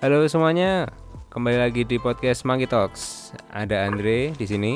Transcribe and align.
Halo 0.00 0.24
semuanya, 0.26 0.88
kembali 1.28 1.60
lagi 1.60 1.82
di 1.84 2.00
podcast 2.00 2.48
Monkey 2.48 2.64
Talks. 2.64 3.32
Ada 3.52 3.84
Andre 3.84 4.32
di 4.32 4.46
sini. 4.48 4.72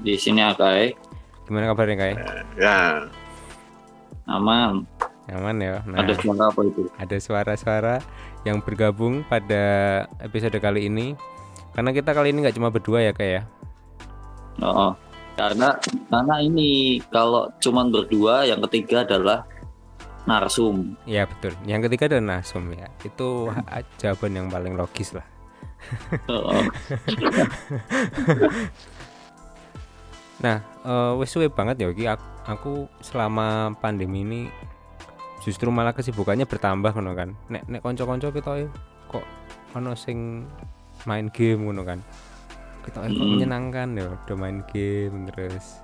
Di 0.00 0.14
sini 0.16 0.40
Akai, 0.40 0.94
Gimana 1.44 1.68
kabarnya 1.72 1.96
Kai? 1.98 2.14
Ya, 2.56 3.08
aman. 4.28 4.84
Aman 5.28 5.56
ya. 5.60 5.84
Nah, 5.84 6.00
Ada 6.00 6.16
suara 6.16 6.44
apa 6.48 6.60
itu? 6.64 6.88
ada 6.96 7.16
suara-suara 7.20 7.96
yang 8.48 8.64
bergabung 8.64 9.20
pada 9.28 9.64
episode 10.24 10.56
kali 10.56 10.88
ini. 10.88 11.12
Karena 11.76 11.92
kita 11.92 12.16
kali 12.16 12.32
ini 12.32 12.48
nggak 12.48 12.56
cuma 12.56 12.72
berdua 12.72 13.04
ya 13.04 13.12
Kai 13.12 13.40
ya. 13.40 13.42
Oh, 14.64 14.96
karena 15.36 15.76
karena 16.08 16.34
ini 16.40 16.98
kalau 17.12 17.52
cuman 17.60 17.92
berdua, 17.92 18.48
yang 18.48 18.64
ketiga 18.64 19.04
adalah 19.04 19.44
narsum. 20.28 20.92
Iya 21.08 21.24
betul. 21.24 21.56
Yang 21.64 21.88
ketiga 21.88 22.04
ada 22.12 22.20
Nasum 22.20 22.68
ya. 22.70 22.92
Itu 23.00 23.48
jawaban 23.96 24.36
yang 24.36 24.46
paling 24.52 24.76
logis 24.76 25.16
lah. 25.16 25.24
Oh, 26.28 26.52
Nah, 30.38 30.62
eh, 30.86 31.12
wis 31.18 31.34
suwe 31.34 31.50
banget 31.50 31.82
ya 31.82 31.90
iki 31.90 32.06
aku, 32.46 32.86
selama 33.02 33.74
pandemi 33.82 34.22
ini 34.22 34.40
justru 35.42 35.66
malah 35.72 35.90
kesibukannya 35.90 36.46
bertambah 36.46 36.94
ngono 36.94 37.12
kan. 37.16 37.34
Nek 37.50 37.66
nek 37.66 37.82
kanca-kanca 37.82 38.30
kita 38.30 38.52
ya 38.62 38.68
kok 39.10 39.24
ono 39.74 39.98
sing 39.98 40.46
main 41.06 41.26
game 41.34 41.66
ngono 41.66 41.82
kan. 41.82 41.98
Kita 42.86 43.02
kok 43.02 43.10
Mm. 43.10 43.30
menyenangkan 43.34 43.88
ya 43.98 44.06
udah 44.14 44.36
main 44.38 44.62
game 44.70 45.26
terus 45.34 45.82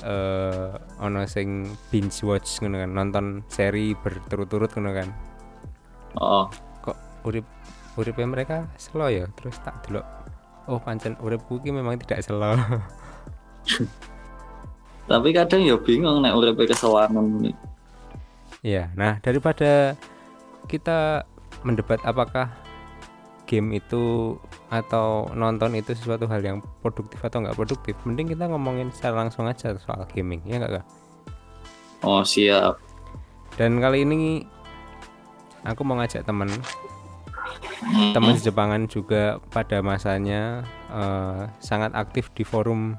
eh 0.00 0.72
ono 1.00 1.24
sing 1.28 1.68
binge 1.92 2.24
watch 2.24 2.60
ngono 2.64 2.84
kan, 2.84 2.90
nonton 2.90 3.24
seri 3.48 3.92
berturut-turut 3.96 4.70
ngono 4.76 4.90
kan. 4.96 5.08
oh, 6.18 6.46
Kok 6.82 6.96
urip 7.28 7.46
uripnya 7.98 8.26
mereka 8.26 8.56
slow 8.80 9.12
ya, 9.12 9.28
terus 9.36 9.60
tak 9.60 9.84
delok 9.86 10.20
oh 10.70 10.78
pancen 10.78 11.18
uripku 11.18 11.58
iki 11.58 11.74
memang 11.74 11.98
tidak 11.98 12.22
slow. 12.22 12.54
tapi 15.10 15.28
kadang 15.34 15.66
ya 15.66 15.74
bingung 15.74 16.22
nek 16.22 16.38
uripe 16.38 16.70
kesewangan. 16.70 17.50
Iya, 18.62 18.94
nah 18.94 19.18
daripada 19.18 19.98
kita 20.70 21.26
mendebat 21.66 21.98
apakah 22.06 22.54
game 23.50 23.82
itu 23.82 24.36
atau 24.70 25.26
nonton 25.34 25.74
itu 25.74 25.92
sesuatu 25.98 26.30
hal 26.30 26.40
yang 26.40 26.58
produktif 26.80 27.18
atau 27.20 27.42
nggak 27.42 27.58
produktif, 27.58 27.98
mending 28.06 28.30
kita 28.32 28.46
ngomongin 28.46 28.94
secara 28.94 29.26
langsung 29.26 29.50
aja 29.50 29.74
soal 29.76 30.06
gaming, 30.14 30.38
ya 30.46 30.62
nggak 30.62 30.80
kak? 30.80 30.86
Oh, 32.00 32.22
siap. 32.22 32.78
Dan 33.58 33.82
kali 33.82 34.06
ini 34.06 34.46
aku 35.66 35.82
mau 35.82 35.98
ngajak 35.98 36.22
temen, 36.24 36.48
Hmm, 37.80 38.12
teman 38.12 38.36
Jepangan 38.36 38.84
juga 38.92 39.40
pada 39.50 39.80
masanya 39.80 40.60
eh, 40.92 41.48
sangat 41.64 41.96
aktif 41.96 42.28
di 42.36 42.44
forum 42.44 42.92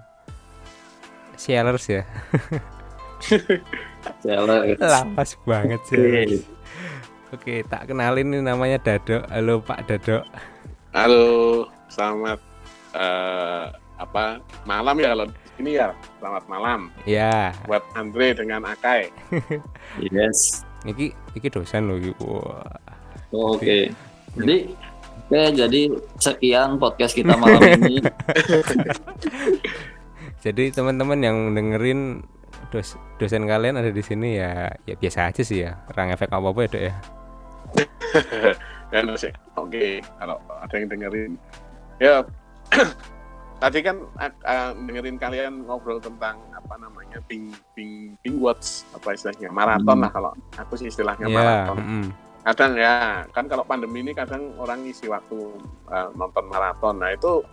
Shellers 1.38 1.85
ya, 1.85 2.02
Jelas. 4.25 4.78
lapas 4.81 5.38
banget 5.45 5.81
sih. 5.85 5.97
Oke. 5.97 6.23
Oke, 7.31 7.56
tak 7.69 7.88
kenalin 7.88 8.33
ini 8.33 8.41
namanya 8.44 8.81
Dado. 8.81 9.23
Halo 9.30 9.61
Pak 9.63 9.88
Dado. 9.88 10.25
Halo, 10.92 11.66
selamat 11.88 12.39
eh, 12.95 13.66
apa 13.97 14.42
malam 14.66 14.97
ya 14.97 15.14
kalau 15.14 15.25
di 15.30 15.50
sini 15.58 15.72
ya. 15.78 15.89
Selamat 16.17 16.44
malam 16.45 16.79
Ya, 17.06 17.53
buat 17.66 17.81
Andre 17.94 18.34
dengan 18.35 18.66
Akai. 18.66 19.09
Yes. 20.00 20.63
Iki 20.81 21.13
iki 21.38 21.47
dosen 21.51 21.88
loh. 21.88 21.97
Oh, 22.24 23.56
Oke. 23.56 23.91
Jadi 24.35 24.57
Oke, 25.31 25.47
jadi 25.56 25.81
sekian 26.19 26.75
podcast 26.75 27.16
kita 27.16 27.40
malam 27.40 27.63
ini. 27.80 28.03
Jadi 30.44 30.75
teman-teman 30.75 31.24
yang 31.24 31.56
dengerin 31.56 32.19
dos- 32.68 33.00
dosen 33.16 33.47
kalian 33.47 33.80
ada 33.80 33.96
di 33.96 34.03
sini 34.03 34.35
ya 34.35 34.68
ya 34.84 34.96
biasa 35.00 35.31
aja 35.31 35.40
sih 35.40 35.63
ya. 35.63 35.80
Orang 35.88 36.12
efek 36.12 36.28
apa-apa 36.28 36.59
ya, 36.66 36.68
Dok 36.68 36.84
ya. 36.84 36.94
Dan 38.91 39.16
sih, 39.16 39.31
oke 39.56 40.03
kalau 40.19 40.35
ada 40.59 40.75
yang 40.75 40.88
dengerin. 40.88 41.31
Ya, 41.97 42.28
tadi 43.62 43.79
kan 43.79 43.97
eh, 44.18 44.72
dengerin 44.75 45.16
kalian 45.16 45.63
ngobrol 45.63 46.02
tentang 46.02 46.41
apa 46.52 46.75
namanya 46.75 47.22
ping 47.24 47.53
ping 47.72 48.18
ping 48.19 48.35
watch 48.38 48.81
apa 48.91 49.13
istilahnya 49.13 49.47
maraton 49.50 49.96
Hmm. 49.96 50.03
lah 50.03 50.12
kalau 50.12 50.31
aku 50.57 50.74
sih 50.75 50.90
istilahnya 50.90 51.25
Ya, 51.25 51.31
maraton. 51.31 51.78
mm-mm. 51.78 52.06
kadang 52.41 52.74
ya 52.74 53.22
kan 53.30 53.46
kalau 53.46 53.62
pandemi 53.62 54.01
ini 54.01 54.12
kadang 54.12 54.50
orang 54.57 54.81
ngisi 54.81 55.06
waktu 55.06 55.38
uh, 55.88 56.09
nonton 56.12 56.50
maraton 56.50 56.97
nah 56.97 57.13
itu 57.13 57.46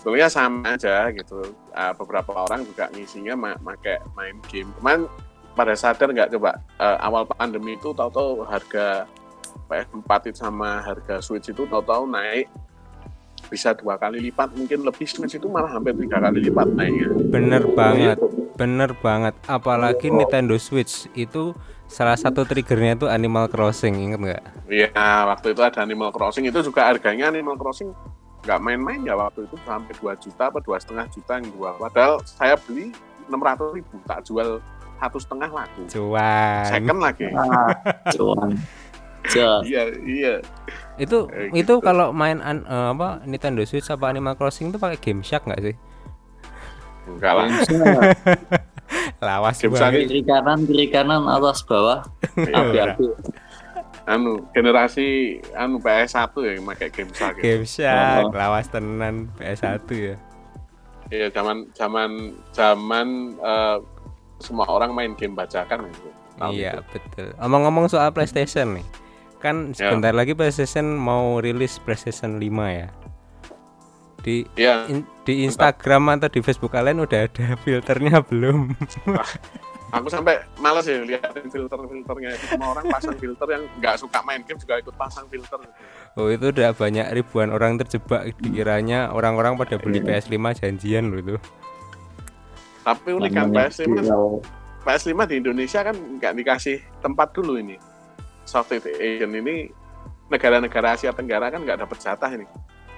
sebenarnya 0.00 0.28
sama 0.32 0.72
aja 0.72 1.12
gitu 1.12 1.44
Uh, 1.72 1.92
beberapa 1.96 2.36
orang 2.36 2.64
juga 2.64 2.92
ngisinya 2.92 3.32
ma 3.32 3.56
make 3.60 3.96
main 4.12 4.36
game 4.48 4.68
cuman 4.76 5.08
pada 5.52 5.72
sadar 5.72 6.08
nggak 6.08 6.32
coba 6.32 6.60
uh, 6.76 7.00
awal 7.00 7.24
pandemi 7.24 7.76
itu 7.76 7.92
tahu-tahu 7.92 8.44
harga 8.44 9.04
PS4 9.72 10.10
itu 10.28 10.38
sama 10.44 10.84
harga 10.84 11.24
Switch 11.24 11.48
itu 11.48 11.64
tahu-tahu 11.64 12.04
naik 12.04 12.52
bisa 13.48 13.72
dua 13.76 13.96
kali 13.96 14.20
lipat 14.28 14.52
mungkin 14.52 14.84
lebih 14.84 15.08
Switch 15.08 15.40
itu 15.40 15.48
malah 15.48 15.72
hampir 15.72 15.96
tiga 15.96 16.20
kali 16.20 16.44
lipat 16.44 16.68
naiknya 16.76 17.08
Bener 17.32 17.64
banget, 17.72 18.18
bener 18.60 18.90
banget. 19.00 19.34
Apalagi 19.48 20.12
Nintendo 20.12 20.56
Switch 20.60 21.08
itu 21.16 21.56
salah 21.88 22.16
satu 22.16 22.44
triggernya 22.44 23.00
itu 23.00 23.06
Animal 23.08 23.48
Crossing, 23.48 23.92
inget 23.96 24.20
nggak? 24.20 24.42
Iya, 24.68 24.92
waktu 25.28 25.56
itu 25.56 25.60
ada 25.64 25.80
Animal 25.84 26.12
Crossing 26.12 26.44
itu 26.48 26.60
juga 26.64 26.88
harganya 26.88 27.32
Animal 27.32 27.56
Crossing 27.56 27.92
nggak 28.42 28.58
main-main 28.58 29.00
ya 29.06 29.14
waktu 29.14 29.46
itu 29.46 29.54
sampai 29.62 29.94
2 29.94 30.18
juta 30.18 30.50
apa 30.50 30.58
dua 30.58 30.76
setengah 30.80 31.06
juta 31.14 31.32
yang 31.38 31.46
dua. 31.54 31.70
Padahal 31.78 32.18
saya 32.26 32.58
beli 32.58 32.90
600 33.30 33.76
ribu 33.78 33.94
tak 34.04 34.26
jual 34.26 34.58
satu 34.98 35.18
setengah 35.18 35.50
laku. 35.50 35.82
Cuan. 35.90 36.64
Second 36.70 37.00
lagi. 37.02 37.26
Ah, 37.34 37.74
cuan. 38.14 38.54
Iya, 39.22 39.82
iya. 40.02 40.34
Itu 40.96 41.30
Kayak 41.30 41.54
itu 41.54 41.74
gitu. 41.74 41.74
kalau 41.78 42.10
main 42.10 42.38
an- 42.38 42.66
eh, 42.66 42.88
apa 42.90 43.22
Nintendo 43.22 43.62
Switch 43.62 43.86
apa 43.86 44.10
Animal 44.10 44.34
Crossing 44.34 44.68
itu 44.68 44.78
pakai 44.78 44.98
Game 44.98 45.22
Shark 45.22 45.46
nggak 45.46 45.62
sih? 45.62 45.74
Enggak 47.06 47.32
lah. 47.34 47.46
Lawas 49.22 49.56
Game 49.58 49.72
banget. 49.72 50.06
Kiri 50.06 50.22
kanan, 50.22 50.58
kiri 50.66 50.86
kanan, 50.86 51.22
atas 51.26 51.62
bawah. 51.62 52.02
Iya. 52.34 52.54
Api-api. 52.94 53.06
anu 54.02 54.50
generasi 54.50 55.38
anu 55.54 55.78
PS1 55.78 56.34
ya 56.42 56.58
yang 56.58 56.66
pakai 56.66 56.90
game 56.90 57.14
Shark. 57.14 57.38
ya. 57.38 57.42
Game 57.44 57.62
Shark, 57.64 58.26
Oh. 58.26 58.34
lawas 58.34 58.66
tenan 58.66 59.30
PS1 59.38 59.86
ya. 59.94 60.16
Iya, 61.06 61.26
zaman 61.30 61.70
zaman 61.70 62.10
zaman 62.50 63.06
eh, 63.38 63.78
semua 64.42 64.66
orang 64.66 64.90
main 64.90 65.14
game 65.14 65.38
bajakan 65.38 65.86
gitu. 65.86 66.10
Iya, 66.50 66.82
itu. 66.82 66.82
betul. 66.90 67.28
Omong-ngomong 67.38 67.86
soal 67.86 68.10
PlayStation 68.10 68.74
nih. 68.74 68.86
Kan 69.42 69.74
Ya. 69.74 69.90
sebentar 69.90 70.14
lagi 70.14 70.32
PlayStation 70.32 70.86
mau 70.94 71.36
rilis 71.36 71.76
PlayStation 71.76 72.38
5 72.38 72.46
ya. 72.70 72.88
Di 74.22 74.46
Iya, 74.54 74.86
in- 74.86 75.08
di 75.26 75.42
Instagram 75.42 76.14
atau 76.14 76.30
di 76.30 76.38
Facebook 76.40 76.70
kalian 76.70 77.02
udah 77.02 77.26
ada 77.26 77.46
filternya 77.66 78.22
belum? 78.22 78.70
aku 79.92 80.08
sampai 80.08 80.40
males 80.56 80.88
ya 80.88 81.04
liatin 81.04 81.52
filter-filternya 81.52 82.32
itu 82.32 82.44
semua 82.48 82.72
orang 82.72 82.88
pasang 82.88 83.12
filter 83.12 83.44
yang 83.50 83.68
nggak 83.76 84.00
suka 84.00 84.24
main 84.24 84.40
game 84.40 84.56
juga 84.56 84.78
ikut 84.78 84.94
pasang 84.94 85.26
filter. 85.26 85.58
Oh, 86.14 86.30
itu 86.30 86.48
udah 86.48 86.72
banyak 86.72 87.12
ribuan 87.12 87.50
orang 87.50 87.76
terjebak 87.76 88.32
dikiranya 88.38 89.10
orang-orang 89.10 89.52
pada 89.54 89.76
beli 89.76 90.00
PS5 90.00 90.32
janjian 90.56 91.10
loh 91.10 91.18
itu. 91.18 91.36
Tapi 92.80 93.08
unik 93.12 93.30
kan 93.30 93.46
Namanya 93.46 93.68
PS5 93.68 93.84
viral. 93.92 94.26
PS5 94.82 95.12
di 95.24 95.34
Indonesia 95.36 95.80
kan 95.82 95.94
nggak 95.94 96.32
dikasih 96.34 96.78
tempat 96.98 97.28
dulu 97.30 97.54
ini. 97.54 97.76
Southeast 98.44 98.88
Asian 98.88 99.32
ini 99.32 99.70
negara-negara 100.28 100.96
Asia 100.96 101.12
Tenggara 101.12 101.52
kan 101.52 101.62
nggak 101.62 101.84
dapat 101.84 101.98
jatah 102.00 102.30
ini 102.32 102.46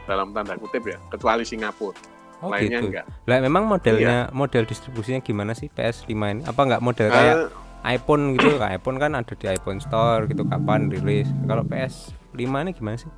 dalam 0.05 0.31
tanda 0.31 0.55
kutip 0.55 0.85
ya, 0.85 1.01
kecuali 1.09 1.43
Singapura. 1.43 1.97
Oh 2.45 2.53
Lainnya 2.53 2.85
gitu. 2.85 2.93
enggak. 2.93 3.07
Lah 3.25 3.39
memang 3.41 3.65
modelnya 3.65 4.29
model 4.31 4.69
distribusinya 4.69 5.25
gimana 5.25 5.57
sih 5.57 5.73
PS5 5.73 6.13
ini? 6.13 6.43
Apa 6.45 6.61
nggak 6.61 6.83
model 6.85 7.09
kayak 7.09 7.37
Eh, 7.85 7.97
iPhone 7.97 8.37
gitu? 8.37 8.61
Kayak 8.61 8.85
iPhone 8.85 8.99
kan 9.01 9.17
ada 9.17 9.33
di 9.33 9.47
iPhone 9.49 9.81
Store 9.81 10.29
gitu 10.29 10.45
kapan 10.45 10.93
rilis. 10.93 11.25
Kalau 11.49 11.65
PS5 11.65 12.41
ini 12.45 12.71
gimana 12.77 12.97
sih? 13.01 13.09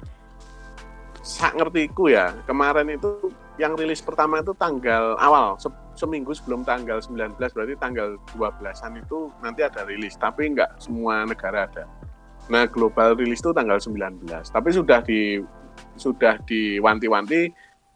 sak 1.26 1.58
ngertiku 1.58 2.06
ya, 2.06 2.30
kemarin 2.46 2.86
itu 2.86 3.34
yang 3.58 3.74
rilis 3.74 3.98
pertama 3.98 4.38
itu 4.38 4.54
tanggal 4.54 5.18
awal 5.18 5.58
se- 5.58 5.74
seminggu 5.98 6.30
sebelum 6.30 6.62
tanggal 6.62 7.02
19 7.02 7.34
berarti 7.34 7.74
tanggal 7.82 8.14
12-an 8.30 9.02
itu 9.02 9.26
nanti 9.42 9.66
ada 9.66 9.82
rilis, 9.82 10.14
tapi 10.14 10.54
nggak 10.54 10.78
semua 10.78 11.26
negara 11.26 11.66
ada. 11.66 11.90
Nah, 12.46 12.64
global 12.66 13.18
rilis 13.18 13.42
itu 13.42 13.50
tanggal 13.50 13.78
19, 13.78 14.22
tapi 14.48 14.68
sudah 14.70 15.02
di 15.02 15.42
sudah 15.98 16.38
diwanti-wanti 16.46 17.50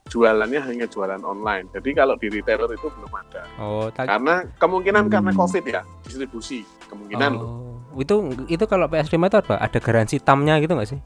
jualannya 0.07 0.59
hanya 0.59 0.87
jualan 0.91 1.23
online. 1.23 1.71
Jadi 1.71 1.95
kalau 1.95 2.19
di 2.19 2.27
retailer 2.29 2.67
itu 2.67 2.91
belum 2.91 3.13
ada. 3.15 3.47
Oh, 3.57 3.87
tak 3.95 4.11
Karena 4.11 4.43
kemungkinan 4.59 5.07
Hmm. 5.07 5.13
karena 5.13 5.31
Covid 5.31 5.65
ya, 5.65 5.81
distribusi 6.03 6.67
kemungkinan 6.89 7.31
loh. 7.39 7.47
oh. 7.47 8.03
Itu 8.03 8.19
itu 8.47 8.65
kalau 8.67 8.87
PS5 8.87 9.19
itu 9.21 9.39
apa? 9.39 9.55
Ada 9.59 9.79
garansi 9.79 10.17
tamnya 10.19 10.59
gitu 10.59 10.75
nggak 10.75 10.91
sih? 10.91 11.01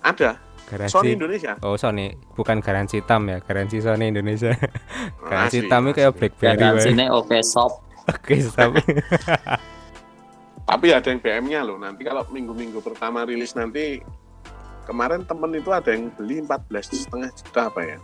Ada. 0.00 0.40
Garansi. 0.64 0.92
Sony 0.96 1.10
Indonesia. 1.12 1.52
Oh 1.60 1.76
Sony, 1.76 2.16
bukan 2.32 2.64
garansi 2.64 3.04
tam 3.04 3.28
ya, 3.28 3.44
garansi 3.44 3.84
Sony 3.84 4.08
Indonesia. 4.08 4.56
garansi 5.28 5.60
Asli, 5.60 5.68
tam 5.68 5.84
itu 5.84 6.00
kayak. 6.00 6.12
BlackBerry. 6.16 6.80
Sini 6.80 7.04
oke 7.12 7.36
shop. 7.44 7.72
Oke, 8.04 8.36
tapi 8.52 8.80
Tapi 10.64 10.86
ada 10.90 11.04
yang 11.04 11.20
BM-nya 11.20 11.60
loh. 11.62 11.76
Nanti 11.76 12.02
kalau 12.02 12.24
minggu-minggu 12.26 12.80
pertama 12.80 13.22
rilis 13.22 13.52
nanti 13.52 14.00
kemarin 14.84 15.22
temen 15.22 15.52
itu 15.52 15.68
ada 15.68 15.88
yang 15.88 16.08
beli 16.10 16.40
14 16.40 16.60
setengah 16.98 17.30
juta 17.30 17.62
apa 17.68 17.80
ya? 17.82 17.98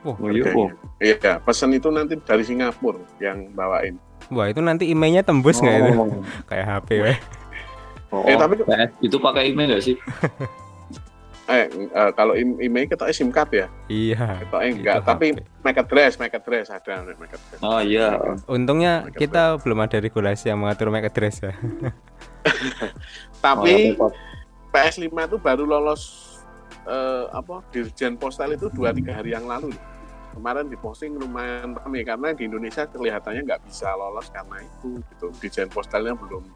wah, 0.00 0.16
Oh, 0.16 0.28
iya, 0.28 0.44
oh. 0.50 0.68
Iya, 0.96 1.36
pesan 1.38 1.72
itu 1.72 1.88
nanti 1.88 2.16
dari 2.18 2.40
Singapura 2.40 3.00
yang 3.18 3.52
bawain. 3.52 3.96
wah 4.28 4.46
itu 4.46 4.60
nanti 4.60 4.86
emailnya 4.86 5.20
tembus 5.20 5.58
nggak 5.58 5.76
itu? 5.76 5.92
Oh. 5.92 6.22
Kayak 6.48 6.66
HP 6.70 6.88
weh. 7.00 7.18
Oh, 8.08 8.24
Eh, 8.24 8.36
tapi- 8.36 8.60
PS 8.60 8.90
itu 9.00 9.16
pakai 9.16 9.50
email 9.50 9.68
nggak 9.70 9.82
sih? 9.82 9.96
Eh, 11.50 11.66
eh, 11.66 12.10
kalau 12.14 12.38
email 12.38 12.86
kita 12.86 13.10
SIM 13.10 13.34
card 13.34 13.50
ya, 13.50 13.66
Iya. 13.90 14.38
kita 14.46 14.56
enggak. 14.62 14.96
Itu 15.02 15.06
Tapi 15.10 15.26
HP. 15.34 15.38
MAC 15.66 15.76
address, 15.82 16.12
MAC 16.16 16.32
address 16.38 16.66
ada 16.70 16.94
MAC 17.18 17.32
address. 17.34 17.60
Oh 17.60 17.82
iya. 17.82 18.14
Untungnya 18.46 19.10
Mereka 19.10 19.18
kita 19.18 19.42
belum 19.58 19.78
ada 19.82 19.98
regulasi 19.98 20.46
yang 20.46 20.62
mengatur 20.62 20.94
MAC 20.94 21.10
address 21.10 21.42
ya. 21.42 21.52
Tapi 23.44 23.98
Oh, 23.98 24.12
PS5 24.70 25.10
itu 25.10 25.36
baru 25.42 25.66
lolos 25.66 26.02
eh, 26.86 27.24
apa 27.34 27.66
Dirjen 27.74 28.14
Postal 28.14 28.54
itu 28.54 28.70
dua 28.70 28.94
tiga 28.94 29.18
hari 29.18 29.34
yang 29.34 29.44
lalu. 29.44 29.74
Kemarin 30.30 30.70
diposting 30.70 31.18
lumayan 31.18 31.74
ramai 31.74 32.06
karena 32.06 32.30
di 32.30 32.46
Indonesia 32.46 32.86
kelihatannya 32.86 33.42
nggak 33.42 33.66
bisa 33.66 33.90
lolos 33.98 34.30
karena 34.30 34.62
itu 34.62 35.02
gitu. 35.10 35.26
Dirjen 35.42 35.66
Postalnya 35.66 36.14
belum 36.14 36.46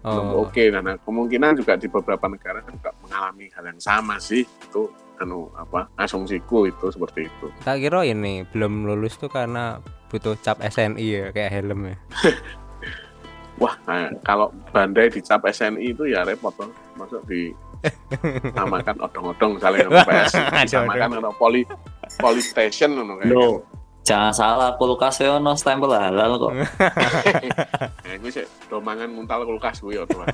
belum 0.00 0.26
Oh, 0.32 0.48
oke. 0.48 0.64
Nah, 0.72 0.80
nah, 0.80 0.96
kemungkinan 1.00 1.60
juga 1.60 1.76
di 1.76 1.88
beberapa 1.88 2.24
negara 2.24 2.64
juga 2.64 2.90
mengalami 3.04 3.52
hal 3.52 3.64
yang 3.68 3.80
sama 3.80 4.16
sih. 4.16 4.44
Itu 4.44 4.88
anu 5.20 5.52
apa 5.52 5.92
asumsiku 6.00 6.64
itu 6.64 6.88
seperti 6.88 7.28
itu. 7.28 7.52
tak 7.60 7.84
kira 7.84 8.08
ini 8.08 8.48
belum 8.48 8.88
lulus 8.88 9.20
tuh 9.20 9.28
karena 9.28 9.76
butuh 10.08 10.32
cap 10.40 10.56
SNI 10.64 11.04
ya 11.04 11.24
kayak 11.28 11.52
helm 11.52 11.92
ya. 11.92 11.96
Wah, 13.60 13.76
nah, 13.84 14.08
kalau 14.24 14.48
Bandai 14.72 15.12
dicap 15.12 15.44
SNI 15.44 15.92
itu 15.92 16.08
ya 16.08 16.24
repot 16.24 16.56
loh. 16.56 16.72
Masuk 16.96 17.20
di 17.28 17.52
samakan 18.56 18.96
odong-odong 19.04 19.60
misalnya 19.60 19.88
sama 19.88 20.00
PS 20.08 20.32
disamakan 20.64 21.10
atau 21.20 21.32
poli 21.36 21.62
poli 22.20 22.42
station 22.44 22.96
ngono 22.96 23.20
kayak 23.20 23.32
gitu. 23.32 23.64
Jangan 24.00 24.32
salah 24.32 24.70
kulkas 24.74 25.20
ono 25.20 25.52
stempel 25.54 25.92
halal 25.92 26.36
kok. 26.36 26.52
Nah, 28.00 28.16
gue 28.18 28.30
sih 28.32 28.42
do 28.66 28.82
mangan 28.82 29.06
muntal 29.06 29.46
kulkas 29.46 29.78
gue 29.78 29.94
ya 29.94 30.02
tuh. 30.08 30.24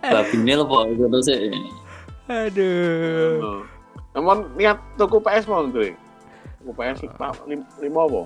Babi 0.00 0.36
nil 0.40 0.64
kok 0.64 0.82
itu 0.88 1.18
sih. 1.20 1.40
Aduh. 2.26 3.62
Namun 4.14 4.48
niat 4.56 4.80
tuku 4.96 5.20
PS 5.20 5.44
mau 5.44 5.66
tuh. 5.68 5.92
Tuku 6.62 6.72
PS 6.72 7.04
lim- 7.44 7.68
lima 7.80 8.00
apa? 8.06 8.22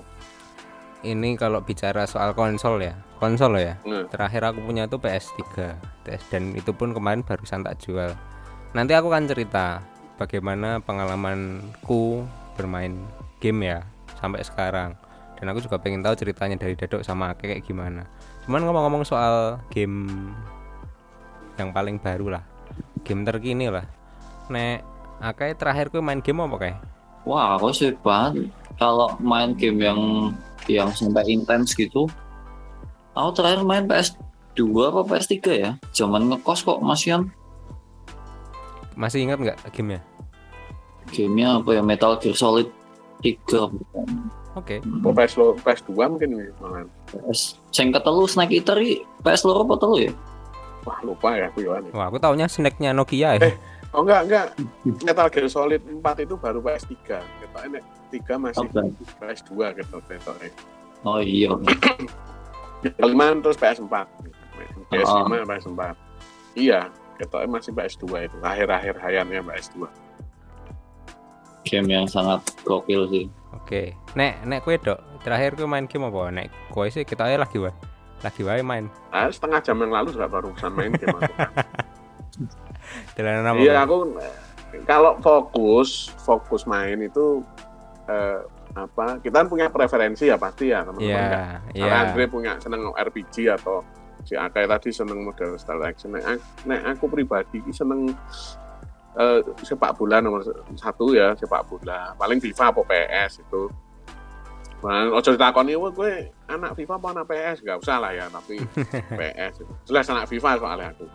Ini 1.03 1.37
kalau 1.37 1.61
bicara 1.61 2.09
soal 2.09 2.33
konsol 2.33 2.81
ya, 2.81 2.97
konsol 3.21 3.53
ya. 3.61 3.77
Nah, 3.85 4.09
Terakhir 4.09 4.49
aku 4.49 4.65
punya 4.65 4.89
tuh 4.89 4.97
PS3 4.97 5.77
Tes- 6.01 6.25
dan 6.33 6.57
itu 6.57 6.73
pun 6.73 6.89
kemarin 6.89 7.21
barusan 7.21 7.61
tak 7.61 7.77
jual. 7.77 8.17
Nanti 8.73 8.97
aku 8.97 9.13
akan 9.13 9.29
cerita 9.29 9.79
bagaimana 10.17 10.81
pengalamanku 10.81 12.25
bermain 12.57 12.97
game 13.41 13.59
ya 13.65 13.79
sampai 14.17 14.41
sekarang. 14.43 14.97
Dan 15.37 15.53
aku 15.53 15.61
juga 15.61 15.77
pengen 15.77 16.01
tahu 16.01 16.17
ceritanya 16.17 16.57
dari 16.57 16.73
Dadok 16.73 17.05
sama 17.05 17.33
Ake 17.33 17.53
kayak 17.53 17.63
gimana. 17.65 18.09
Cuman 18.49 18.65
ngomong-ngomong 18.65 19.05
soal 19.05 19.61
game 19.69 20.09
yang 21.61 21.69
paling 21.69 22.01
baru 22.01 22.37
lah, 22.37 22.43
game 23.05 23.21
terkini 23.21 23.69
lah. 23.69 23.85
Nek 24.49 24.81
Ake 25.21 25.53
terakhir 25.53 25.93
ku 25.93 26.01
main 26.01 26.21
game 26.21 26.41
apa 26.41 26.57
kayak? 26.57 26.77
Wah, 27.25 27.57
aku 27.57 27.69
sih 27.73 27.93
banget 28.01 28.49
kalau 28.81 29.13
main 29.21 29.53
game 29.53 29.81
yang 29.81 29.99
yang 30.65 30.89
sampai 30.93 31.25
intens 31.29 31.77
gitu. 31.77 32.09
Aku 33.17 33.29
terakhir 33.33 33.65
main 33.65 33.85
PS2 33.85 34.61
apa 34.89 35.01
PS3 35.05 35.35
ya? 35.53 35.71
Zaman 35.93 36.29
ngekos 36.29 36.65
kok 36.65 36.81
masian. 36.81 37.29
Masih 38.97 39.25
ingat 39.25 39.37
nggak 39.37 39.57
gamenya? 39.73 40.01
Gamenya 41.13 41.61
apa 41.61 41.69
ya 41.77 41.81
Metal 41.85 42.17
Gear 42.17 42.37
Solid 42.37 42.69
3 43.21 44.57
Oke. 44.57 44.81
apa 44.81 45.09
PS 45.13 45.33
lo 45.37 45.53
PS 45.61 45.81
2 45.85 46.11
mungkin 46.11 46.29
nih 46.33 46.49
malahan. 46.57 46.87
PS 47.13 47.61
sing 47.69 47.93
ketelu 47.93 48.25
Snake 48.25 48.53
Eater 48.57 48.77
iki 48.81 49.05
PS 49.21 49.45
loro 49.45 49.65
apa 49.65 49.75
telu 49.77 49.95
ya? 50.01 50.11
Wah 50.81 50.97
lupa 51.05 51.35
ya 51.37 51.51
aku 51.51 51.61
ya. 51.61 51.77
Wah, 51.93 52.07
aku 52.09 52.17
taunya 52.17 52.49
snacknya 52.49 52.95
Nokia 52.95 53.37
ya. 53.37 53.53
Oh 53.95 54.01
enggak 54.03 54.21
enggak. 54.27 54.45
Metal 55.05 55.27
Gear 55.31 55.47
Solid 55.47 55.81
4 55.83 56.25
itu 56.25 56.35
baru 56.35 56.59
PS 56.59 56.83
3. 56.89 57.21
Kita 57.21 57.59
ini 57.69 57.79
3 58.11 58.37
masih 58.41 58.67
Apa? 58.67 58.81
PS 59.21 59.41
2 59.51 59.77
gitu 59.77 59.95
gitu. 60.09 60.31
Oh 61.05 61.21
iya. 61.21 61.53
Kelima 62.97 63.33
terus 63.41 63.57
PS 63.57 63.79
4. 63.83 63.89
PS 64.89 65.09
Oh. 65.11 65.27
5 65.27 65.43
PS 65.43 65.65
4. 65.69 65.93
Iya, 66.57 66.89
kita 67.21 67.45
masih 67.45 67.71
PS 67.75 67.93
2 68.01 68.25
itu. 68.25 68.37
Akhir-akhir 68.41 68.95
hayatnya 68.97 69.41
PS 69.45 69.75
2. 69.77 70.06
Game 71.67 71.87
yang 71.91 72.05
sangat 72.07 72.41
gokil 72.63 73.07
sih. 73.11 73.25
Oke, 73.55 73.93
nek 74.15 74.43
nek 74.47 74.63
kue 74.63 74.79
dok, 74.79 74.99
terakhir 75.21 75.59
kue 75.59 75.67
main 75.67 75.85
game 75.85 76.07
apa? 76.07 76.31
Nek 76.31 76.47
kue 76.71 76.87
sih 76.87 77.03
kita 77.03 77.27
aja 77.27 77.37
lagi 77.43 77.59
wae, 77.59 77.71
lagi 78.23 78.41
wae 78.43 78.63
main. 78.63 78.87
Nah, 79.11 79.27
setengah 79.27 79.59
jam 79.59 79.77
yang 79.83 79.91
lalu 79.91 80.15
juga 80.15 80.27
baru 80.31 80.55
main 80.71 80.91
game 80.95 81.15
aku. 81.15 81.33
Iya, 83.59 83.83
aku 83.83 84.15
kalau 84.87 85.19
fokus, 85.19 86.11
fokus 86.23 86.63
main 86.63 86.99
itu 87.03 87.43
eh, 88.07 88.39
apa? 88.75 89.19
Kita 89.19 89.43
kan 89.43 89.47
punya 89.51 89.67
preferensi 89.67 90.27
ya 90.29 90.37
pasti 90.39 90.71
ya 90.71 90.83
teman-teman. 90.87 91.07
Iya, 91.07 91.19
Nggak- 91.19 91.59
iya. 91.73 91.81
Karena 91.83 91.97
Andre 92.07 92.23
punya 92.29 92.51
seneng 92.61 92.81
RPG 92.95 93.35
atau 93.57 93.83
si 94.27 94.35
Akai 94.35 94.67
tadi 94.67 94.91
seneng 94.91 95.23
model 95.23 95.55
style 95.59 95.83
action. 95.83 96.15
Nek, 96.15 96.39
nek 96.67 96.81
aku 96.95 97.07
pribadi 97.07 97.63
seneng 97.71 98.11
eh, 99.17 99.39
sepak 99.65 99.97
bola 99.97 100.21
nomor 100.21 100.45
satu 100.77 101.11
ya 101.11 101.33
sepak 101.33 101.65
bola. 101.65 102.13
Paling 102.15 102.37
FIFA 102.37 102.65
atau 102.71 102.83
PS 102.85 103.41
itu. 103.41 103.63
Nah, 104.77 105.09
ojo 105.09 105.33
ditakoni, 105.33 105.73
wah 105.73 105.89
gue 105.89 106.29
anak 106.45 106.77
FIFA 106.77 107.01
apa 107.01 107.07
anak 107.17 107.25
PS? 107.25 107.65
Gak 107.65 107.81
usah 107.81 107.97
lah 107.97 108.13
ya, 108.13 108.29
tapi 108.29 108.61
PS. 109.19 109.65
itu. 109.65 109.73
Jelas 109.89 110.05
anak 110.07 110.29
FIFA 110.29 110.61
soalnya 110.61 110.93
aku. 110.93 111.05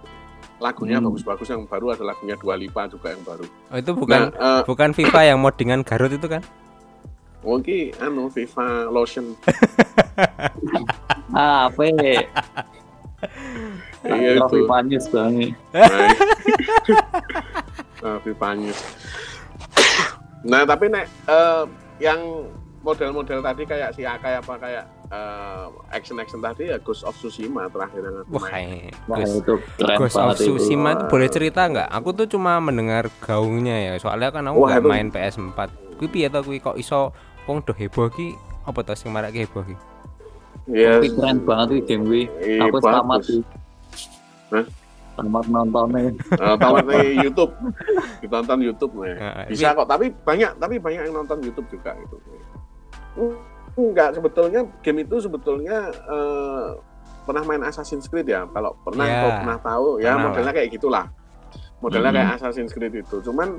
Lagunya 0.58 0.98
Hmm. 0.98 1.06
bagus-bagus 1.10 1.46
yang 1.46 1.62
baru 1.66 1.94
ada 1.94 2.02
lagunya 2.02 2.34
Dua 2.38 2.58
Lipa 2.58 2.90
juga 2.90 3.14
yang 3.14 3.22
baru. 3.22 3.46
Oh, 3.70 3.78
itu 3.78 3.90
bukan 3.94 4.34
Nah, 4.34 4.58
eh, 4.58 4.62
bukan 4.66 4.90
FIFA 4.90 5.20
yang 5.30 5.38
moddingan 5.38 5.86
Garut 5.86 6.10
itu 6.10 6.26
kan? 6.26 6.42
oh, 7.46 7.58
ki, 7.62 7.94
anu 8.02 8.26
FIFA 8.26 8.90
Lotion. 8.90 9.30
Ah, 11.32 11.72
apa 11.72 11.88
ya? 11.88 12.28
Iya, 14.04 14.36
itu. 14.36 14.68
Banget. 14.68 15.00
Nah, 18.02 18.10
nah, 18.10 18.18
FIFA 18.20 18.48
News. 18.58 18.80
Nah, 20.42 20.66
tapi 20.66 20.90
nek 20.90 21.06
eh, 21.30 21.64
yang 22.02 22.18
model-model 22.82 23.38
tadi 23.40 23.62
kayak 23.62 23.94
si 23.94 24.02
Akai 24.02 24.34
apa 24.34 24.58
kayak 24.58 24.90
eh, 25.06 25.66
action-action 25.94 26.42
tadi 26.42 26.66
ya 26.66 26.82
Ghost 26.82 27.06
of 27.06 27.14
Tsushima 27.14 27.70
terakhir 27.70 28.02
yang 28.02 28.26
aku 28.26 28.42
Wah, 28.42 28.50
main. 28.50 28.90
Wah, 29.06 29.22
Ghost, 29.22 29.38
itu 29.38 29.54
keren 29.78 29.96
Ghost 30.02 30.18
of 30.18 30.34
itu. 30.34 30.58
Tsushima 30.58 30.98
itu 30.98 31.04
boleh 31.06 31.28
cerita 31.30 31.62
nggak? 31.62 31.86
Aku 31.94 32.10
tuh 32.10 32.26
cuma 32.26 32.58
mendengar 32.58 33.06
gaungnya 33.22 33.78
ya, 33.86 33.92
soalnya 34.02 34.34
kan 34.34 34.50
aku 34.50 34.58
Wah, 34.58 34.74
nggak 34.74 34.82
itu- 34.82 34.90
main 34.90 35.08
PS4. 35.14 35.58
Kui 36.02 36.10
piye 36.10 36.26
to 36.26 36.42
kui 36.42 36.58
kok 36.58 36.74
iso 36.74 37.14
wong 37.46 37.62
do 37.62 37.70
heboh 37.70 38.10
ki 38.10 38.34
apa 38.66 38.82
to 38.82 38.98
sing 38.98 39.14
marake 39.14 39.46
heboh 39.46 39.62
ki? 39.62 39.78
Iya, 40.74 40.98
Tapi 40.98 41.06
keren 41.14 41.38
banget 41.46 41.66
tuh 41.70 41.78
game 41.86 42.02
gue. 42.02 42.22
iya, 42.42 42.66
Aku 42.66 42.82
sih. 43.22 43.38
Hah? 44.50 44.66
Tamat 45.12 45.44
nontonnya. 45.46 46.08
Eh, 46.14 46.56
tamat 46.56 46.84
di 46.88 47.20
YouTube, 47.20 47.52
ditonton 48.20 48.58
YouTube 48.64 48.92
nih. 49.04 49.14
Nah, 49.20 49.44
Bisa 49.44 49.76
kok, 49.76 49.84
tapi 49.84 50.08
banyak, 50.08 50.56
tapi 50.56 50.80
banyak 50.80 51.04
yang 51.04 51.14
nonton 51.14 51.38
YouTube 51.44 51.68
juga 51.68 51.92
gitu. 52.00 52.16
Enggak, 53.72 54.16
sebetulnya 54.16 54.68
game 54.84 55.04
itu 55.04 55.16
sebetulnya 55.16 55.88
eh, 55.92 56.68
pernah 57.24 57.42
main 57.44 57.62
Assassin's 57.64 58.08
Creed 58.08 58.28
ya. 58.28 58.44
Kalau 58.52 58.76
pernah, 58.84 59.04
kalau 59.08 59.32
pernah 59.40 59.58
tahu, 59.60 59.86
ya 60.00 60.12
pernah 60.12 60.28
modelnya 60.28 60.52
kayak 60.52 60.70
gitulah. 60.72 61.04
Modelnya 61.80 62.10
Mhm. 62.12 62.16
kayak 62.20 62.30
Assassin's 62.36 62.72
Creed 62.72 62.94
itu. 62.94 63.16
Cuman 63.20 63.56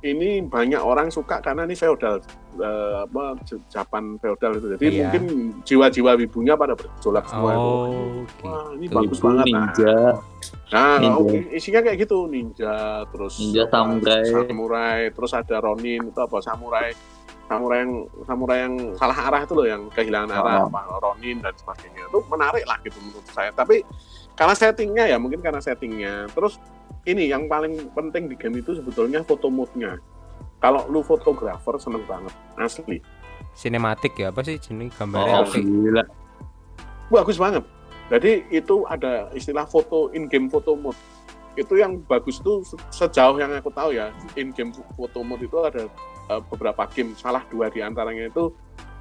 ini 0.00 0.40
banyak 0.40 0.78
orang 0.78 1.10
suka 1.10 1.42
karena 1.42 1.66
ini 1.66 1.74
feodal, 1.74 2.22
eh, 2.54 2.96
apa 3.02 3.34
Japan 3.66 4.14
feodal 4.16 4.54
itu. 4.54 4.66
Jadi 4.78 4.84
Iya. 4.86 4.94
mungkin 5.02 5.24
jiwa-jiwa 5.62 6.14
wibunya 6.14 6.54
pada 6.54 6.78
bergejolak 6.78 7.26
semua 7.26 7.50
itu. 7.50 7.58
Oh, 7.58 8.22
Wah, 8.46 8.66
ini 8.72 8.86
gitu. 8.86 8.94
bagus 8.94 9.18
banget. 9.18 9.44
Ninja. 9.50 9.96
Nah, 10.70 10.96
Ninja. 11.02 11.18
oh, 11.18 11.26
isinya 11.50 11.80
kayak 11.82 11.98
gitu, 11.98 12.18
ninja, 12.26 12.74
terus 13.10 13.34
Ninja, 13.38 13.66
apa, 13.66 13.74
samurai. 13.74 14.22
samurai, 14.30 15.00
terus 15.10 15.32
ada 15.34 15.56
ronin 15.58 16.00
itu 16.06 16.20
apa 16.20 16.38
samurai, 16.38 16.88
samurai 17.44 17.78
yang 17.82 17.92
samurai 18.22 18.58
yang 18.62 18.74
salah 18.94 19.18
arah 19.18 19.40
itu 19.42 19.54
loh, 19.58 19.66
yang 19.66 19.82
kehilangan 19.90 20.30
arah, 20.30 20.56
Oh. 20.62 20.70
apa 20.70 20.80
ronin 21.00 21.42
dan 21.42 21.54
sebagainya. 21.56 22.06
Itu 22.06 22.22
menarik 22.28 22.62
lah 22.64 22.78
gitu 22.86 23.02
menurut 23.02 23.26
saya. 23.28 23.50
Tapi 23.50 23.82
karena 24.32 24.54
settingnya 24.54 25.04
ya, 25.10 25.18
mungkin 25.18 25.42
karena 25.42 25.58
settingnya. 25.58 26.30
Terus 26.30 26.54
ini 27.08 27.32
yang 27.32 27.48
paling 27.48 27.88
penting 27.96 28.28
di 28.28 28.36
game 28.36 28.60
itu 28.60 28.76
sebetulnya 28.76 29.24
foto 29.24 29.48
mode-nya. 29.48 29.96
Kalau 30.60 30.84
lu 30.92 31.00
fotografer 31.00 31.80
seneng 31.80 32.04
banget, 32.04 32.34
asli. 32.60 33.00
Sinematik 33.56 34.18
ya 34.20 34.28
apa 34.28 34.44
sih 34.44 34.60
jenis 34.60 34.92
gambarnya 34.94 35.40
Oh, 35.40 35.46
gila. 35.48 36.04
Bagus 37.08 37.40
banget. 37.40 37.64
Jadi 38.12 38.44
itu 38.52 38.84
ada 38.84 39.32
istilah 39.32 39.64
foto 39.64 40.12
in 40.12 40.28
game 40.28 40.52
photo 40.52 40.76
mode. 40.76 40.98
Itu 41.56 41.74
yang 41.74 42.04
bagus 42.04 42.38
itu 42.38 42.62
se- 42.62 42.78
sejauh 42.92 43.36
yang 43.40 43.50
aku 43.56 43.72
tahu 43.72 43.96
ya, 43.96 44.12
in 44.36 44.52
game 44.52 44.70
photo 44.94 45.24
mode 45.24 45.42
itu 45.42 45.58
ada 45.64 45.88
eh, 46.28 46.40
beberapa 46.52 46.84
game, 46.92 47.16
salah 47.16 47.42
dua 47.48 47.72
di 47.72 47.80
antaranya 47.80 48.28
itu 48.28 48.52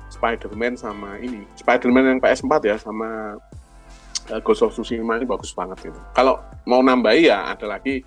Spider-Man 0.08 0.80
sama 0.80 1.20
ini. 1.20 1.44
Spider-Man 1.60 2.16
yang 2.16 2.20
PS4 2.24 2.54
ya 2.64 2.76
sama 2.80 3.36
eh, 4.30 4.40
Ghost 4.42 4.62
of 4.62 4.72
Tsushima 4.72 5.16
ini 5.16 5.26
bagus 5.26 5.52
banget 5.52 5.88
itu. 5.88 6.00
Kalau 6.12 6.38
mau 6.64 6.80
nambahi 6.80 7.28
ya 7.28 7.52
ada 7.52 7.66
lagi 7.68 8.04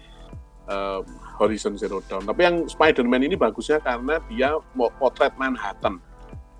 eh, 0.66 1.00
Horizon 1.36 1.74
Zero 1.74 2.04
Dawn. 2.04 2.24
Tapi 2.24 2.40
yang 2.40 2.56
Spider-Man 2.64 3.24
ini 3.24 3.34
bagusnya 3.34 3.80
karena 3.80 4.20
dia 4.26 4.52
mau 4.74 4.92
potret 4.92 5.32
Manhattan 5.34 5.98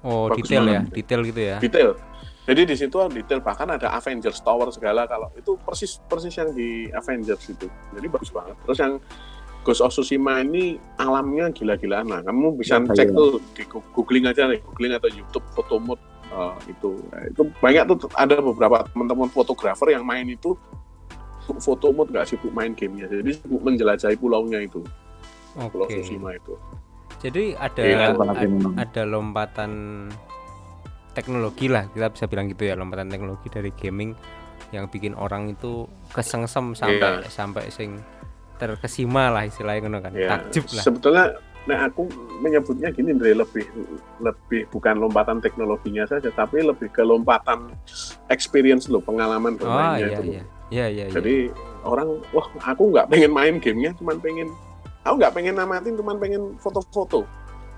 Oh, 0.01 0.33
Bagus 0.33 0.49
detail 0.49 0.65
ya, 0.65 0.81
banget. 0.81 0.93
detail 0.97 1.21
gitu 1.23 1.41
ya. 1.45 1.57
detail. 1.61 1.91
Jadi 2.49 2.61
di 2.65 2.75
situ 2.75 2.97
detail 3.13 3.45
bahkan 3.45 3.69
ada 3.69 3.93
Avengers 3.93 4.41
Tower 4.41 4.73
segala 4.73 5.05
kalau 5.05 5.29
itu 5.37 5.61
persis 5.61 6.01
persis 6.09 6.33
yang 6.35 6.57
di 6.57 6.89
Avengers 6.91 7.45
itu. 7.47 7.69
Jadi 7.93 8.07
bagus 8.09 8.33
banget. 8.33 8.57
Terus 8.65 8.79
yang 8.81 8.93
Ghost 9.61 9.85
of 9.85 9.93
Tsushima 9.93 10.41
ini 10.41 10.81
alamnya 10.97 11.53
gila-gilaan 11.53 12.09
lah. 12.09 12.25
Kamu 12.25 12.57
bisa 12.57 12.81
Ya, 12.81 12.89
cek 12.97 13.13
iya. 13.13 13.15
tuh 13.15 13.31
di 13.53 13.63
googling 13.69 14.25
aja 14.25 14.49
nih, 14.49 14.65
googling 14.65 14.97
atau 14.97 15.13
YouTube 15.13 15.45
foto 15.53 15.77
mode 15.77 16.01
eh, 16.31 16.55
itu. 16.67 16.91
Nah, 17.11 17.23
itu 17.27 17.43
banyak 17.59 17.83
tuh 17.87 18.09
ada 18.15 18.35
beberapa 18.39 18.87
teman-teman 18.87 19.29
fotografer 19.29 19.93
yang 19.93 20.03
main 20.03 20.25
itu 20.25 20.55
foto 21.59 21.91
mode 21.91 22.11
nggak 22.11 22.27
sibuk 22.27 22.51
main 22.51 22.71
gamenya, 22.73 23.11
jadi 23.11 23.31
sibuk 23.35 23.59
menjelajahi 23.61 24.15
pulaunya 24.15 24.63
itu, 24.63 24.87
Pulau 25.59 25.83
Oke. 25.83 25.99
Tsushima 25.99 26.31
itu. 26.33 26.55
Jadi 27.19 27.53
ada 27.53 27.83
Iya, 27.83 28.15
banget 28.15 28.37
ad- 28.39 28.43
memang. 28.47 28.73
ada 28.79 29.03
lompatan 29.05 29.73
teknologi 31.11 31.67
lah 31.67 31.91
kita 31.91 32.07
bisa 32.09 32.25
bilang 32.25 32.47
gitu 32.47 32.65
ya 32.65 32.79
lompatan 32.79 33.11
teknologi 33.11 33.51
dari 33.51 33.75
gaming 33.75 34.15
yang 34.71 34.87
bikin 34.87 35.19
orang 35.19 35.51
itu 35.51 35.85
kesengsem 36.15 36.73
sampai 36.73 37.03
Iya. 37.03 37.27
sampai 37.27 37.67
sing 37.69 37.99
terkesima 38.57 39.27
lah 39.29 39.43
istilahnya 39.43 39.85
ngono 39.85 39.99
kan 39.99 40.13
Ya, 40.15 40.31
takjub 40.31 40.71
lah 40.71 40.85
sebetulnya 40.87 41.25
nah 41.69 41.87
aku 41.87 42.09
menyebutnya 42.41 42.89
gini 42.89 43.13
Andre 43.13 43.37
lebih 43.37 43.69
lebih 44.25 44.65
bukan 44.73 44.97
lompatan 44.97 45.45
teknologinya 45.45 46.09
saja 46.09 46.33
tapi 46.33 46.65
lebih 46.65 46.89
ke 46.89 47.05
lompatan 47.05 47.69
experience 48.33 48.89
lo 48.89 49.05
pengalaman 49.05 49.57
oh 49.57 49.59
bermainnya 49.61 49.99
iya 50.01 50.09
itu 50.09 50.23
iya 50.25 50.43
iya 50.71 50.87
iya 50.89 51.05
iya. 51.09 51.13
jadi 51.13 51.35
orang 51.85 52.17
wah 52.33 52.47
aku 52.65 52.89
nggak 52.97 53.13
pengen 53.13 53.33
main 53.37 53.55
gamenya 53.61 53.93
cuman 54.01 54.17
pengen 54.25 54.49
aku 55.05 55.15
nggak 55.21 55.35
pengen 55.37 55.55
namatin 55.61 55.95
cuman 56.01 56.17
pengen 56.17 56.43
foto-foto 56.61 57.29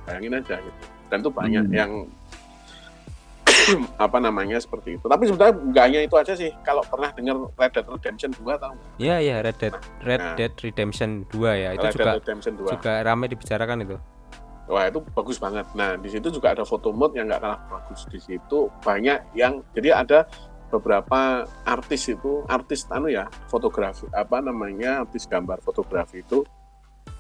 bayangin 0.07 0.39
aja 0.39 0.63
gitu 0.63 0.81
dan 1.11 1.19
itu 1.21 1.31
banyak 1.31 1.65
Hmm. 1.69 1.75
yang 1.75 1.93
apa 4.05 4.19
namanya 4.19 4.59
seperti 4.59 4.99
itu 4.99 5.05
tapi 5.07 5.29
sebenarnya 5.29 5.55
nggak 5.59 5.85
hanya 5.89 6.01
itu 6.05 6.15
aja 6.19 6.33
sih 6.35 6.51
kalau 6.67 6.83
pernah 6.87 7.11
dengar 7.15 7.37
Red 7.59 7.73
Dead 7.75 7.87
Redemption 7.87 8.31
2 8.35 8.43
tahu 8.59 8.73
nggak? 8.75 8.89
Iya 8.99 9.17
iya 9.21 9.37
Red 9.41 9.57
Dead 9.59 9.75
Red 10.03 10.21
Nah. 10.23 10.35
Dead 10.39 10.55
Redemption 10.55 11.11
2 11.31 11.63
ya 11.63 11.71
itu 11.75 11.87
Red 11.87 11.95
juga 11.95 12.05
Dead 12.05 12.21
Redemption 12.23 12.53
2 12.59 12.75
juga 12.79 12.93
ramai 13.03 13.27
dibicarakan 13.31 13.79
itu 13.85 13.97
Wah 14.71 14.87
itu 14.87 15.03
bagus 15.13 15.43
banget. 15.43 15.67
Nah 15.75 15.99
di 15.99 16.07
situ 16.07 16.31
juga 16.31 16.55
ada 16.55 16.63
foto 16.63 16.95
mode 16.95 17.19
yang 17.19 17.27
nggak 17.27 17.43
kalah 17.43 17.61
bagus. 17.67 18.07
Di 18.07 18.23
situ 18.23 18.71
banyak 18.81 19.35
yang 19.35 19.59
jadi 19.75 20.07
ada 20.07 20.25
beberapa 20.73 21.45
artis 21.69 22.09
itu 22.09 22.47
artis 22.49 22.89
anu 22.89 23.13
ya 23.13 23.29
fotografi 23.53 24.09
apa 24.15 24.41
namanya 24.41 25.05
artis 25.05 25.29
gambar 25.29 25.61
fotografi 25.61 26.25
itu 26.25 26.47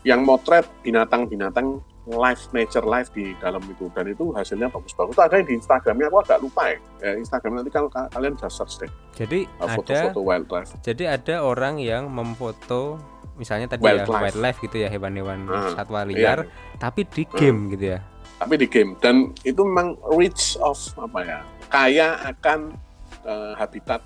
yang 0.08 0.24
motret 0.24 0.64
binatang-binatang 0.80 1.84
live 2.04 2.42
nature 2.50 2.82
live 2.82 3.06
di 3.10 3.30
dalam 3.36 3.62
itu 3.62 3.86
dan 3.90 4.04
itu 4.04 4.30
hasilnya 4.30 4.66
bagus-bagus. 4.68 5.14
Itu 5.14 5.22
ada 5.22 5.34
yang 5.36 5.46
di 5.46 5.54
Instagramnya 5.54 6.06
aku 6.06 6.18
agak 6.18 6.38
lupa 6.40 6.62
ya. 6.66 6.78
ya 6.98 7.10
Instagram 7.14 7.52
nanti 7.56 7.70
kalau 7.70 7.86
ka- 7.86 8.10
kalian 8.10 8.34
bisa 8.34 8.48
search 8.48 8.74
deh 8.78 8.90
jadi 9.12 9.46
uh, 9.56 9.64
ada 9.64 9.74
foto-foto 9.76 10.20
wildlife. 10.20 10.70
jadi 10.80 11.04
ada 11.12 11.34
orang 11.40 11.76
yang 11.76 12.08
memfoto 12.08 12.98
misalnya 13.34 13.66
tadi 13.66 13.82
ya 13.82 14.02
Wildlife. 14.02 14.22
wildlife 14.24 14.58
gitu 14.60 14.76
ya 14.78 14.88
hewan-hewan 14.88 15.46
Ah, 15.46 15.72
satwa 15.72 16.02
Iya. 16.02 16.08
liar 16.08 16.38
tapi 16.76 17.04
di 17.04 17.22
game 17.24 17.70
gitu 17.70 17.94
ya 17.94 18.00
tapi 18.36 18.54
di 18.56 18.66
game 18.66 18.98
dan 18.98 19.30
itu 19.40 19.62
memang 19.62 19.94
rich 20.12 20.58
of 20.58 20.74
apa 20.96 21.20
ya 21.22 21.38
kaya 21.68 22.08
akan 22.24 22.74
eh, 23.22 23.52
habitat 23.54 24.02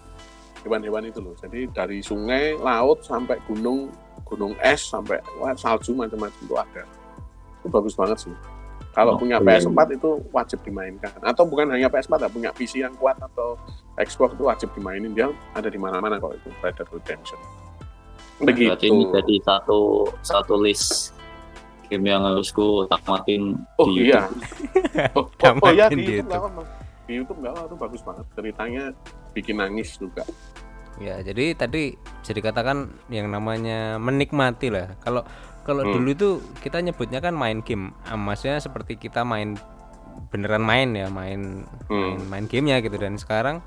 hewan-hewan 0.61 1.05
itu 1.05 1.19
loh 1.19 1.33
jadi 1.35 1.65
dari 1.71 2.01
sungai 2.01 2.57
laut 2.57 3.01
sampai 3.01 3.41
gunung 3.45 3.89
gunung 4.23 4.53
es 4.59 4.83
sampai 4.85 5.17
wah, 5.37 5.55
salju 5.55 5.93
macam-macam 5.93 6.41
itu 6.41 6.55
ada 6.55 6.83
itu 7.67 7.71
bagus 7.75 7.99
banget 7.99 8.19
sih 8.23 8.35
kalau 8.97 9.13
Oh, 9.13 9.21
punya 9.21 9.37
iya, 9.45 9.61
PS4 9.61 9.93
itu 9.93 10.11
wajib 10.33 10.59
dimainkan 10.65 11.13
atau 11.21 11.45
bukan 11.45 11.69
hanya 11.69 11.93
PS4 11.93 12.17
ya 12.17 12.31
punya 12.33 12.51
PC 12.55 12.81
yang 12.81 12.95
kuat 12.97 13.21
atau 13.21 13.61
Xbox 14.01 14.39
itu 14.39 14.45
wajib 14.49 14.69
dimainin 14.73 15.13
dia 15.13 15.29
ada 15.53 15.69
di 15.69 15.77
mana-mana 15.77 16.17
kok 16.17 16.33
itu 16.33 16.49
Red 16.65 16.81
Dead 16.81 16.89
Redemption 16.89 17.41
begitu 18.41 18.73
Berarti 18.73 18.87
ini 18.89 19.05
jadi 19.13 19.35
satu 19.45 19.81
satu 20.25 20.55
list 20.61 21.17
game 21.89 22.07
yang 22.11 22.23
harus 22.23 22.51
ku 22.51 22.85
tamatin 22.91 23.55
Oh 23.79 23.89
di 23.91 24.11
iya. 24.11 24.27
YouTube. 24.27 25.17
oh, 25.17 25.25
oh, 25.63 25.67
oh 25.67 25.73
iya 25.73 25.87
di 25.89 25.97
di 25.97 26.05
YouTube 26.19 26.29
nggak 26.29 26.41
apa-apa. 26.43 26.63
Di 27.07 27.13
YouTube 27.15 27.39
nggak 27.39 27.53
apa-apa, 27.55 27.69
itu 27.71 27.77
bagus 27.79 28.01
banget. 28.03 28.25
Ceritanya 28.35 28.85
bikin 29.33 29.57
nangis 29.63 29.89
juga. 29.97 30.25
Ya, 30.97 31.21
jadi 31.21 31.53
tadi 31.53 31.93
bisa 31.95 32.33
dikatakan 32.33 32.89
yang 33.13 33.29
namanya 33.29 34.01
menikmati 34.01 34.73
lah. 34.73 34.97
Kalau 35.05 35.23
kalau 35.67 35.83
Hmm. 35.83 35.93
dulu 35.93 36.09
itu 36.09 36.29
kita 36.63 36.79
nyebutnya 36.79 37.19
kan 37.19 37.35
main 37.35 37.59
game. 37.61 37.91
Ah, 38.07 38.15
Maksudnya 38.15 38.63
seperti 38.63 38.95
kita 38.95 39.27
main 39.27 39.59
beneran 40.31 40.63
main 40.63 40.95
ya, 40.95 41.11
main 41.11 41.67
main, 41.91 42.17
Hmm. 42.17 42.31
main 42.31 42.45
gamenya 42.47 42.79
gitu 42.81 42.97
dan 42.97 43.19
sekarang 43.19 43.61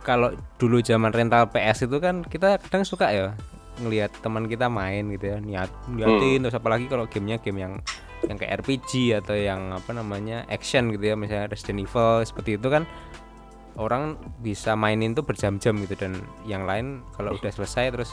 kalau 0.00 0.30
dulu 0.54 0.78
zaman 0.78 1.10
rental 1.10 1.48
PS 1.48 1.88
itu 1.88 1.96
kan 1.96 2.20
kita 2.22 2.60
kadang 2.60 2.84
suka 2.84 3.08
ya 3.08 3.32
ngelihat 3.74 4.12
teman 4.20 4.46
kita 4.46 4.68
main 4.68 5.08
gitu 5.08 5.32
ya, 5.32 5.38
niat 5.40 5.72
niatin 5.88 6.38
Hmm. 6.38 6.42
terus 6.44 6.54
apalagi 6.54 6.86
kalau 6.86 7.08
gamenya 7.08 7.40
game 7.40 7.58
yang 7.58 7.74
yang 8.24 8.36
kayak 8.36 8.62
RPG 8.62 9.12
atau 9.14 9.34
yang 9.34 9.72
apa 9.72 9.90
namanya 9.90 10.44
action 10.46 10.88
gitu 10.88 11.02
ya, 11.02 11.14
misalnya 11.14 11.48
Resident 11.48 11.82
Evil 11.82 12.22
seperti 12.22 12.56
itu 12.56 12.68
kan 12.68 12.84
orang 13.74 14.14
bisa 14.38 14.72
mainin 14.72 15.12
tuh 15.12 15.26
berjam-jam 15.26 15.74
gitu 15.82 15.98
dan 15.98 16.22
yang 16.46 16.62
lain 16.62 17.02
kalau 17.12 17.34
udah 17.34 17.50
selesai 17.50 17.90
terus 17.90 18.10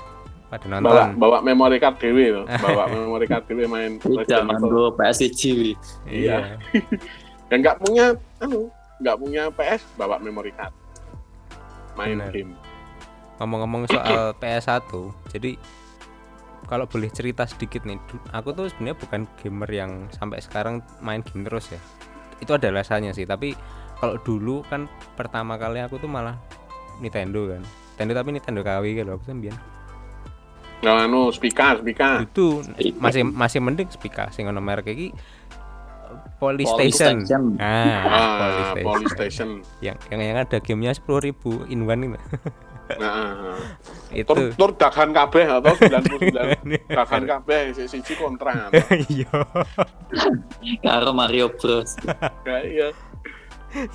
pada 0.51 0.67
Bawa 0.67 0.83
nonton 0.83 1.09
bawa 1.15 1.37
memory 1.39 1.79
card 1.79 1.95
dewe 2.03 2.25
loh. 2.35 2.45
Bawa 2.67 2.91
memory 2.91 3.25
card 3.31 3.47
dewe 3.47 3.63
main 3.71 3.95
Zaman 4.03 4.59
dulu 4.59 4.91
PSG 4.99 5.41
wi. 5.55 5.71
Iya. 6.03 6.59
Dan 7.47 7.63
nggak 7.63 7.79
punya 7.79 8.11
anu, 8.43 8.67
nggak 8.99 9.15
punya 9.15 9.47
PS, 9.55 9.81
bawa 9.95 10.19
memory 10.19 10.51
card. 10.51 10.75
Main 11.95 12.19
Benar. 12.19 12.31
game. 12.35 12.53
ngomong-ngomong 13.41 13.89
soal 13.89 14.31
PS1 14.41 14.85
jadi 15.33 15.57
kalau 16.69 16.85
boleh 16.85 17.09
cerita 17.09 17.49
sedikit 17.49 17.83
nih 17.89 17.97
aku 18.29 18.53
tuh 18.53 18.69
sebenarnya 18.69 19.01
bukan 19.01 19.21
gamer 19.41 19.71
yang 19.73 19.91
sampai 20.13 20.37
sekarang 20.45 20.85
main 21.01 21.25
game 21.25 21.41
terus 21.41 21.73
ya 21.73 21.81
itu 22.37 22.53
ada 22.53 22.69
alasannya 22.69 23.17
sih 23.17 23.25
tapi 23.25 23.57
kalau 23.97 24.21
dulu 24.21 24.61
kan 24.69 24.85
pertama 25.17 25.57
kali 25.57 25.81
aku 25.81 25.97
tuh 25.97 26.05
malah 26.05 26.37
Nintendo 27.01 27.49
kan 27.57 27.65
Nintendo 27.97 28.13
tapi 28.21 28.29
Nintendo 28.37 28.61
KW 28.61 28.83
gitu 28.93 29.03
loh 29.09 29.17
aku 29.17 29.25
tuh 29.25 29.37
Nggak 30.81 30.95
anu, 31.05 31.29
speaker, 31.29 31.73
speaker. 31.79 32.15
itu 32.25 32.45
masih 32.97 33.21
masih 33.21 33.59
mending 33.61 33.89
speaker 33.93 34.27
sing 34.33 34.49
ono 34.49 34.57
merek 34.57 34.89
iki 34.89 35.09
Polystation 36.41 37.21
Polystation. 37.21 37.43
ah 37.61 38.01
Ah, 38.01 38.37
Polystation 38.81 38.81
Polystation. 38.81 39.49
yang 39.77 39.97
yang 40.09 40.19
yang 40.25 40.37
ada 40.41 40.57
gamenya 40.57 40.97
sepuluh 40.97 41.21
ribu 41.21 41.61
in 41.69 41.85
one 41.85 42.17
gitu. 42.17 42.17
Nah, 42.97 43.55
itu 44.19 44.25
tur 44.25 44.49
tur 44.57 44.71
dagan 44.73 45.13
kabeh 45.13 45.45
atau 45.45 45.69
99 46.25 46.89
dagan 46.89 47.23
kabeh 47.29 47.59
sik 47.77 47.87
siji 47.87 48.13
kontra. 48.17 48.73
iya 49.13 49.29
Karo 50.81 51.13
Mario 51.13 51.53
Bros. 51.53 51.93
Kayak 52.41 52.63
iya. 52.65 52.87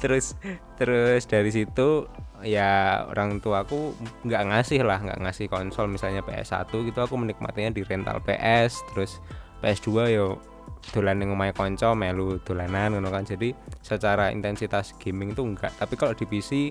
terus 0.01 0.39
terus 0.81 1.27
dari 1.29 1.51
situ 1.53 2.09
ya 2.47 3.03
orang 3.11 3.43
tuaku 3.43 3.93
nggak 4.23 4.43
ngasih 4.55 4.87
lah 4.87 5.03
nggak 5.03 5.19
ngasih 5.27 5.51
konsol 5.51 5.91
misalnya 5.91 6.23
PS1 6.23 6.71
gitu 6.71 6.99
aku 7.03 7.19
menikmatinya 7.19 7.75
di 7.75 7.83
rental 7.83 8.23
PS 8.23 8.87
terus 8.95 9.19
PS2 9.61 9.91
yo 10.15 10.39
dolan 10.95 11.19
yang 11.19 11.35
omahe 11.35 11.51
konco 11.51 11.99
melu 11.99 12.39
dolanan 12.47 12.95
ngono 12.95 13.11
kan 13.11 13.27
jadi 13.27 13.51
secara 13.83 14.31
intensitas 14.31 14.95
gaming 15.03 15.35
tuh 15.35 15.43
enggak 15.43 15.75
tapi 15.75 15.99
kalau 15.99 16.15
di 16.15 16.23
PC 16.23 16.71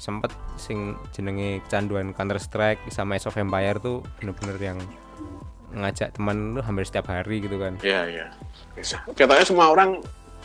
sempet 0.00 0.32
sing 0.56 0.96
jenenge 1.12 1.60
kecanduan 1.68 2.16
Counter 2.16 2.40
Strike 2.40 2.80
sama 2.88 3.20
Age 3.20 3.28
of 3.28 3.36
Empire 3.36 3.76
tuh 3.76 4.00
bener-bener 4.16 4.56
yang 4.56 4.78
ngajak 5.76 6.16
teman 6.16 6.56
tuh 6.56 6.64
hampir 6.64 6.88
setiap 6.88 7.12
hari 7.12 7.44
gitu 7.44 7.60
kan 7.60 7.76
Iya, 7.84 8.02
iya. 8.08 8.26
Katanya 9.12 9.44
semua 9.44 9.70
orang 9.70 10.00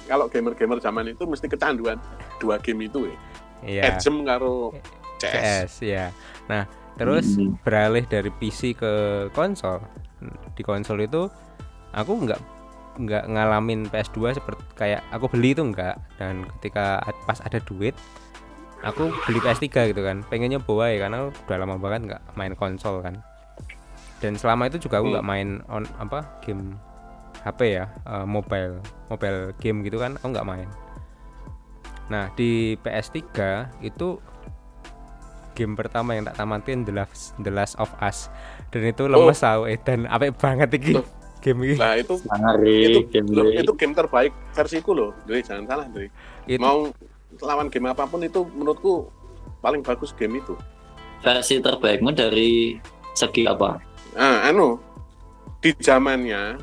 kalau 0.05 0.29
gamer-gamer 0.29 0.77
zaman 0.83 1.09
itu 1.09 1.23
mesti 1.25 1.49
kecanduan 1.49 1.97
dua 2.37 2.61
game 2.61 2.85
itu 2.85 3.09
ya. 3.09 3.17
Iya. 3.63 3.93
Edgem 3.93 4.25
karo 4.25 4.75
CS. 5.21 5.31
CS 5.31 5.73
ya. 5.81 6.05
Nah, 6.47 6.67
terus 6.95 7.37
Hmm. 7.37 7.55
beralih 7.61 8.03
dari 8.03 8.27
PC 8.29 8.73
ke 8.73 8.93
konsol. 9.31 9.79
Di 10.55 10.63
konsol 10.63 11.03
itu 11.03 11.29
aku 11.91 12.13
nggak 12.25 12.41
nggak 12.95 13.23
ngalamin 13.27 13.91
PS2 13.91 14.39
seperti 14.39 14.63
kayak 14.73 15.03
aku 15.11 15.27
beli 15.27 15.51
itu 15.51 15.59
enggak 15.63 15.99
dan 16.15 16.47
ketika 16.57 17.03
pas 17.27 17.43
ada 17.43 17.59
duit 17.59 17.91
aku 18.81 19.11
beli 19.27 19.39
PS3 19.39 19.91
gitu 19.91 20.01
kan. 20.01 20.23
Pengennya 20.27 20.59
bawa 20.59 20.91
ya 20.91 21.07
karena 21.07 21.27
udah 21.27 21.57
lama 21.59 21.75
banget 21.75 22.01
nggak 22.11 22.21
main 22.35 22.55
konsol 22.55 23.03
kan. 23.03 23.19
Dan 24.23 24.39
selama 24.39 24.67
itu 24.67 24.79
juga 24.79 25.03
aku 25.03 25.11
nggak 25.11 25.27
main 25.27 25.59
on 25.67 25.83
apa 25.99 26.23
game 26.39 26.79
HP 27.43 27.77
ya 27.77 27.85
eh, 28.07 28.25
mobile 28.25 28.79
mobile 29.05 29.53
game 29.59 29.83
gitu 29.83 29.99
kan 29.99 30.15
aku 30.17 30.33
nggak 30.33 30.47
main 30.47 30.65
nah 32.05 32.29
di 32.37 32.77
PS3 32.85 33.21
itu 33.81 34.21
game 35.55 35.73
pertama 35.73 36.13
yang 36.13 36.27
tak 36.27 36.35
tamatin 36.37 36.83
The 36.83 36.93
Last, 36.93 37.33
The 37.39 37.49
Last 37.49 37.79
of 37.79 37.89
Us 38.03 38.27
dan 38.69 38.85
itu 38.85 39.07
lemes 39.07 39.39
tau 39.39 39.65
eh 39.65 39.79
dan 39.79 40.05
apik 40.05 40.35
banget 40.35 40.69
iki 40.75 40.99
Loh. 40.99 41.07
game 41.39 41.63
ini 41.63 41.75
Nah 41.79 41.95
itu 41.95 42.19
Ngeri, 42.19 42.77
itu 42.91 42.99
game 43.07 43.29
loh, 43.31 43.47
itu 43.47 43.71
game 43.77 43.93
terbaik 43.95 44.33
versiku 44.51 44.91
loh, 44.91 45.09
Dri, 45.23 45.39
jangan 45.45 45.63
salah, 45.69 45.85
Dri. 45.89 46.11
itu 46.49 46.59
Mau 46.59 46.91
lawan 47.41 47.71
game 47.71 47.87
apa 47.89 48.03
pun 48.09 48.21
itu 48.23 48.43
menurutku 48.53 49.07
paling 49.63 49.81
bagus 49.81 50.13
game 50.13 50.37
itu. 50.39 50.53
versi 51.23 51.57
terbaikmu 51.57 52.13
dari 52.13 52.77
segi 53.17 53.49
apa? 53.49 53.81
Nah, 54.13 54.45
anu 54.45 54.77
di 55.57 55.73
zamannya 55.81 56.61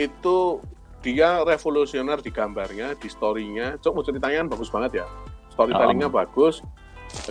itu 0.00 0.56
dia 1.02 1.42
revolusioner 1.42 2.22
di 2.22 2.30
gambarnya, 2.30 2.94
di 2.96 3.10
storynya. 3.10 3.76
Cok 3.82 3.92
mau 3.92 4.06
ceritanya 4.06 4.46
kan 4.46 4.48
bagus 4.54 4.70
banget 4.70 5.02
ya. 5.02 5.06
Storytellingnya 5.52 6.08
bagus, 6.08 6.64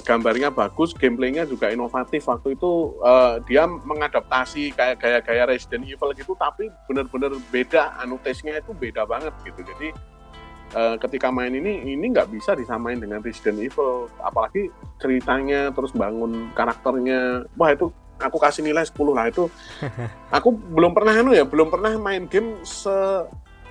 gambarnya 0.06 0.54
bagus, 0.54 0.94
gameplaynya 0.94 1.48
juga 1.50 1.74
inovatif. 1.74 2.28
Waktu 2.28 2.60
itu 2.60 3.00
eh, 3.02 3.36
dia 3.50 3.66
mengadaptasi 3.66 4.76
kayak 4.78 5.02
gaya-gaya 5.02 5.50
Resident 5.50 5.88
Evil 5.88 6.14
gitu, 6.14 6.38
tapi 6.38 6.70
bener-bener 6.86 7.34
beda. 7.50 7.98
Anu 7.98 8.22
taste-nya 8.22 8.62
itu 8.62 8.76
beda 8.78 9.08
banget 9.10 9.34
gitu. 9.42 9.64
Jadi 9.66 9.90
eh, 10.76 10.96
ketika 11.02 11.34
main 11.34 11.56
ini, 11.56 11.82
ini 11.82 12.12
nggak 12.12 12.30
bisa 12.30 12.54
disamain 12.54 13.02
dengan 13.02 13.24
Resident 13.26 13.58
Evil. 13.58 14.12
Apalagi 14.22 14.70
ceritanya, 15.02 15.74
terus 15.74 15.96
bangun 15.96 16.54
karakternya. 16.54 17.50
Wah 17.58 17.74
itu 17.74 17.90
aku 18.22 18.38
kasih 18.38 18.62
nilai 18.62 18.86
10 18.86 19.18
lah 19.18 19.26
itu 19.34 19.50
aku 20.38 20.54
belum 20.54 20.94
pernah 20.94 21.18
anu 21.18 21.34
ya 21.34 21.42
belum 21.42 21.74
pernah 21.74 21.98
main 21.98 22.30
game 22.30 22.62
se 22.62 22.94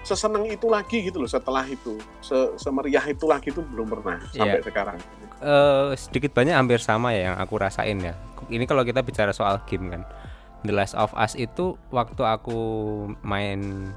seseneng 0.03 0.47
itu 0.47 0.67
lagi 0.67 1.05
gitu 1.05 1.21
loh 1.21 1.29
setelah 1.29 1.65
itu. 1.65 1.97
Se 2.21 2.35
semeriah 2.57 3.05
itu 3.05 3.25
lagi 3.25 3.51
itu 3.51 3.61
belum 3.61 3.87
pernah 3.89 4.19
sampai 4.31 4.59
Iya. 4.59 4.65
sekarang. 4.65 4.99
Eh, 5.41 5.91
sedikit 5.97 6.33
banyak 6.33 6.53
hampir 6.53 6.79
sama 6.79 7.13
ya 7.13 7.33
yang 7.33 7.37
aku 7.37 7.57
rasain 7.57 7.97
ya. 7.99 8.13
Ini 8.47 8.65
kalau 8.65 8.83
kita 8.83 9.01
bicara 9.01 9.31
soal 9.31 9.61
game 9.65 9.89
kan. 9.89 10.03
The 10.61 10.73
Last 10.73 10.93
of 10.93 11.13
Us 11.15 11.33
itu 11.35 11.81
waktu 11.89 12.21
aku 12.21 12.59
main 13.23 13.93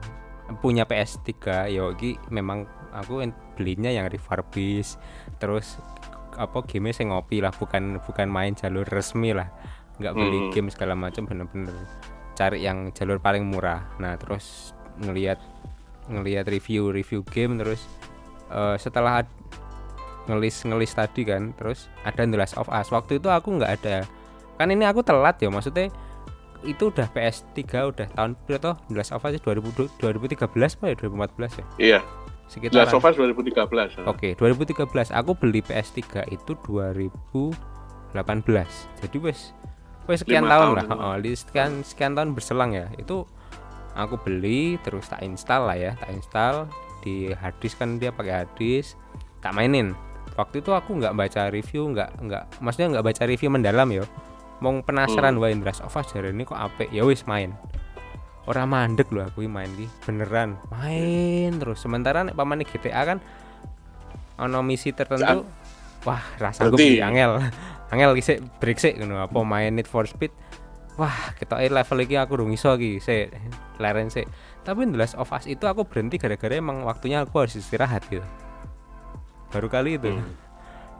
punya 0.60 0.84
PS3 0.84 1.32
yogi 1.68 2.16
memang 2.30 2.64
aku 2.92 3.20
belinya 3.56 3.90
yang 3.90 4.08
refurbish 4.08 4.96
terus 5.40 5.80
apa 6.34 6.64
game 6.64 6.90
saya 6.90 7.12
ngopi 7.12 7.40
lah 7.40 7.52
bukan 7.52 8.00
bukan 8.02 8.28
main 8.28 8.54
jalur 8.54 8.86
resmi 8.86 9.36
lah. 9.36 9.52
Nggak 10.00 10.14
beli 10.14 10.40
Hmm. 10.40 10.52
game 10.52 10.70
segala 10.72 10.96
macam 10.96 11.28
bener-bener 11.28 11.76
cari 12.34 12.64
yang 12.64 12.90
jalur 12.92 13.20
paling 13.20 13.44
murah. 13.44 13.84
Nah 14.00 14.16
terus 14.16 14.72
ngelihat 14.98 15.38
ngelihat 16.12 16.50
review 16.50 16.92
review 16.92 17.22
game 17.32 17.60
terus 17.60 17.88
eh, 18.52 18.76
setelah 18.80 19.24
ngelis 20.28 20.64
ngelis 20.64 20.96
tadi 20.96 21.28
kan 21.28 21.52
terus 21.60 21.92
ada 22.08 22.24
The 22.24 22.38
Last 22.40 22.56
of 22.56 22.72
Us. 22.72 22.88
Waktu 22.92 23.20
itu 23.20 23.28
aku 23.28 23.60
nggak 23.60 23.72
ada. 23.84 24.08
Kan 24.56 24.72
ini 24.72 24.88
aku 24.88 25.04
telat 25.04 25.40
ya 25.44 25.52
maksudnya 25.52 25.92
itu 26.64 26.88
udah 26.88 27.12
PS3 27.12 27.60
udah 27.92 28.08
tahun 28.16 28.40
berapa 28.48 28.80
The 28.88 28.96
Last 28.96 29.12
of 29.12 29.24
Us 29.28 29.36
2000 29.44 30.00
2013 30.00 30.40
apa 30.80 30.86
ya? 30.88 30.96
2014 30.96 31.60
ya? 31.60 31.66
Iya. 31.80 32.00
Sekitar 32.48 32.88
Last 32.88 32.96
of 32.96 33.04
Us 33.04 33.16
2013 33.20 34.08
Oke, 34.08 34.36
2013 34.40 35.12
aku 35.12 35.32
beli 35.36 35.60
PS3 35.64 36.32
itu 36.32 36.52
2018. 36.64 38.16
Jadi 39.04 39.18
wes 39.20 39.52
wes 40.04 40.20
sekian 40.20 40.44
tahun, 40.48 40.76
tahun. 40.76 41.00
lah. 41.00 41.16
Oh, 41.16 41.16
sekian 41.20 41.84
sekian 41.84 42.12
tahun 42.16 42.36
berselang 42.36 42.72
ya. 42.76 42.88
Itu 42.96 43.28
aku 43.94 44.18
beli 44.22 44.78
terus 44.82 45.10
tak 45.10 45.22
install 45.22 45.70
lah 45.70 45.78
ya, 45.78 45.92
tak 45.98 46.10
install 46.14 46.68
di 47.04 47.30
hard 47.34 47.56
disk 47.60 47.78
kan 47.78 48.00
dia 48.00 48.10
pakai 48.10 48.44
hard 48.44 48.52
disk, 48.58 48.98
tak 49.44 49.54
mainin. 49.54 49.94
Waktu 50.34 50.66
itu 50.66 50.74
aku 50.74 50.98
nggak 50.98 51.14
baca 51.14 51.52
review, 51.54 51.94
nggak 51.94 52.10
nggak 52.26 52.44
maksudnya 52.64 52.98
nggak 52.98 53.06
baca 53.06 53.24
review 53.30 53.50
mendalam 53.54 53.90
ya. 53.92 54.06
Mau 54.64 54.72
penasaran 54.80 55.36
Hmm. 55.36 55.42
wah 55.44 55.52
Indra 55.52 55.76
of 55.76 55.92
Us 55.94 56.10
ini 56.16 56.44
kok 56.48 56.56
apik? 56.56 56.90
Ya 56.90 57.04
wis 57.04 57.28
main. 57.28 57.52
Orang 58.44 58.76
mandek 58.76 59.08
loh 59.12 59.28
aku 59.28 59.44
main 59.48 59.72
ki 59.76 59.88
beneran. 60.04 60.60
Main 60.72 61.60
terus. 61.60 61.80
Sementara 61.80 62.24
nek 62.24 62.36
pamane 62.36 62.68
GTA 62.68 63.04
kan 63.04 63.18
ono 64.40 64.60
misi 64.64 64.92
tertentu 64.92 65.48
wah 66.04 66.24
rasa 66.40 66.68
gue 66.68 67.00
angel. 67.00 67.40
Angel 67.94 68.18
sik 68.20 68.42
break 68.58 68.82
sik 68.82 68.98
ngono. 68.98 69.22
Apa 69.22 69.46
main 69.46 69.76
Need 69.78 69.86
for 69.86 70.04
Speed 70.10 70.34
wah 70.96 71.34
kita 71.34 71.58
level 71.58 72.00
iki 72.06 72.16
aku 72.18 72.34
rung 72.38 72.52
iso 72.54 72.74
iki 72.78 73.02
sik. 73.02 73.34
Leren 73.82 74.10
sik. 74.14 74.30
Tapi 74.64 74.88
The 74.88 74.98
Last 74.98 75.16
of 75.18 75.30
Us 75.30 75.46
itu 75.46 75.66
aku 75.66 75.84
berhenti 75.84 76.16
gara-gara 76.22 76.54
emang 76.56 76.86
waktunya 76.86 77.26
aku 77.26 77.44
harus 77.44 77.58
istirahat 77.58 78.06
gitu. 78.08 78.24
Baru 79.52 79.68
kali 79.70 79.98
itu. 79.98 80.10
Hmm. 80.10 80.26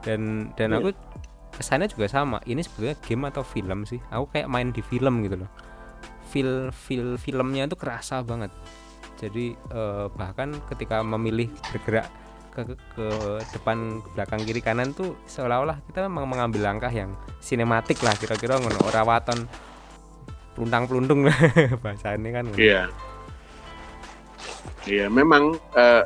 dan 0.04 0.52
dan 0.52 0.68
Iya. 0.76 0.84
aku 0.84 0.88
kesannya 1.56 1.88
juga 1.88 2.04
sama. 2.12 2.36
Ini 2.44 2.60
sebetulnya 2.60 2.92
game 3.00 3.24
atau 3.32 3.40
film 3.40 3.88
sih? 3.88 3.96
Aku 4.12 4.28
kayak 4.28 4.52
main 4.52 4.68
di 4.68 4.84
film 4.84 5.24
gitu 5.24 5.40
loh. 5.40 5.50
Feel 6.28 6.68
feel 6.76 7.16
filmnya 7.16 7.64
itu 7.64 7.72
kerasa 7.72 8.20
banget. 8.20 8.52
Jadi 9.16 9.56
eh, 9.56 10.06
bahkan 10.12 10.52
ketika 10.68 11.00
memilih 11.00 11.48
bergerak 11.72 12.12
ke, 12.52 12.68
ke, 12.68 12.76
ke 12.76 13.06
depan 13.56 14.04
ke 14.04 14.08
belakang 14.12 14.40
kiri 14.44 14.60
kanan 14.60 14.92
tuh 14.92 15.16
seolah-olah 15.24 15.80
kita 15.88 16.04
memang 16.04 16.28
mengambil 16.28 16.68
langkah 16.68 16.92
yang 16.92 17.16
sinematik 17.40 17.96
lah 18.04 18.12
kira-kira 18.20 18.60
ngono. 18.60 18.76
Ora 18.84 19.08
waton 19.08 19.48
peluntang 20.54 20.86
peluntung 20.86 21.26
bahasanya 21.82 22.30
kan 22.40 22.46
iya. 22.56 22.88
Iya 24.84 25.08
memang 25.08 25.56
eh, 25.76 26.04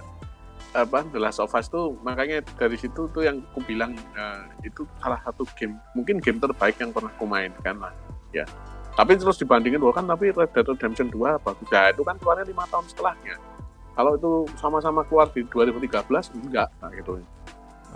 apa 0.71 1.03
The 1.11 1.19
Last 1.19 1.43
of 1.43 1.51
Us 1.51 1.67
tuh 1.67 1.99
makanya 2.07 2.47
dari 2.55 2.79
situ 2.79 3.11
tuh 3.11 3.27
yang 3.27 3.43
aku 3.51 3.61
bilang 3.67 3.95
eh, 3.95 4.43
itu 4.63 4.87
salah 5.03 5.19
satu 5.27 5.43
game 5.59 5.75
mungkin 5.99 6.23
game 6.23 6.39
terbaik 6.39 6.79
yang 6.79 6.95
pernah 6.95 7.11
aku 7.11 7.27
mainkan 7.27 7.77
lah 7.83 7.93
ya. 8.31 8.47
Tapi 8.95 9.15
terus 9.15 9.39
dibandingin 9.39 9.79
bahwa 9.79 9.95
kan 9.95 10.07
tapi 10.11 10.35
Red 10.35 10.51
Dead 10.51 10.67
Redemption 10.67 11.07
2 11.11 11.39
bagus 11.43 11.69
ya 11.71 11.91
itu 11.91 12.03
kan 12.03 12.19
keluarnya 12.19 12.47
lima 12.47 12.67
tahun 12.71 12.87
setelahnya. 12.91 13.37
Kalau 13.99 14.15
itu 14.15 14.31
sama-sama 14.59 15.03
keluar 15.07 15.27
di 15.35 15.43
2013 15.43 16.07
enggak 16.39 16.71
nah 16.79 16.91
gitu. 16.95 17.19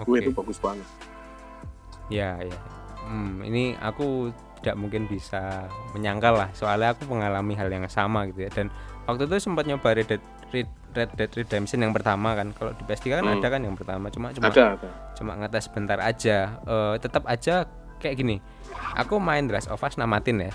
Gue 0.03 0.17
itu 0.19 0.35
bagus 0.35 0.59
banget. 0.59 0.87
Ya, 2.11 2.43
ya. 2.43 2.59
Hmm, 3.07 3.43
ini 3.47 3.79
aku 3.79 4.35
tidak 4.63 4.79
mungkin 4.79 5.05
bisa 5.05 5.67
menyangkal 5.91 6.33
lah, 6.33 6.49
soalnya 6.53 6.95
aku 6.95 7.05
mengalami 7.05 7.53
hal 7.53 7.67
yang 7.67 7.83
sama 7.87 8.31
gitu 8.31 8.47
ya. 8.47 8.51
Dan 8.51 8.71
waktu 9.05 9.27
itu 9.27 9.43
sempat 9.43 9.67
nyoba 9.67 9.93
Red 9.93 10.07
Dead, 10.07 10.23
Red, 10.49 10.69
Red 10.93 11.11
Dead 11.13 11.31
Redemption 11.35 11.83
yang 11.83 11.91
pertama 11.91 12.33
kan. 12.33 12.55
Kalau 12.55 12.71
di 12.71 12.83
PS3 12.83 13.05
kan 13.13 13.25
Hmm. 13.25 13.37
ada 13.37 13.49
kan 13.49 13.61
yang 13.61 13.75
pertama, 13.75 14.07
cuma 14.09 14.31
cuma 14.31 14.49
ada 14.49 14.79
ada 14.79 14.89
cuma 15.13 15.35
ngetes 15.35 15.67
sebentar 15.67 15.99
aja. 15.99 16.37
Eh, 16.63 16.95
tetap 16.97 17.27
aja 17.27 17.67
kayak 17.99 18.15
gini. 18.17 18.39
Aku 18.95 19.19
main 19.19 19.45
The 19.45 19.55
Last 19.55 19.67
of 19.67 19.79
Us 19.79 19.95
namatin 19.95 20.39
ya. 20.41 20.53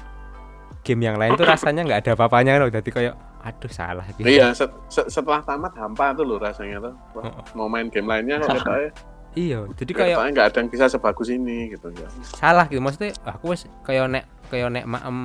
Game 0.81 1.03
yang 1.03 1.15
lain 1.15 1.35
tuh 1.35 1.43
rasanya 1.49 1.83
nggak 1.83 1.99
ada 2.01 2.11
apa-apanya 2.15 2.57
kan, 2.57 2.71
jadi 2.73 2.89
kayak 2.89 3.15
aduh 3.37 3.69
salah 3.69 4.03
gitu. 4.09 4.27
iya 4.27 4.51
set- 4.51 4.75
set- 4.87 5.07
setelah 5.07 5.39
tamat 5.39 5.71
hampa 5.71 6.11
tuh 6.11 6.25
loh 6.25 6.35
rasanya 6.35 6.83
tuh 6.83 6.91
Wah, 7.15 7.31
Oh. 7.31 7.43
mau 7.55 7.67
main 7.69 7.87
game 7.87 8.03
lainnya 8.03 8.39
kok 8.39 8.49
katanya 8.59 8.91
Iya, 9.35 9.69
jadi 9.77 9.91
kayak 9.93 10.15
katanya 10.17 10.31
nggak 10.33 10.47
ada 10.49 10.57
yang 10.63 10.69
bisa 10.71 10.85
sebagus 10.89 11.29
ini 11.29 11.69
gitu 11.73 11.93
ya. 11.93 12.07
Salah 12.25 12.65
gitu 12.71 12.81
maksudnya 12.81 13.13
aku 13.27 13.53
wes 13.53 13.69
kayak 13.85 14.09
nek 14.09 14.23
kayak 14.49 14.71
nek 14.73 14.85
maem 14.87 15.17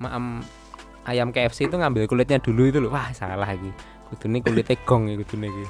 maem 0.00 0.42
ayam 1.06 1.30
KFC 1.30 1.70
itu 1.70 1.76
ngambil 1.78 2.08
kulitnya 2.10 2.42
dulu 2.42 2.66
itu 2.66 2.78
loh. 2.82 2.90
Wah 2.90 3.14
salah 3.14 3.38
lagi 3.38 3.70
kudune 4.10 4.42
kulitnya 4.42 4.74
gong 4.82 5.06
ya 5.06 5.14
kudune 5.22 5.46
iki. 5.52 5.64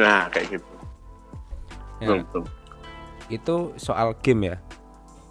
Nah 0.00 0.30
kayak 0.32 0.56
gitu. 0.56 0.72
Ya, 2.00 2.08
betul 2.08 2.16
betul. 2.24 2.42
Itu 3.28 3.56
soal 3.76 4.16
game 4.24 4.54
ya. 4.54 4.56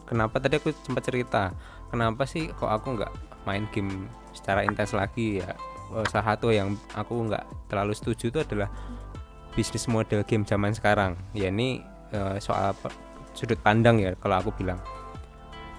Kenapa 0.05 0.38
tadi 0.38 0.60
aku 0.62 0.69
sempat 0.86 1.07
cerita 1.07 1.55
kenapa 1.89 2.29
sih 2.29 2.51
kok 2.53 2.69
aku 2.69 2.99
nggak 2.99 3.12
main 3.47 3.65
game 3.73 4.05
secara 4.38 4.62
intens 4.62 4.93
lagi 4.93 5.41
ya? 5.41 5.57
Salah 6.07 6.38
satu 6.38 6.53
yang 6.53 6.77
aku 6.95 7.25
nggak 7.25 7.43
terlalu 7.67 7.91
setuju 7.97 8.31
itu 8.31 8.39
adalah 8.39 8.69
bisnis 9.53 9.85
model 9.87 10.23
game 10.23 10.47
zaman 10.47 10.71
sekarang 10.71 11.15
ya 11.35 11.51
ini 11.51 11.83
eh, 12.11 12.37
soal 12.39 12.71
sudut 13.35 13.59
pandang 13.59 13.99
ya 13.99 14.15
kalau 14.19 14.39
aku 14.39 14.51
bilang 14.55 14.79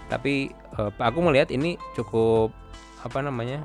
tapi 0.08 0.52
eh, 0.52 0.90
aku 1.00 1.18
melihat 1.24 1.48
ini 1.52 1.80
cukup 1.96 2.52
apa 3.02 3.18
namanya 3.20 3.64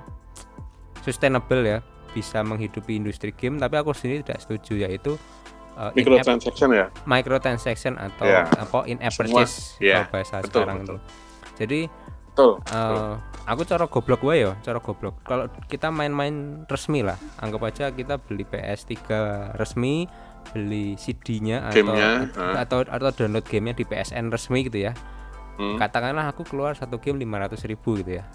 sustainable 1.04 1.64
ya 1.64 1.80
bisa 2.16 2.42
menghidupi 2.42 2.98
industri 2.98 3.30
game 3.36 3.62
tapi 3.62 3.78
aku 3.78 3.94
sendiri 3.94 4.24
tidak 4.26 4.42
setuju 4.42 4.88
yaitu 4.88 5.14
in-app 5.78 6.26
microtransaction 6.26 6.70
ya 6.74 6.86
microtransaction 7.06 7.94
atau 8.02 8.26
Ya. 8.26 8.50
apa 8.50 8.90
in 8.90 8.98
app 8.98 9.14
purchase 9.14 9.78
ya, 9.78 10.10
kalau 10.10 10.10
bahasa 10.10 10.36
betul, 10.42 10.50
sekarang 10.50 10.78
betul. 10.82 10.90
tuh. 10.90 11.00
Jadi 11.58 11.80
betul. 12.38 12.52
Eh, 12.70 13.14
aku 13.50 13.62
cara 13.66 13.90
goblok 13.90 14.22
gue 14.22 14.36
ya, 14.46 14.54
cara 14.62 14.78
goblok. 14.78 15.26
Kalau 15.26 15.50
kita 15.66 15.90
main-main 15.90 16.64
resmi 16.70 17.02
lah, 17.02 17.18
anggap 17.42 17.62
aja 17.66 17.90
kita 17.90 18.22
beli 18.22 18.46
PS3 18.46 18.94
resmi, 19.58 20.06
beli 20.54 20.94
CD-nya 20.96 21.66
atau 21.74 21.92
ah. 21.98 22.62
atau 22.62 22.86
atau 22.86 23.10
download 23.10 23.44
gamenya 23.50 23.74
di 23.74 23.84
PSN 23.84 24.30
resmi 24.30 24.70
gitu 24.70 24.86
ya. 24.86 24.94
Hmm. 25.58 25.82
Katakanlah 25.82 26.30
aku 26.30 26.46
keluar 26.46 26.78
satu 26.78 27.02
game 27.02 27.18
500 27.26 27.66
ribu 27.66 27.98
gitu 27.98 28.22
ya. 28.22 28.26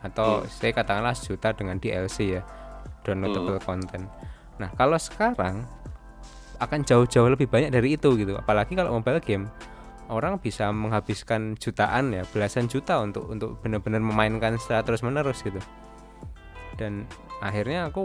Atau 0.00 0.42
Hmm. 0.42 0.48
saya 0.48 0.72
katakanlah 0.72 1.12
sejuta 1.12 1.52
dengan 1.52 1.76
DLC 1.76 2.40
ya, 2.40 2.42
downloadable 3.04 3.60
Hmm. 3.60 3.66
content. 3.68 4.06
Nah, 4.56 4.72
kalau 4.74 4.96
sekarang 4.96 5.68
akan 6.62 6.80
jauh-jauh 6.86 7.26
lebih 7.26 7.50
banyak 7.50 7.74
dari 7.74 7.98
itu 7.98 8.08
gitu. 8.14 8.38
Apalagi 8.38 8.72
kalau 8.78 8.94
mobile 8.94 9.18
game 9.18 9.44
orang 10.12 10.38
bisa 10.38 10.68
menghabiskan 10.70 11.56
jutaan 11.56 12.12
ya, 12.12 12.22
belasan 12.28 12.68
juta 12.68 13.00
untuk 13.00 13.32
untuk 13.32 13.56
benar-benar 13.64 14.04
memainkan 14.04 14.60
secara 14.60 14.84
terus-menerus 14.84 15.40
gitu. 15.40 15.58
Dan 16.76 17.08
akhirnya 17.40 17.88
aku 17.88 18.04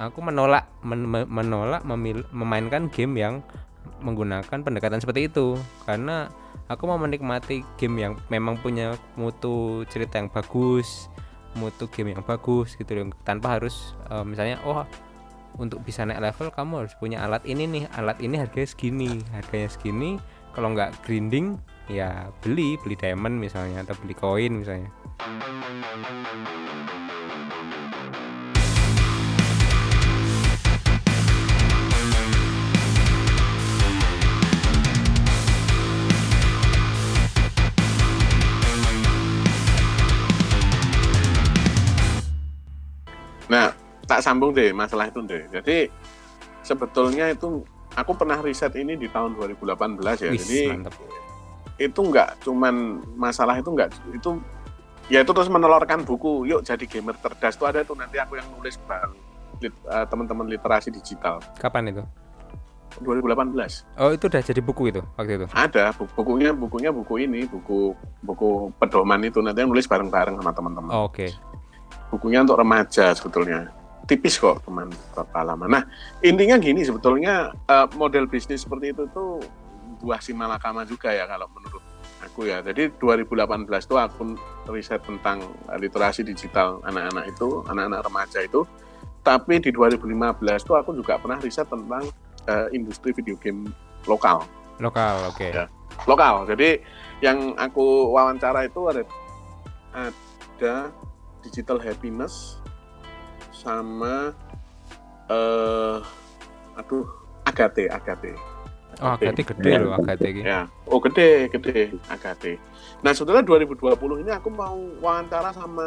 aku 0.00 0.18
menolak 0.24 0.66
men- 0.80 1.06
me- 1.06 1.28
menolak 1.28 1.84
memil- 1.84 2.28
memainkan 2.32 2.88
game 2.88 3.14
yang 3.20 3.34
menggunakan 4.00 4.64
pendekatan 4.64 5.00
seperti 5.00 5.28
itu 5.28 5.56
karena 5.84 6.28
aku 6.68 6.88
mau 6.88 6.96
menikmati 6.96 7.64
game 7.76 7.96
yang 8.00 8.12
memang 8.32 8.56
punya 8.60 8.96
mutu 9.16 9.84
cerita 9.88 10.20
yang 10.20 10.32
bagus, 10.32 11.08
mutu 11.56 11.86
game 11.88 12.12
yang 12.16 12.24
bagus 12.24 12.74
gitu 12.74 12.90
loh 12.96 13.14
tanpa 13.22 13.56
harus 13.56 13.94
eh, 14.10 14.24
misalnya 14.24 14.60
oh 14.66 14.84
untuk 15.54 15.86
bisa 15.86 16.02
naik 16.02 16.18
level 16.18 16.50
kamu 16.50 16.72
harus 16.84 16.94
punya 16.98 17.22
alat 17.22 17.46
ini 17.46 17.64
nih 17.70 17.84
alat 17.94 18.18
ini 18.18 18.42
harganya 18.42 18.66
segini 18.66 19.22
harganya 19.30 19.68
segini 19.70 20.18
kalau 20.54 20.70
nggak 20.70 20.94
grinding 21.02 21.58
ya 21.90 22.30
beli 22.40 22.78
beli 22.80 22.94
diamond 22.94 23.36
misalnya 23.36 23.82
atau 23.82 23.98
beli 23.98 24.14
koin 24.14 24.62
misalnya 24.62 24.88
Nah, 43.44 43.70
tak 44.08 44.24
sambung 44.24 44.56
deh 44.56 44.72
masalah 44.72 45.12
itu 45.12 45.20
deh. 45.20 45.44
Jadi 45.52 45.86
sebetulnya 46.64 47.28
itu 47.30 47.60
aku 47.94 48.12
pernah 48.12 48.38
riset 48.38 48.74
ini 48.74 48.94
di 48.94 49.06
tahun 49.06 49.34
2018 49.34 49.98
ya. 50.20 50.30
Wis, 50.30 50.42
Jadi 50.42 50.60
mantep. 50.68 50.94
itu 51.74 52.00
nggak 52.00 52.28
cuman 52.40 52.74
masalah 53.14 53.58
itu 53.58 53.66
nggak 53.66 53.88
itu 54.12 54.30
ya 55.06 55.20
itu 55.20 55.30
terus 55.30 55.48
menelurkan 55.48 56.02
buku 56.02 56.46
yuk 56.46 56.62
jadi 56.62 56.84
gamer 56.84 57.14
cerdas. 57.16 57.54
Itu 57.54 57.64
ada 57.64 57.82
tuh 57.82 57.94
nanti 57.94 58.16
aku 58.16 58.34
yang 58.34 58.46
nulis 58.52 58.78
bareng 58.84 59.14
lit- 59.58 59.84
eh, 59.84 60.06
teman-teman 60.06 60.46
literasi 60.46 60.90
digital. 60.90 61.42
Kapan 61.56 61.90
itu? 61.90 62.04
2018 62.94 63.98
oh 63.98 64.14
itu 64.14 64.30
udah 64.30 64.38
jadi 64.38 64.60
buku 64.62 64.82
itu 64.88 65.02
waktu 65.18 65.32
itu? 65.34 65.46
Ada 65.50 65.90
bu- 65.98 66.06
bukunya 66.14 66.54
bukunya 66.54 66.90
buku 66.94 67.14
ini 67.20 67.42
buku 67.42 67.90
buku 68.22 68.70
pedoman 68.78 69.18
itu 69.18 69.42
nanti 69.42 69.60
yang 69.60 69.70
nulis 69.70 69.90
bareng-bareng 69.90 70.38
sama 70.38 70.54
teman-teman. 70.54 70.90
Oh, 70.94 71.10
oke. 71.10 71.26
Bukunya 72.08 72.46
untuk 72.46 72.54
remaja 72.54 73.10
sebetulnya 73.10 73.66
tipis 74.04 74.36
kok 74.36 74.60
teman 74.64 74.88
berapa 75.12 75.40
lama 75.44 75.64
nah 75.66 75.82
intinya 76.20 76.56
gini 76.56 76.84
sebetulnya 76.84 77.52
eh, 77.66 77.86
model 77.96 78.28
bisnis 78.28 78.62
seperti 78.62 78.92
itu 78.92 79.08
tuh 79.10 79.40
buah 80.00 80.20
si 80.20 80.36
malakama 80.36 80.84
juga 80.84 81.10
ya 81.10 81.24
kalau 81.24 81.48
menurut 81.52 81.80
aku 82.20 82.48
ya 82.48 82.60
jadi 82.60 82.92
2018 83.00 83.64
tuh 83.84 84.00
aku 84.00 84.36
riset 84.68 85.00
tentang 85.04 85.44
literasi 85.76 86.24
digital 86.24 86.80
anak-anak 86.84 87.32
itu 87.32 87.64
anak-anak 87.68 88.00
remaja 88.04 88.40
itu 88.44 88.64
tapi 89.24 89.60
di 89.60 89.72
2015 89.72 90.04
tuh 90.68 90.76
aku 90.76 90.92
juga 90.92 91.16
pernah 91.16 91.40
riset 91.40 91.64
tentang 91.68 92.04
eh, 92.44 92.68
industri 92.76 93.12
video 93.12 93.36
game 93.40 93.68
lokal 94.04 94.44
lokal 94.76 95.30
oke 95.30 95.48
Ya. 95.48 95.64
lokal. 96.10 96.42
Jadi 96.50 96.82
yang 97.22 97.54
aku 97.54 98.10
wawancara 98.10 98.66
itu 98.66 98.82
ada 98.90 99.06
ada 99.94 100.90
digital 101.40 101.78
happiness 101.78 102.58
sama 103.64 104.30
eh 105.32 105.96
aduh 106.76 107.06
Agate 107.44 107.88
Agate. 107.88 108.32
oh 109.02 109.16
agate 109.18 109.42
gede 109.42 109.70
Ya. 109.74 109.78
loh 109.82 109.96
agate 109.98 110.26
ini 110.30 110.40
Ya. 110.44 110.60
Oh 110.86 111.00
gede 111.00 111.48
gede 111.48 111.90
Agate. 112.06 112.60
Nah 113.02 113.10
sebetulnya 113.10 113.42
2020 113.42 114.22
ini 114.22 114.30
aku 114.30 114.48
mau 114.52 114.76
wawancara 115.00 115.50
sama 115.50 115.84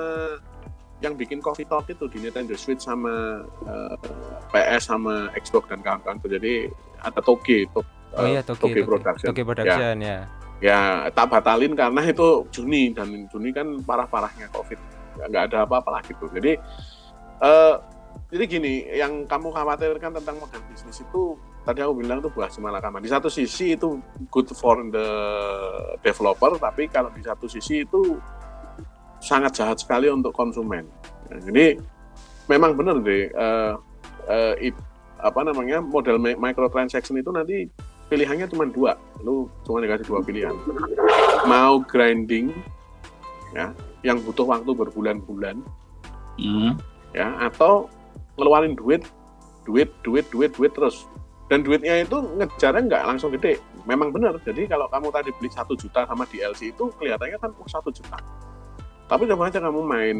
yang 0.99 1.13
bikin 1.13 1.37
Coffee 1.37 1.65
Talk 1.65 1.85
itu 1.87 2.09
di 2.09 2.17
Nintendo 2.25 2.57
Switch 2.57 2.81
sama 2.81 3.45
eh, 3.69 3.95
PS 4.49 4.89
sama 4.89 5.29
Xbox 5.37 5.69
dan 5.69 5.85
kawan-kawan. 5.85 6.17
Jadi 6.25 6.65
ada 6.97 7.21
Toge, 7.21 7.69
to, 7.71 7.81
oh 8.17 8.25
eh, 8.25 8.33
iya 8.33 8.41
Toki 8.41 8.73
Toge 8.73 8.81
Production. 8.81 9.27
Toki 9.29 9.43
Production 9.45 9.97
ya 10.01 10.17
ya 10.57 11.05
tak 11.13 11.29
batalin 11.29 11.77
karena 11.77 12.01
itu 12.01 12.41
Juni 12.49 12.89
dan 12.89 13.29
Juni 13.29 13.53
kan 13.53 13.77
parah-parahnya 13.85 14.49
COVID 14.49 14.79
nggak 15.29 15.43
ada 15.53 15.69
apa-apa 15.69 15.89
lah 15.97 16.01
gitu 16.05 16.25
jadi 16.33 16.57
eh 17.37 17.75
jadi 18.27 18.43
gini 18.43 18.73
yang 18.91 19.23
kamu 19.23 19.55
khawatirkan 19.55 20.19
tentang 20.19 20.35
model 20.35 20.61
bisnis 20.67 20.99
itu 20.99 21.39
tadi 21.63 21.79
aku 21.79 22.03
bilang 22.03 22.19
itu 22.19 22.27
buah 22.27 22.51
semalakama 22.51 22.99
di 22.99 23.07
satu 23.07 23.31
sisi 23.31 23.75
itu 23.75 23.99
good 24.27 24.51
for 24.51 24.83
the 24.91 25.07
developer 26.03 26.59
tapi 26.59 26.91
kalau 26.91 27.07
di 27.11 27.23
satu 27.23 27.47
sisi 27.47 27.87
itu 27.87 28.19
sangat 29.17 29.57
jahat 29.57 29.77
sekali 29.81 30.07
untuk 30.13 30.29
konsumen. 30.29 30.85
Nah, 31.27 31.39
jadi 31.41 31.73
memang 32.45 32.77
benar 32.77 33.01
deh 33.01 33.27
eh, 33.27 33.73
eh, 34.29 34.69
it- 34.71 34.85
apa 35.17 35.41
namanya 35.41 35.81
model 35.81 36.21
mi- 36.21 36.37
microtransaction 36.37 37.17
itu 37.17 37.33
nanti 37.33 37.65
pilihannya 38.07 38.45
cuma 38.45 38.69
dua. 38.69 38.93
Lu 39.25 39.49
cuma 39.65 39.81
dikasih 39.81 40.05
dua 40.05 40.21
pilihan. 40.21 40.53
Mau 41.49 41.81
grinding 41.81 42.53
ya 43.55 43.73
yang 44.05 44.21
butuh 44.21 44.45
waktu 44.45 44.71
berbulan-bulan 44.75 45.57
Hmm. 46.37 46.77
Ya 47.15 47.35
atau 47.39 47.87
ngeluarin 48.37 48.77
duit 48.77 49.03
duit 49.67 49.91
duit 50.01 50.25
duit 50.31 50.51
duit 50.55 50.71
terus. 50.71 51.03
Dan 51.47 51.63
duitnya 51.63 52.03
itu 52.03 52.17
ngejarnya 52.39 52.81
nggak 52.91 53.03
langsung 53.07 53.31
gede. 53.31 53.59
Memang 53.87 54.11
benar. 54.11 54.35
Jadi 54.43 54.67
kalau 54.67 54.91
kamu 54.91 55.07
tadi 55.15 55.31
beli 55.35 55.47
satu 55.47 55.79
juta 55.79 56.03
sama 56.03 56.27
DLC 56.27 56.75
itu 56.75 56.91
kelihatannya 56.99 57.39
kan 57.39 57.51
satu 57.71 57.87
juta. 57.91 58.19
Tapi 59.07 59.23
coba 59.31 59.47
aja 59.47 59.63
kamu 59.63 59.79
main 59.87 60.17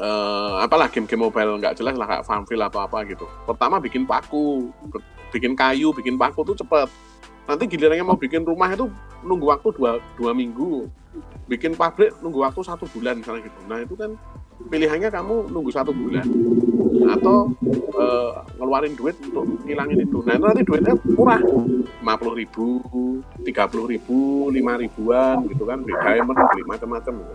eh, 0.00 0.54
apalah 0.64 0.88
game-game 0.88 1.20
mobile 1.20 1.60
nggak 1.60 1.76
jelas 1.76 2.00
lah 2.00 2.08
kayak 2.08 2.24
Farmville 2.24 2.64
atau 2.64 2.80
apa 2.80 3.04
gitu. 3.04 3.28
Pertama 3.44 3.76
bikin 3.76 4.08
paku 4.08 4.72
bikin 5.36 5.52
kayu 5.52 5.92
bikin 5.92 6.16
paku 6.16 6.48
tuh 6.48 6.56
cepet. 6.56 6.88
Nanti 7.44 7.68
gilirannya 7.68 8.02
mau 8.02 8.16
bikin 8.16 8.42
rumah 8.42 8.72
itu 8.72 8.88
nunggu 9.20 9.52
waktu 9.52 9.68
dua, 9.76 10.00
dua 10.16 10.32
minggu. 10.32 10.88
Bikin 11.44 11.76
pabrik 11.76 12.16
nunggu 12.24 12.40
waktu 12.40 12.64
satu 12.64 12.88
bulan 12.88 13.20
misalnya 13.20 13.52
gitu. 13.52 13.60
Nah 13.68 13.84
itu 13.84 13.94
kan 13.94 14.16
pilihannya 14.70 15.08
kamu 15.12 15.52
nunggu 15.52 15.70
satu 15.70 15.92
bulan. 15.92 16.26
Atau 17.06 17.54
eh, 17.96 18.32
ngeluarin 18.58 18.94
duit 18.98 19.16
untuk 19.30 19.46
ngilangin 19.62 20.02
itu. 20.02 20.18
Nah 20.26 20.34
itu 20.36 20.44
nanti 20.44 20.62
duitnya 20.66 20.94
murah. 21.14 21.40
50 22.02 22.40
ribu 22.40 22.66
30 23.42 23.92
ribu 23.92 24.50
5 24.50 24.82
ribuan 24.82 25.36
gitu 25.50 25.64
kan. 25.66 25.78
Beli 25.82 25.94
diamond 26.02 26.38
beli 26.38 26.62
macam-macam 26.66 27.14
gitu. 27.22 27.34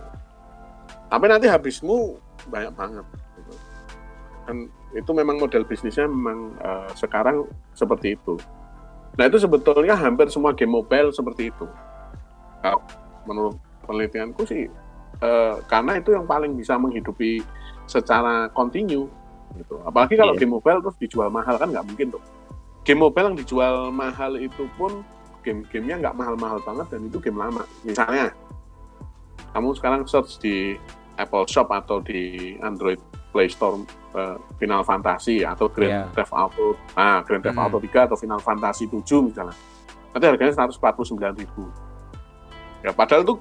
tapi 1.12 1.28
nanti 1.28 1.44
habismu 1.44 2.16
banyak 2.48 2.72
banget 2.72 3.04
gitu. 3.36 3.52
dan 4.48 4.56
itu 4.96 5.10
memang 5.12 5.36
model 5.36 5.60
bisnisnya 5.68 6.08
memang 6.08 6.56
eh, 6.56 6.88
sekarang 6.96 7.44
seperti 7.76 8.16
itu. 8.16 8.40
Nah 9.20 9.28
itu 9.28 9.36
sebetulnya 9.36 9.92
hampir 9.92 10.32
semua 10.32 10.56
game 10.56 10.72
mobile 10.72 11.12
seperti 11.12 11.52
itu. 11.52 11.68
Kalau 12.64 12.80
menurut 13.28 13.60
penelitianku 13.84 14.42
sih 14.48 14.72
eh, 15.22 15.54
karena 15.64 15.96
itu 15.96 16.10
yang 16.10 16.26
paling 16.26 16.52
bisa 16.52 16.74
menghidupi 16.74 17.40
secara 17.86 18.50
kontinu 18.50 19.06
gitu. 19.54 19.78
Apalagi 19.82 20.16
kalau 20.16 20.32
Iya. 20.32 20.40
game 20.40 20.52
mobile 20.52 20.80
terus 20.80 20.96
dijual 20.98 21.28
mahal 21.28 21.56
kan 21.56 21.68
nggak 21.68 21.84
mungkin 21.84 22.10
tuh. 22.10 22.22
Game 22.82 22.98
mobile 22.98 23.30
yang 23.30 23.38
dijual 23.38 23.74
mahal 23.88 24.34
itu 24.34 24.66
pun 24.74 25.06
game-gamenya 25.40 25.98
nggak 26.00 26.14
mahal-mahal 26.14 26.58
banget 26.60 26.86
dan 26.88 27.00
itu 27.04 27.18
game 27.18 27.36
lama. 27.36 27.62
Misalnya 27.82 28.30
kamu 29.52 29.74
sekarang 29.74 30.02
search 30.04 30.38
di 30.38 30.78
Apple 31.14 31.44
Shop 31.44 31.68
atau 31.68 32.00
di 32.00 32.54
Android 32.58 32.96
Play 33.30 33.46
Store 33.46 33.78
eh, 34.12 34.36
Final 34.56 34.82
Fantasy 34.82 35.40
atau 35.42 35.68
Grand 35.68 36.08
Iya. 36.08 36.14
Theft 36.14 36.32
Auto, 36.32 36.74
nah 36.92 37.20
Grand 37.22 37.40
Theft 37.40 37.54
Hmm. 37.54 37.64
Auto 37.66 37.78
3 37.78 38.04
atau 38.04 38.16
Final 38.16 38.40
Fantasy 38.40 38.84
7 38.86 39.02
misalnya. 39.22 39.56
Nanti 40.12 40.24
harganya 40.26 40.52
149.000 40.52 41.64
Ya 42.82 42.90
padahal 42.90 43.22
tuh 43.22 43.38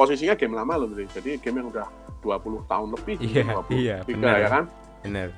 posisinya 0.00 0.32
game 0.32 0.56
lama 0.56 0.72
loh, 0.80 0.88
jadi 0.96 1.36
game 1.36 1.60
yang 1.60 1.68
udah 1.68 1.86
20 2.24 2.64
tahun 2.64 2.88
lebih, 2.96 3.16
Iya, 3.20 3.44
23 3.52 3.76
iya, 3.76 3.96
benar. 4.08 4.36
ya 4.40 4.48
kan. 4.48 4.64
bener 5.00 5.28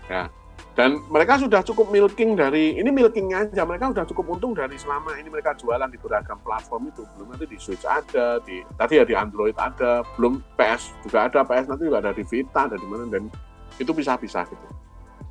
dan 0.72 1.04
mereka 1.12 1.36
sudah 1.36 1.60
cukup 1.60 1.92
milking 1.92 2.32
dari 2.32 2.80
ini 2.80 2.88
milkingnya 2.88 3.44
aja 3.44 3.62
mereka 3.68 3.92
sudah 3.92 4.04
cukup 4.08 4.24
untung 4.38 4.52
dari 4.56 4.72
selama 4.80 5.20
ini 5.20 5.28
mereka 5.28 5.52
jualan 5.52 5.84
di 5.92 6.00
beragam 6.00 6.40
platform 6.40 6.88
itu. 6.88 7.04
Belum 7.16 7.28
nanti 7.28 7.44
di 7.44 7.60
Switch 7.60 7.84
ada 7.84 8.40
di 8.40 8.64
tadi 8.80 8.96
ya 8.96 9.04
di 9.04 9.12
Android 9.12 9.52
ada 9.60 10.00
belum 10.16 10.40
PS 10.56 10.96
juga 11.04 11.28
ada 11.28 11.44
PS 11.44 11.66
nanti 11.68 11.82
juga 11.84 12.00
ada 12.00 12.16
di 12.16 12.24
Vita 12.24 12.72
ada 12.72 12.76
di 12.80 12.88
mana 12.88 13.04
dan 13.12 13.28
itu 13.76 13.92
bisa-bisa 13.92 14.48
gitu. 14.48 14.66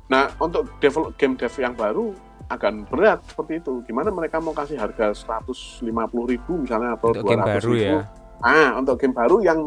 Nah 0.06 0.30
untuk 0.38 0.70
develop 0.78 1.18
game 1.18 1.34
dev 1.34 1.54
yang 1.58 1.74
baru 1.74 2.14
akan 2.46 2.86
berat 2.86 3.18
seperti 3.26 3.58
itu. 3.58 3.82
Gimana 3.82 4.14
mereka 4.14 4.38
mau 4.38 4.54
kasih 4.54 4.78
harga 4.78 5.10
150 5.10 5.82
ribu 6.30 6.52
misalnya 6.62 6.94
atau 6.94 7.18
game 7.18 7.42
200 7.42 7.50
baru 7.58 7.70
ribu? 7.74 7.98
ya. 7.98 8.21
Ah 8.42 8.76
untuk 8.76 8.98
game 8.98 9.14
baru 9.14 9.38
yang 9.40 9.58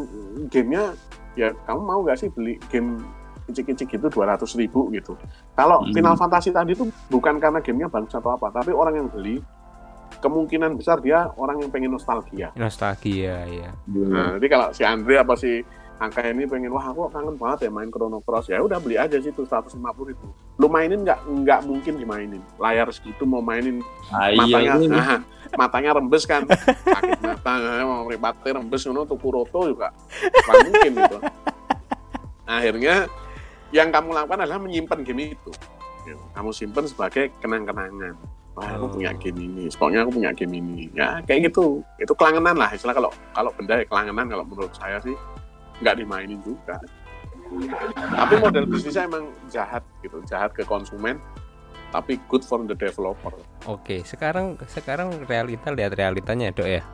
gamenya 0.52 0.94
ya 1.36 1.52
kamu 1.64 1.82
mau 1.82 2.00
nggak 2.04 2.20
sih 2.20 2.30
beli 2.32 2.60
game 2.72 3.00
kicik-kicik 3.46 4.02
gitu 4.02 4.08
200 4.10 4.42
ribu 4.58 4.90
gitu. 4.90 5.14
Kalau 5.54 5.86
Hmm. 5.86 5.94
Final 5.94 6.18
Fantasy 6.18 6.50
tadi 6.50 6.74
itu 6.74 6.90
bukan 7.08 7.38
karena 7.38 7.62
gamenya 7.62 7.88
bagus 7.88 8.14
atau 8.14 8.34
apa, 8.34 8.50
tapi 8.50 8.74
orang 8.74 9.06
yang 9.06 9.08
beli 9.08 9.38
kemungkinan 10.18 10.74
besar 10.74 10.98
dia 11.04 11.30
orang 11.38 11.62
yang 11.62 11.70
pengen 11.70 11.94
nostalgia. 11.94 12.50
Nostalgia 12.58 13.46
ya. 13.46 13.70
Nah, 13.86 14.42
jadi 14.42 14.48
kalau 14.50 14.68
si 14.74 14.82
Andre 14.82 15.22
apa 15.22 15.38
si 15.38 15.62
Angka 15.96 16.28
ini 16.28 16.44
pengen 16.44 16.76
wah 16.76 16.92
aku 16.92 17.08
kangen 17.08 17.40
banget 17.40 17.68
ya 17.68 17.72
main 17.72 17.88
Chrono 17.88 18.20
Cross. 18.20 18.52
Ya 18.52 18.60
udah 18.60 18.84
beli 18.84 19.00
aja 19.00 19.16
situ 19.16 19.48
150 19.48 19.80
ribu. 20.04 20.28
Lu 20.60 20.68
mainin 20.68 21.08
nggak? 21.08 21.24
Nggak 21.24 21.60
mungkin 21.64 21.94
dimainin. 21.96 22.44
Layar 22.60 22.92
segitu 22.92 23.24
mau 23.24 23.40
mainin 23.40 23.80
Ah, 24.12 24.28
iya 24.28 24.44
matanya 24.44 24.74
ini. 24.76 24.88
Nah, 25.46 25.62
matanya 25.62 25.90
rembes 25.96 26.24
kan? 26.26 26.44
Sakit 26.50 27.22
mata 27.22 27.52
mau 27.88 28.04
meripati 28.04 28.50
rembes 28.52 28.84
ngono 28.84 29.08
tuh 29.08 29.16
Kuroto 29.16 29.72
juga. 29.72 29.94
Nggak 30.20 30.56
mungkin 30.68 30.92
gitu 31.00 31.18
akhirnya 32.46 33.10
yang 33.74 33.90
kamu 33.90 34.14
lakukan 34.14 34.46
adalah 34.46 34.62
menyimpan 34.62 35.02
game 35.02 35.34
itu. 35.34 35.52
Kamu 36.38 36.54
simpan 36.54 36.86
sebagai 36.86 37.34
kenang-kenangan. 37.42 38.14
Wah 38.56 38.70
aku 38.72 38.86
Oh. 38.88 38.92
punya 38.94 39.12
game 39.18 39.40
ini. 39.42 39.64
Pokoknya 39.68 40.06
aku 40.06 40.12
punya 40.16 40.32
game 40.32 40.54
ini. 40.56 40.88
Ya 40.94 41.20
kayak 41.26 41.50
gitu. 41.52 41.82
Itu 41.98 42.14
kelangenan 42.14 42.56
lah. 42.56 42.70
Istilah 42.72 42.94
kalau 42.94 43.10
kalau 43.34 43.52
benda 43.52 43.82
ya 43.82 43.86
kelangenan 43.86 44.30
kalau 44.30 44.46
menurut 44.46 44.72
saya 44.72 45.02
sih 45.02 45.16
nggak 45.84 45.96
dimainin 46.00 46.40
juga 46.44 46.80
tapi 47.96 48.34
model 48.42 48.66
bisnisnya 48.66 49.06
emang 49.06 49.30
jahat 49.54 49.84
gitu 50.02 50.22
jahat 50.26 50.52
ke 50.56 50.66
konsumen 50.66 51.22
tapi 51.94 52.20
good 52.28 52.44
for 52.44 52.60
the 52.66 52.76
developer 52.76 53.32
Oke, 53.66 54.06
sekarang 54.06 54.62
sekarang 54.70 55.26
realita 55.26 55.74
lihat 55.74 55.98
realitanya 55.98 56.54
dok 56.54 56.70
ya. 56.70 56.86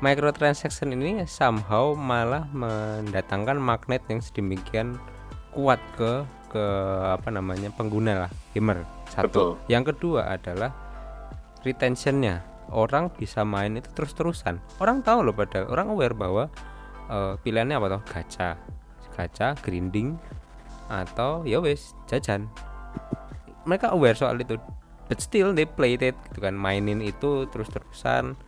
Microtransaction 0.00 0.96
ini 0.96 1.28
somehow 1.28 1.92
malah 1.92 2.48
mendatangkan 2.56 3.60
magnet 3.60 4.00
yang 4.08 4.24
sedemikian 4.24 4.96
kuat 5.52 5.76
ke 6.00 6.24
ke 6.48 6.64
apa 7.12 7.28
namanya 7.28 7.68
pengguna 7.76 8.24
lah 8.24 8.30
gamer 8.56 8.88
satu. 9.12 9.28
Betul. 9.28 9.50
Yang 9.68 9.84
kedua 9.92 10.32
adalah 10.32 10.72
retentionnya 11.60 12.40
orang 12.72 13.12
bisa 13.12 13.44
main 13.44 13.76
itu 13.76 13.92
terus 13.92 14.16
terusan. 14.16 14.64
Orang 14.80 15.04
tahu 15.04 15.20
loh 15.20 15.36
pada 15.36 15.68
orang 15.68 15.92
aware 15.92 16.16
bahwa 16.16 16.48
eh, 17.10 17.34
pilihannya 17.42 17.76
apa 17.76 17.86
toh? 17.98 18.02
Gacha, 18.06 18.48
gacha, 19.18 19.58
grinding 19.58 20.14
atau 20.90 21.42
ya 21.42 21.58
wes 21.58 21.94
jajan. 22.06 22.46
Mereka 23.66 23.92
aware 23.92 24.14
soal 24.16 24.38
itu 24.38 24.56
but 25.10 25.18
still 25.18 25.50
they 25.50 25.66
played 25.66 26.06
it 26.06 26.14
gitu 26.30 26.46
kan 26.46 26.54
mainin 26.54 27.02
itu 27.02 27.50
terus 27.50 27.66
terusan 27.66 28.38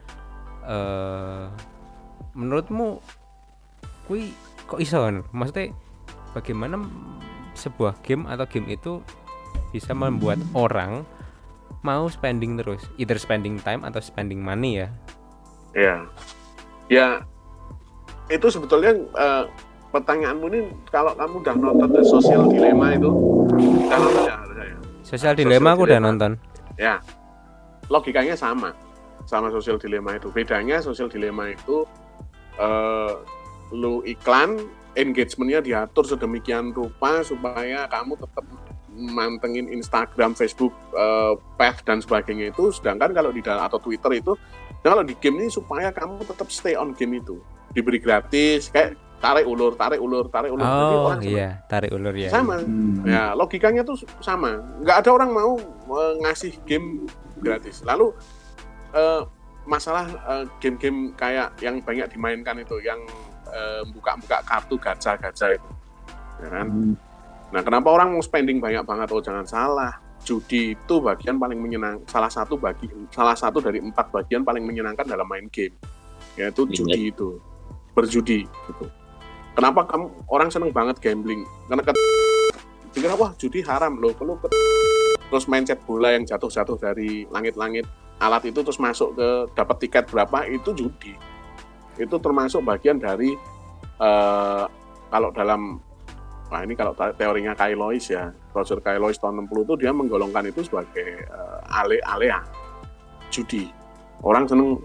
eh 0.63 1.51
menurutmu 2.39 3.03
kui 4.07 4.31
kok 4.71 4.79
iso 4.79 5.03
kan? 5.05 5.27
maksudnya 5.35 5.75
bagaimana 6.33 6.81
sebuah 7.59 7.99
game 8.07 8.25
atau 8.31 8.47
game 8.49 8.71
itu 8.73 9.03
bisa 9.75 9.93
membuat 9.93 10.39
orang 10.55 11.05
mau 11.83 12.07
spending 12.07 12.55
terus? 12.57 12.87
Either 12.97 13.19
spending 13.19 13.59
time 13.59 13.83
atau 13.83 13.99
spending 13.99 14.39
money 14.39 14.87
ya? 14.87 14.89
Ya, 15.75 15.97
ya 16.87 17.07
itu 18.33 18.47
sebetulnya 18.49 18.97
eh, 18.97 19.45
pertanyaanmu 19.93 20.45
ini 20.49 20.61
kalau 20.89 21.13
kamu 21.13 21.45
udah 21.45 21.55
nonton 21.61 21.89
The 21.93 22.03
Social 22.09 22.49
Dilemma 22.49 22.97
itu, 22.97 23.11
udah 23.53 23.99
nonton 24.01 24.25
ya 24.25 24.37
ya. 24.65 24.79
Social 25.05 25.35
Dilemma 25.37 25.77
aku 25.77 25.83
udah 25.85 26.01
nonton 26.01 26.33
Ya, 26.81 27.05
logikanya 27.93 28.33
sama, 28.33 28.73
sama 29.29 29.53
Social 29.53 29.77
Dilemma 29.77 30.17
itu. 30.17 30.33
Bedanya 30.33 30.81
Social 30.81 31.13
Dilemma 31.13 31.53
itu 31.53 31.85
eh, 32.57 33.15
lu 33.73 34.01
iklan, 34.09 34.57
engagementnya 34.97 35.61
diatur 35.61 36.05
sedemikian 36.09 36.73
rupa 36.73 37.21
supaya 37.21 37.85
kamu 37.93 38.17
tetap 38.17 38.45
mantengin 38.93 39.69
Instagram, 39.69 40.33
Facebook, 40.33 40.73
eh, 40.97 41.37
path 41.61 41.85
dan 41.85 42.01
sebagainya 42.01 42.53
itu. 42.53 42.73
Sedangkan 42.73 43.13
kalau 43.13 43.29
di 43.29 43.45
dalam 43.45 43.69
atau 43.69 43.77
Twitter 43.81 44.17
itu, 44.17 44.33
nah 44.81 44.97
kalau 44.97 45.05
di 45.05 45.13
game 45.21 45.45
ini 45.45 45.49
supaya 45.53 45.93
kamu 45.93 46.25
tetap 46.25 46.49
stay 46.49 46.73
on 46.73 46.97
game 46.97 47.21
itu, 47.21 47.37
diberi 47.73 47.99
gratis, 47.99 48.69
kayak 48.69 48.95
tarik 49.19 49.47
ulur, 49.47 49.73
tarik 49.75 50.01
ulur, 50.03 50.27
tarik 50.29 50.51
ulur. 50.51 50.63
Jadi 50.63 50.95
oh 50.95 51.03
orang 51.07 51.21
seneng. 51.23 51.35
iya 51.35 51.49
tarik 51.67 51.91
ulur 51.95 52.15
ya 52.15 52.29
Sama, 52.29 52.57
Hmm. 52.59 53.07
Ya, 53.07 53.25
logikanya 53.33 53.83
tuh 53.83 53.97
sama. 54.19 54.61
Nggak 54.83 54.97
ada 55.07 55.11
orang 55.15 55.31
mau 55.31 55.53
eh, 55.99 56.15
ngasih 56.27 56.53
game 56.67 57.07
gratis. 57.39 57.81
Lalu 57.83 58.11
eh, 58.93 59.23
masalah 59.63 60.05
eh, 60.11 60.45
game-game 60.59 61.15
kayak 61.15 61.55
yang 61.63 61.79
banyak 61.81 62.11
dimainkan 62.11 62.59
itu, 62.59 62.83
yang 62.83 62.99
eh, 63.47 63.83
buka-buka 63.95 64.43
kartu 64.43 64.75
gacha-gacha 64.75 65.55
itu, 65.55 65.71
ya 66.43 66.49
kan? 66.51 66.67
Hmm. 66.67 66.95
Nah, 67.53 67.61
kenapa 67.61 67.93
orang 67.93 68.17
mau 68.17 68.25
spending 68.25 68.59
banyak 68.59 68.81
banget? 68.83 69.13
Oh, 69.13 69.21
jangan 69.21 69.45
salah. 69.45 69.93
Judi 70.23 70.73
itu 70.73 70.95
bagian 70.99 71.37
paling 71.37 71.59
menyenang, 71.59 72.01
salah 72.07 72.31
satu 72.31 72.55
bagi 72.55 72.87
salah 73.11 73.35
satu 73.35 73.59
dari 73.59 73.77
empat 73.79 74.09
bagian 74.09 74.41
paling 74.41 74.63
menyenangkan 74.63 75.03
dalam 75.05 75.27
main 75.27 75.51
game, 75.51 75.75
yaitu 76.35 76.63
Iya. 76.65 76.75
judi 76.79 77.01
itu, 77.11 77.29
berjudi 77.93 78.49
gitu. 78.49 78.85
Kenapa 79.53 79.85
kamu 79.85 80.09
orang 80.33 80.49
seneng 80.49 80.73
banget 80.73 80.97
gambling? 80.99 81.45
Karena 81.69 81.83
ket- 81.85 82.01
dikira 82.93 83.17
wah 83.17 83.33
judi 83.37 83.61
haram 83.65 84.01
loh, 84.01 84.13
kalau 84.17 84.37
ket- 84.41 84.57
terus 85.29 85.49
main 85.49 85.65
set 85.65 85.81
bola 85.85 86.13
yang 86.13 86.25
jatuh-jatuh 86.25 86.77
dari 86.77 87.25
langit-langit 87.29 87.85
alat 88.21 88.45
itu 88.49 88.61
terus 88.61 88.81
masuk 88.81 89.17
ke 89.17 89.29
dapat 89.57 89.77
tiket 89.89 90.05
berapa 90.09 90.49
itu 90.49 90.73
judi. 90.73 91.13
Itu 92.01 92.17
termasuk 92.21 92.65
bagian 92.65 92.97
dari 92.97 93.37
eh, 94.01 94.65
kalau 95.13 95.31
dalam 95.33 95.81
Nah 96.53 96.61
ini 96.69 96.77
kalau 96.77 96.93
te- 96.93 97.17
teorinya 97.17 97.57
Kai 97.57 97.73
Lois 97.73 98.13
ya, 98.13 98.29
Roger 98.53 98.77
Kai 98.85 99.01
Lois 99.01 99.17
tahun 99.17 99.49
60 99.49 99.65
itu 99.65 99.75
dia 99.81 99.89
menggolongkan 99.89 100.45
itu 100.53 100.61
sebagai 100.61 101.25
eh, 101.25 101.59
ale-alea 101.73 102.45
judi. 103.33 103.73
Orang 104.21 104.45
seneng 104.45 104.77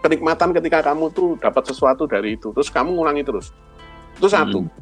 kenikmatan 0.00 0.56
ketika 0.56 0.80
kamu 0.92 1.12
tuh 1.12 1.36
dapat 1.36 1.68
sesuatu 1.68 2.08
dari 2.08 2.36
itu, 2.36 2.52
terus 2.56 2.72
kamu 2.72 2.96
ngulangi 2.96 3.22
terus. 3.24 3.52
Itu 4.16 4.28
satu. 4.28 4.64
Hmm. 4.64 4.72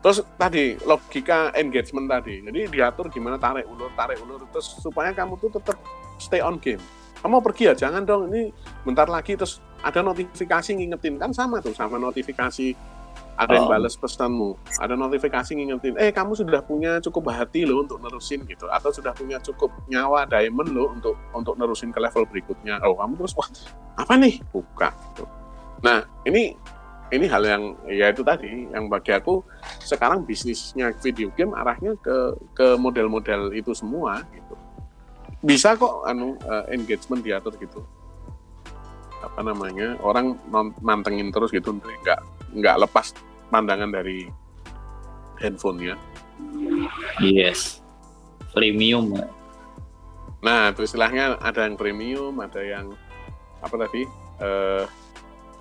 Terus 0.00 0.24
tadi 0.40 0.80
logika 0.88 1.52
engagement 1.52 2.08
tadi, 2.08 2.40
jadi 2.40 2.72
diatur 2.72 3.12
gimana 3.12 3.36
tarik 3.36 3.68
ulur, 3.68 3.92
tarik 3.92 4.16
ulur, 4.24 4.48
terus 4.48 4.80
supaya 4.80 5.12
kamu 5.12 5.36
tuh 5.36 5.52
tetap 5.52 5.76
stay 6.16 6.40
on 6.40 6.56
game. 6.56 6.80
Kamu 7.20 7.36
mau 7.36 7.44
pergi 7.44 7.68
ya, 7.68 7.76
jangan 7.76 8.08
dong, 8.08 8.32
ini 8.32 8.48
bentar 8.80 9.04
lagi 9.04 9.36
terus 9.36 9.60
ada 9.84 10.00
notifikasi 10.00 10.72
ngingetin, 10.72 11.20
kan 11.20 11.36
sama 11.36 11.60
tuh, 11.60 11.76
sama 11.76 12.00
notifikasi 12.00 12.72
ada 13.40 13.56
yang 13.56 13.64
Oh. 13.64 13.72
bales 13.72 13.96
pesanmu, 13.96 14.52
ada 14.76 14.92
notifikasi 15.00 15.48
ngingetin, 15.56 15.96
eh 15.96 16.12
kamu 16.12 16.36
sudah 16.36 16.60
punya 16.60 17.00
cukup 17.00 17.32
hati 17.32 17.64
loh 17.64 17.80
untuk 17.80 17.96
nerusin 18.04 18.44
gitu, 18.44 18.68
atau 18.68 18.92
sudah 18.92 19.16
punya 19.16 19.40
cukup 19.40 19.72
nyawa 19.88 20.28
diamond 20.28 20.68
loh 20.68 20.92
untuk 20.92 21.16
untuk 21.32 21.56
nerusin 21.56 21.88
ke 21.88 22.04
level 22.04 22.28
berikutnya. 22.28 22.84
Oh 22.84 23.00
kamu 23.00 23.16
terus 23.24 23.32
wah 23.32 23.48
apa 23.96 24.12
nih 24.20 24.44
buka. 24.52 24.92
Gitu. 24.92 25.24
Nah 25.80 26.04
ini 26.28 26.52
ini 27.10 27.26
hal 27.26 27.42
yang 27.48 27.62
ya 27.88 28.12
itu 28.12 28.20
tadi 28.20 28.68
yang 28.68 28.92
bagi 28.92 29.16
aku 29.16 29.40
sekarang 29.80 30.28
bisnisnya 30.28 30.92
video 31.00 31.32
game 31.32 31.56
arahnya 31.56 31.96
ke 32.04 32.36
ke 32.52 32.76
model-model 32.76 33.56
itu 33.56 33.72
semua 33.72 34.20
gitu. 34.36 34.54
Bisa 35.40 35.80
kok 35.80 36.04
anu 36.04 36.36
eh, 36.44 36.76
engagement 36.76 37.24
diatur 37.24 37.56
gitu. 37.56 37.80
Apa 39.24 39.40
namanya? 39.40 39.96
Orang 40.04 40.36
mantengin 40.84 41.32
terus 41.32 41.48
gitu 41.48 41.72
nggak 41.72 42.20
nggak 42.52 42.76
lepas 42.84 43.16
pandangan 43.50 43.90
dari 43.90 44.30
handphonenya. 45.42 45.98
Yes. 47.20 47.82
Premium. 48.54 49.12
Nah, 50.40 50.72
itu 50.72 50.88
istilahnya 50.88 51.36
ada 51.38 51.68
yang 51.68 51.76
premium, 51.76 52.40
ada 52.40 52.62
yang 52.64 52.96
apa 53.60 53.76
tadi? 53.76 54.08
Eh 54.40 54.84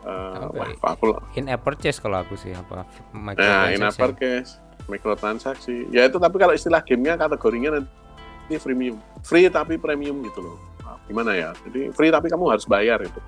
eh, 0.08 0.40
Apa 0.40 0.56
wah, 0.56 0.70
ya? 0.72 0.76
aku 0.96 1.06
in 1.36 1.52
app 1.52 1.68
purchase 1.68 2.00
kalau 2.00 2.24
aku 2.24 2.40
sih 2.40 2.56
apa 2.56 2.88
Nah, 3.36 3.68
in 3.70 3.84
app 3.84 3.92
microtransaction. 3.92 4.00
purchase, 4.00 4.50
mikrotransaksi. 4.88 5.92
Ya 5.92 6.08
itu 6.08 6.16
tapi 6.16 6.40
kalau 6.40 6.56
istilah 6.56 6.80
gamenya 6.80 7.20
kategorinya 7.20 7.84
nanti 7.84 8.56
freemium. 8.56 8.98
Free 9.28 9.52
tapi 9.52 9.76
premium 9.76 10.24
gitu 10.24 10.40
loh. 10.40 10.58
Gimana 11.06 11.36
ya? 11.36 11.52
Jadi 11.68 11.92
free 11.92 12.10
tapi 12.10 12.32
kamu 12.32 12.48
harus 12.56 12.64
bayar 12.64 13.04
itu. 13.04 13.20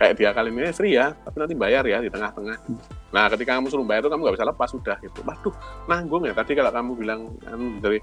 Kayak 0.00 0.16
dia 0.16 0.32
kali 0.32 0.48
ini 0.48 0.72
free 0.72 0.96
ya 0.96 1.12
tapi 1.12 1.36
nanti 1.44 1.52
bayar 1.52 1.84
ya 1.84 2.00
di 2.00 2.08
tengah-tengah. 2.08 2.56
Nah 3.12 3.24
ketika 3.28 3.60
kamu 3.60 3.68
suruh 3.68 3.84
bayar 3.84 4.08
itu 4.08 4.10
kamu 4.10 4.20
nggak 4.24 4.36
bisa 4.40 4.48
lepas 4.48 4.68
sudah 4.72 4.96
gitu. 5.04 5.20
Waduh 5.20 5.54
nanggung 5.84 6.24
ya. 6.24 6.32
Tadi 6.32 6.56
kalau 6.56 6.72
kamu 6.72 6.90
bilang 6.96 7.20
kan 7.44 7.60
dari 7.84 8.00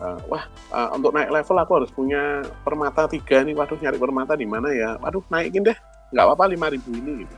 uh, 0.00 0.18
wah 0.26 0.48
uh, 0.72 0.88
untuk 0.96 1.12
naik 1.12 1.28
level 1.28 1.56
aku 1.60 1.72
harus 1.84 1.90
punya 1.92 2.40
permata 2.64 3.04
tiga 3.04 3.44
nih. 3.44 3.52
Waduh 3.52 3.76
nyari 3.76 3.98
permata 4.00 4.32
di 4.32 4.48
mana 4.48 4.72
ya? 4.72 4.96
Waduh 5.04 5.20
naikin 5.28 5.68
deh. 5.68 5.76
Nggak 6.16 6.24
apa-apa 6.24 6.44
lima 6.48 6.66
ribu 6.72 6.88
ini 6.96 7.28
gitu. 7.28 7.36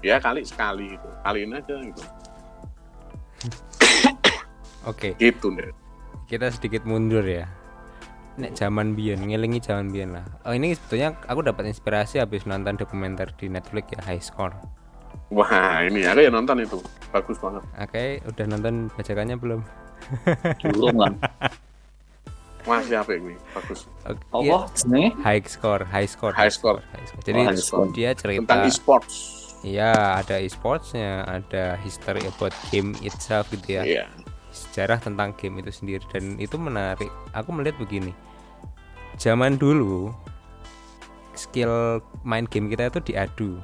Ya 0.00 0.16
kali 0.16 0.40
sekali 0.48 0.96
gitu 0.96 1.08
kaliin 1.20 1.52
aja 1.52 1.76
gitu. 1.76 2.02
Oke. 4.90 5.12
Gitu 5.20 5.52
deh 5.52 5.86
kita 6.26 6.50
sedikit 6.50 6.82
mundur 6.82 7.22
ya 7.22 7.46
nek 8.36 8.52
zaman 8.52 8.92
biyen 8.92 9.20
ngelingi 9.24 9.60
zaman 9.64 9.88
biyen 9.88 10.16
lah. 10.16 10.24
Oh 10.44 10.52
ini 10.52 10.76
sebetulnya 10.76 11.16
aku 11.24 11.40
dapat 11.44 11.68
inspirasi 11.68 12.20
habis 12.20 12.44
nonton 12.44 12.76
dokumenter 12.76 13.32
di 13.36 13.48
Netflix 13.48 13.92
ya 13.96 14.00
High 14.04 14.22
Score. 14.24 14.54
Wah 15.32 15.82
ini 15.82 16.04
aku 16.04 16.20
ya 16.22 16.30
nonton 16.30 16.60
itu. 16.60 16.78
Bagus 17.10 17.40
banget. 17.40 17.62
Oke 17.80 18.20
udah 18.28 18.44
nonton 18.46 18.74
bajakannya 18.94 19.36
belum? 19.40 19.60
Belum 20.62 20.94
lah 21.00 21.12
masih 22.66 22.98
apa 22.98 23.14
ini? 23.14 23.38
Bagus. 23.54 23.86
Oke, 24.02 24.18
apa 24.18 24.42
iya, 24.42 24.58
jenenge? 24.74 25.10
High 25.22 25.46
score 25.46 25.82
high 25.86 26.08
score. 26.10 26.34
High 26.34 26.50
Score. 26.50 26.82
High 26.82 27.06
score. 27.06 27.22
jadi 27.22 27.40
Oh, 27.40 27.46
High 27.46 27.62
Score. 27.62 27.88
dia 27.94 28.10
cerita 28.18 28.42
tentang 28.42 28.66
e-sports. 28.66 29.14
Iya, 29.62 30.22
ada 30.22 30.36
e-sportsnya, 30.42 31.24
ada 31.26 31.78
history 31.80 32.22
about 32.26 32.54
game 32.68 32.92
itself 33.02 33.48
gitu 33.54 33.80
ya. 33.80 33.82
iya 33.86 34.04
Sejarah 34.56 34.96
tentang 34.96 35.36
game 35.36 35.60
itu 35.60 35.68
sendiri 35.68 36.00
dan 36.08 36.40
itu 36.40 36.56
menarik. 36.56 37.12
Aku 37.36 37.52
melihat 37.52 37.76
begini. 37.76 38.16
Zaman 39.20 39.60
dulu 39.60 40.16
skill 41.36 42.00
main 42.24 42.48
game 42.48 42.72
kita 42.72 42.88
itu 42.88 43.12
diadu. 43.12 43.60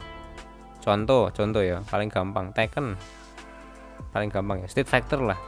Contoh, 0.85 1.33
contoh 1.33 1.65
ya, 1.65 1.81
paling 1.89 2.13
gampang 2.13 2.53
Tekken. 2.53 3.01
Paling 4.13 4.29
gampang 4.29 4.61
ya, 4.61 4.69
Street 4.69 4.91
Fighter 4.91 5.25
lah. 5.25 5.41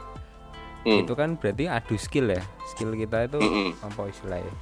Hmm. 0.81 1.05
Itu 1.05 1.13
kan 1.13 1.37
berarti 1.37 1.69
adu 1.69 1.93
skill 1.97 2.33
ya. 2.33 2.41
Skill 2.73 2.97
kita 2.97 3.29
itu 3.29 3.37
Mm-mm. 3.37 3.77
apa 3.85 4.09
istilahnya? 4.09 4.53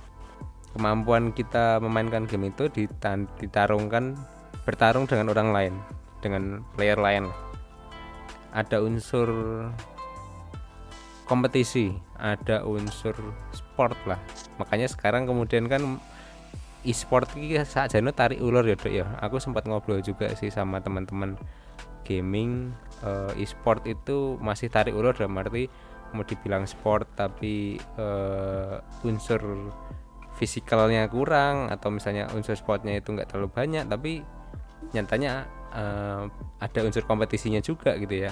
Kemampuan 0.75 1.31
kita 1.31 1.79
memainkan 1.79 2.27
game 2.27 2.51
itu 2.51 2.67
ditarungkan 3.39 4.19
bertarung 4.67 5.05
dengan 5.07 5.31
orang 5.31 5.49
lain, 5.53 5.73
dengan 6.19 6.65
player 6.75 6.97
lain. 6.97 7.31
Ada 8.51 8.81
unsur 8.81 9.29
kompetisi, 11.23 11.93
ada 12.19 12.63
unsur 12.63 13.15
sport 13.51 13.95
lah. 14.05 14.19
Makanya 14.59 14.87
sekarang 14.91 15.25
kemudian 15.25 15.67
kan 15.71 15.99
e-sport 16.83 17.31
ini 17.39 17.55
saat 17.63 17.95
jano 17.95 18.11
tarik 18.11 18.43
ulur 18.43 18.63
ya 18.67 18.75
dok 18.75 18.91
ya. 18.91 19.07
Aku 19.23 19.39
sempat 19.39 19.63
ngobrol 19.65 20.03
juga 20.03 20.27
sih 20.35 20.51
sama 20.51 20.83
teman-teman 20.83 21.39
gaming 22.03 22.75
eh, 23.01 23.31
e-sport 23.39 23.87
itu 23.87 24.35
masih 24.43 24.67
tarik 24.67 24.91
ulur 24.91 25.15
dalam 25.15 25.39
arti 25.39 25.71
mau 26.13 26.21
dibilang 26.21 26.67
sport 26.67 27.07
tapi 27.15 27.79
eh, 27.79 28.75
unsur 29.07 29.41
fisikalnya 30.35 31.07
kurang 31.07 31.71
atau 31.71 31.89
misalnya 31.89 32.27
unsur 32.35 32.53
sportnya 32.53 32.99
itu 32.99 33.15
nggak 33.15 33.31
terlalu 33.31 33.49
banyak 33.49 33.87
tapi 33.87 34.19
nyatanya 34.91 35.47
eh, 35.71 36.23
ada 36.59 36.79
unsur 36.83 37.07
kompetisinya 37.07 37.63
juga 37.63 37.95
gitu 37.95 38.27
ya 38.27 38.31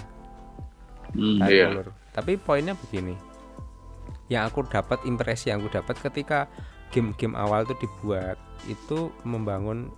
Hmm. 1.12 1.44
tarik 1.44 1.56
Iya. 1.60 1.68
ulur. 1.76 1.88
Tapi 2.12 2.36
poinnya 2.36 2.76
begini. 2.76 3.16
Yang 4.28 4.44
aku 4.52 4.60
dapat 4.68 5.00
impresi 5.04 5.52
yang 5.52 5.64
aku 5.64 5.82
dapat 5.82 5.96
ketika 6.00 6.48
game-game 6.92 7.36
awal 7.36 7.64
itu 7.64 7.76
dibuat 7.80 8.36
itu 8.68 9.12
membangun 9.24 9.92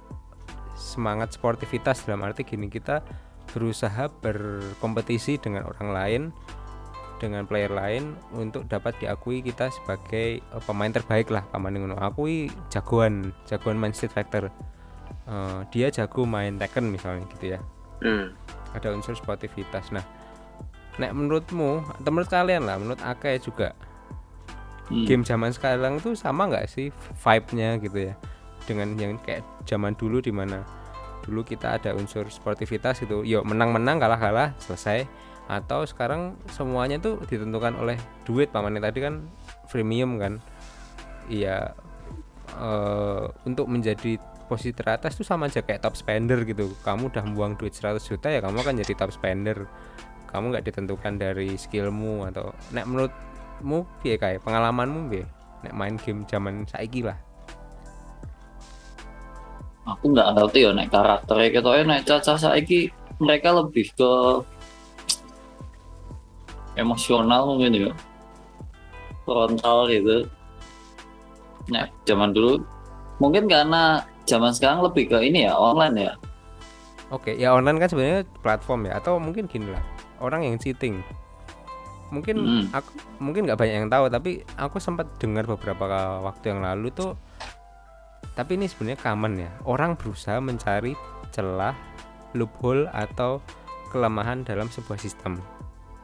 semangat 0.78 1.34
sportivitas 1.34 2.06
dalam 2.06 2.22
arti 2.26 2.46
gini 2.46 2.70
kita 2.70 3.02
berusaha 3.54 4.10
berkompetisi 4.22 5.38
dengan 5.42 5.66
orang 5.70 5.90
lain 5.90 6.22
dengan 7.18 7.46
player 7.46 7.70
lain 7.70 8.18
untuk 8.34 8.66
dapat 8.70 8.98
diakui 9.02 9.42
kita 9.42 9.70
sebagai 9.74 10.42
eh, 10.42 10.62
pemain 10.66 10.90
terbaik 10.90 11.30
lah 11.34 11.46
paman 11.50 11.78
ngono 11.78 11.98
akui 11.98 12.50
jagoan 12.70 13.34
jagoan 13.50 13.78
main 13.78 13.94
Street 13.94 14.14
Fighter 14.14 14.50
Eh, 15.24 15.62
dia 15.72 15.88
jago 15.88 16.28
main 16.28 16.60
Tekken 16.60 16.92
misalnya 16.92 17.24
gitu 17.32 17.56
ya 17.56 17.60
Hmm. 18.04 18.36
ada 18.76 18.92
unsur 18.92 19.16
sportivitas 19.16 19.88
nah 19.96 20.04
nek 21.02 21.12
menurutmu 21.14 21.82
atau 22.02 22.10
menurut 22.14 22.30
kalian 22.30 22.64
lah 22.70 22.78
menurut 22.78 23.02
Ake 23.02 23.38
juga 23.42 23.74
Hmm. 24.92 25.08
game 25.08 25.24
zaman 25.24 25.56
sekarang 25.56 26.04
tuh 26.04 26.12
sama 26.12 26.44
nggak 26.52 26.68
sih 26.68 26.92
vibe-nya 27.24 27.80
gitu 27.80 28.12
ya? 28.12 28.14
Dengan 28.68 28.92
yang 29.00 29.16
kayak 29.24 29.44
zaman 29.64 29.96
dulu 29.96 30.20
di 30.20 30.32
mana 30.36 30.60
dulu 31.24 31.40
kita 31.48 31.80
ada 31.80 31.96
unsur 31.96 32.28
sportivitas 32.28 33.00
itu 33.00 33.24
yuk 33.24 33.48
menang-menang 33.48 33.96
kalah-kalah 33.96 34.52
selesai. 34.60 35.08
Atau 35.48 35.88
sekarang 35.88 36.36
semuanya 36.52 37.00
tuh 37.00 37.16
ditentukan 37.24 37.80
oleh 37.80 37.96
duit 38.28 38.52
pamannya 38.52 38.84
tadi 38.84 39.00
kan 39.08 39.24
premium 39.72 40.20
kan? 40.20 40.44
Iya 41.32 41.72
eh, 42.60 43.24
untuk 43.48 43.72
menjadi 43.72 44.20
posisi 44.52 44.76
teratas 44.76 45.16
tuh 45.16 45.24
sama 45.24 45.48
aja 45.48 45.64
kayak 45.64 45.80
top 45.80 45.96
spender 45.96 46.44
gitu. 46.44 46.76
Kamu 46.84 47.08
udah 47.08 47.24
buang 47.32 47.56
duit 47.56 47.72
100 47.72 48.04
juta 48.04 48.28
ya 48.28 48.44
kamu 48.44 48.60
akan 48.60 48.84
jadi 48.84 48.94
top 49.00 49.16
spender 49.16 49.64
kamu 50.34 50.50
nggak 50.50 50.66
ditentukan 50.66 51.14
dari 51.22 51.54
skillmu 51.54 52.26
atau 52.34 52.50
nek 52.74 52.90
menurutmu 52.90 53.86
piye 54.02 54.18
kayak 54.18 54.42
pengalamanmu 54.42 55.14
piye? 55.14 55.30
Nek 55.62 55.78
main 55.78 55.96
game 56.02 56.26
zaman 56.26 56.66
saiki 56.66 57.06
lah. 57.06 57.16
Aku 59.86 60.10
nggak 60.10 60.34
ngerti 60.34 60.66
ya 60.66 60.74
naik 60.74 60.90
karakternya 60.90 61.48
gitu. 61.54 61.70
Ya 61.70 61.84
naik 61.86 62.04
caca 62.10 62.34
saiki 62.34 62.90
mereka 63.22 63.54
lebih 63.54 63.94
ke 63.94 64.12
emosional 66.82 67.54
mungkin 67.54 67.78
ya. 67.78 67.92
Frontal 69.30 69.86
gitu. 69.94 70.26
Nah 71.70 71.86
zaman 72.10 72.34
dulu 72.34 72.58
mungkin 73.22 73.46
karena 73.46 74.02
zaman 74.26 74.50
sekarang 74.50 74.82
lebih 74.82 75.14
ke 75.14 75.30
ini 75.30 75.46
ya 75.46 75.54
online 75.54 76.10
ya. 76.10 76.14
Oke 77.14 77.38
ya 77.38 77.54
online 77.54 77.78
kan 77.78 77.94
sebenarnya 77.94 78.26
platform 78.42 78.90
ya 78.90 78.98
atau 78.98 79.22
mungkin 79.22 79.46
gini 79.46 79.70
lah 79.70 79.93
orang 80.24 80.48
yang 80.48 80.56
cheating. 80.56 81.04
Mungkin 82.10 82.36
Hmm. 82.40 82.66
aku 82.72 82.90
mungkin 83.20 83.44
nggak 83.44 83.58
banyak 83.58 83.76
yang 83.76 83.90
tahu 83.90 84.06
tapi 84.08 84.32
aku 84.56 84.78
sempat 84.78 85.10
dengar 85.18 85.44
beberapa 85.44 85.84
waktu 86.22 86.54
yang 86.54 86.62
lalu 86.62 86.90
tuh 86.90 87.18
tapi 88.34 88.58
ini 88.58 88.66
sebenarnya 88.66 88.98
common 88.98 89.34
ya. 89.38 89.52
Orang 89.68 89.94
berusaha 89.94 90.40
mencari 90.40 90.94
celah 91.30 91.74
loophole 92.34 92.90
atau 92.90 93.42
kelemahan 93.90 94.42
dalam 94.42 94.70
sebuah 94.70 94.98
sistem. 94.98 95.38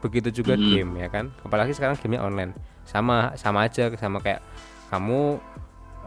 Begitu 0.02 0.42
juga 0.42 0.54
Hmm. 0.54 0.66
game 0.66 0.92
ya 1.00 1.08
kan? 1.10 1.30
Apalagi 1.42 1.74
sekarang 1.74 1.98
gamenya 1.98 2.22
online. 2.22 2.52
Sama 2.86 3.34
sama 3.34 3.66
aja 3.66 3.90
sama 3.96 4.20
kayak 4.20 4.42
kamu 4.90 5.38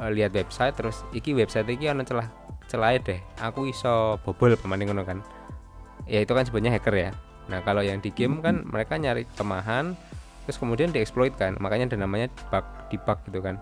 eh, 0.01 0.11
lihat 0.11 0.33
website 0.33 0.75
terus 0.75 1.05
iki 1.13 1.31
website 1.31 1.69
iki 1.69 1.87
ana 1.87 2.03
celah 2.03 2.27
celah 2.67 2.97
deh. 2.99 3.21
Aku 3.39 3.69
iso 3.69 4.19
bobol 4.25 4.57
pemain 4.57 4.81
ngono 4.81 5.05
kan? 5.05 5.21
Ya 6.09 6.19
itu 6.19 6.33
kan 6.35 6.43
sebenarnya 6.43 6.75
hacker 6.81 6.95
ya 6.99 7.11
nah 7.51 7.59
kalau 7.67 7.83
yang 7.83 7.99
di 7.99 8.15
game 8.15 8.39
kan 8.39 8.63
mereka 8.63 8.95
nyari 8.99 9.27
kelemahan 9.35 9.99
terus 10.47 10.59
kemudian 10.59 10.91
dieksploit 10.91 11.35
kan 11.39 11.55
makanya 11.59 11.95
ada 11.95 11.99
namanya 12.03 12.31
bug 12.51 12.67
debug 12.91 13.19
gitu 13.31 13.41
kan. 13.43 13.57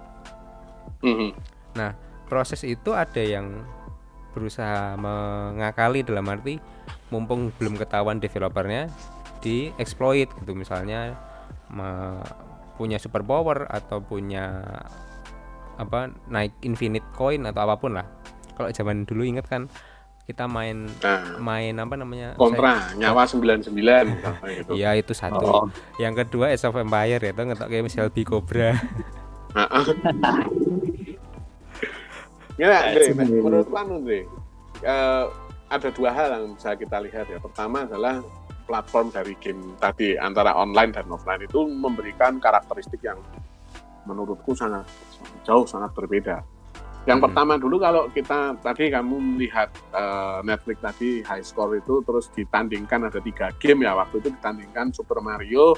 Mhm. 1.05 1.33
proses 2.31 2.63
itu 2.63 2.95
ada 2.95 3.19
yang 3.19 3.67
berusaha 4.31 4.95
mengakali 4.95 6.07
dalam 6.07 6.23
arti 6.31 6.63
mumpung 7.11 7.51
belum 7.59 7.75
ketahuan 7.75 8.23
developernya 8.23 8.87
di 9.43 9.75
exploit 9.83 10.31
gitu. 10.39 10.55
Misalnya 10.55 11.19
me- 11.75 12.23
punya 12.79 12.97
super 12.97 13.21
power 13.21 13.69
atau 13.69 14.01
punya 14.01 14.63
apa 15.77 16.13
naik 16.31 16.57
infinite 16.65 17.05
coin 17.13 17.45
atau 17.45 17.67
apa 17.67 17.77
pun 17.77 17.99
lah. 17.99 18.07
Kalau 18.57 18.71
zaman 18.71 19.05
dulu 19.05 19.27
inget 19.27 19.45
kan 19.51 19.67
kita 20.31 20.47
main 20.47 20.87
Nah, 21.03 21.37
main 21.43 21.75
apa 21.75 21.95
namanya 21.99 22.39
kontra 22.39 22.95
nyawa 22.95 23.27
99 23.27 23.75
misalnya 23.75 24.51
gitu. 24.63 24.71
Iya 24.79 24.91
itu 24.95 25.13
satu. 25.13 25.43
Oh. 25.43 25.67
Yang 25.99 26.25
kedua 26.27 26.55
Age 26.55 26.65
of 26.65 26.79
Empire 26.79 27.19
ya, 27.19 27.31
itu 27.35 27.43
ngetok 27.43 27.69
kayak 27.69 27.91
Shelby 27.91 28.23
Cobra. 28.23 28.71
Heeh. 29.59 29.85
Ya, 32.61 32.93
Andre, 32.93 33.01
Kayak 33.09 33.17
sini. 33.17 33.41
menurutku 33.41 33.73
anu, 33.73 34.05
Andre, 34.05 34.29
eh, 34.85 35.25
ada 35.71 35.89
dua 35.97 36.11
hal 36.13 36.29
yang 36.37 36.45
bisa 36.55 36.77
kita 36.77 37.01
lihat 37.01 37.27
ya. 37.33 37.41
Pertama 37.41 37.89
adalah 37.89 38.21
platform 38.69 39.09
dari 39.11 39.33
game 39.41 39.75
tadi 39.81 40.15
antara 40.15 40.53
online 40.55 40.93
dan 40.93 41.09
offline 41.09 41.41
itu 41.43 41.65
memberikan 41.67 42.37
karakteristik 42.39 43.01
yang 43.01 43.19
menurutku 44.05 44.53
sangat 44.53 44.85
jauh 45.43 45.65
sangat 45.65 45.91
berbeda. 45.97 46.45
Yang 47.11 47.19
Hmm. 47.19 47.27
pertama 47.27 47.53
dulu 47.59 47.77
kalau 47.83 48.07
kita 48.15 48.55
tadi 48.63 48.87
kamu 48.87 49.17
melihat 49.35 49.67
eh, 49.91 50.39
Netflix 50.47 50.79
tadi 50.79 51.11
high 51.27 51.43
score 51.43 51.83
itu 51.83 52.07
terus 52.07 52.31
ditandingkan 52.31 53.11
ada 53.11 53.19
tiga 53.19 53.51
game 53.59 53.83
ya 53.83 53.99
waktu 53.99 54.23
itu 54.23 54.31
ditandingkan 54.31 54.95
Super 54.95 55.19
Mario 55.19 55.75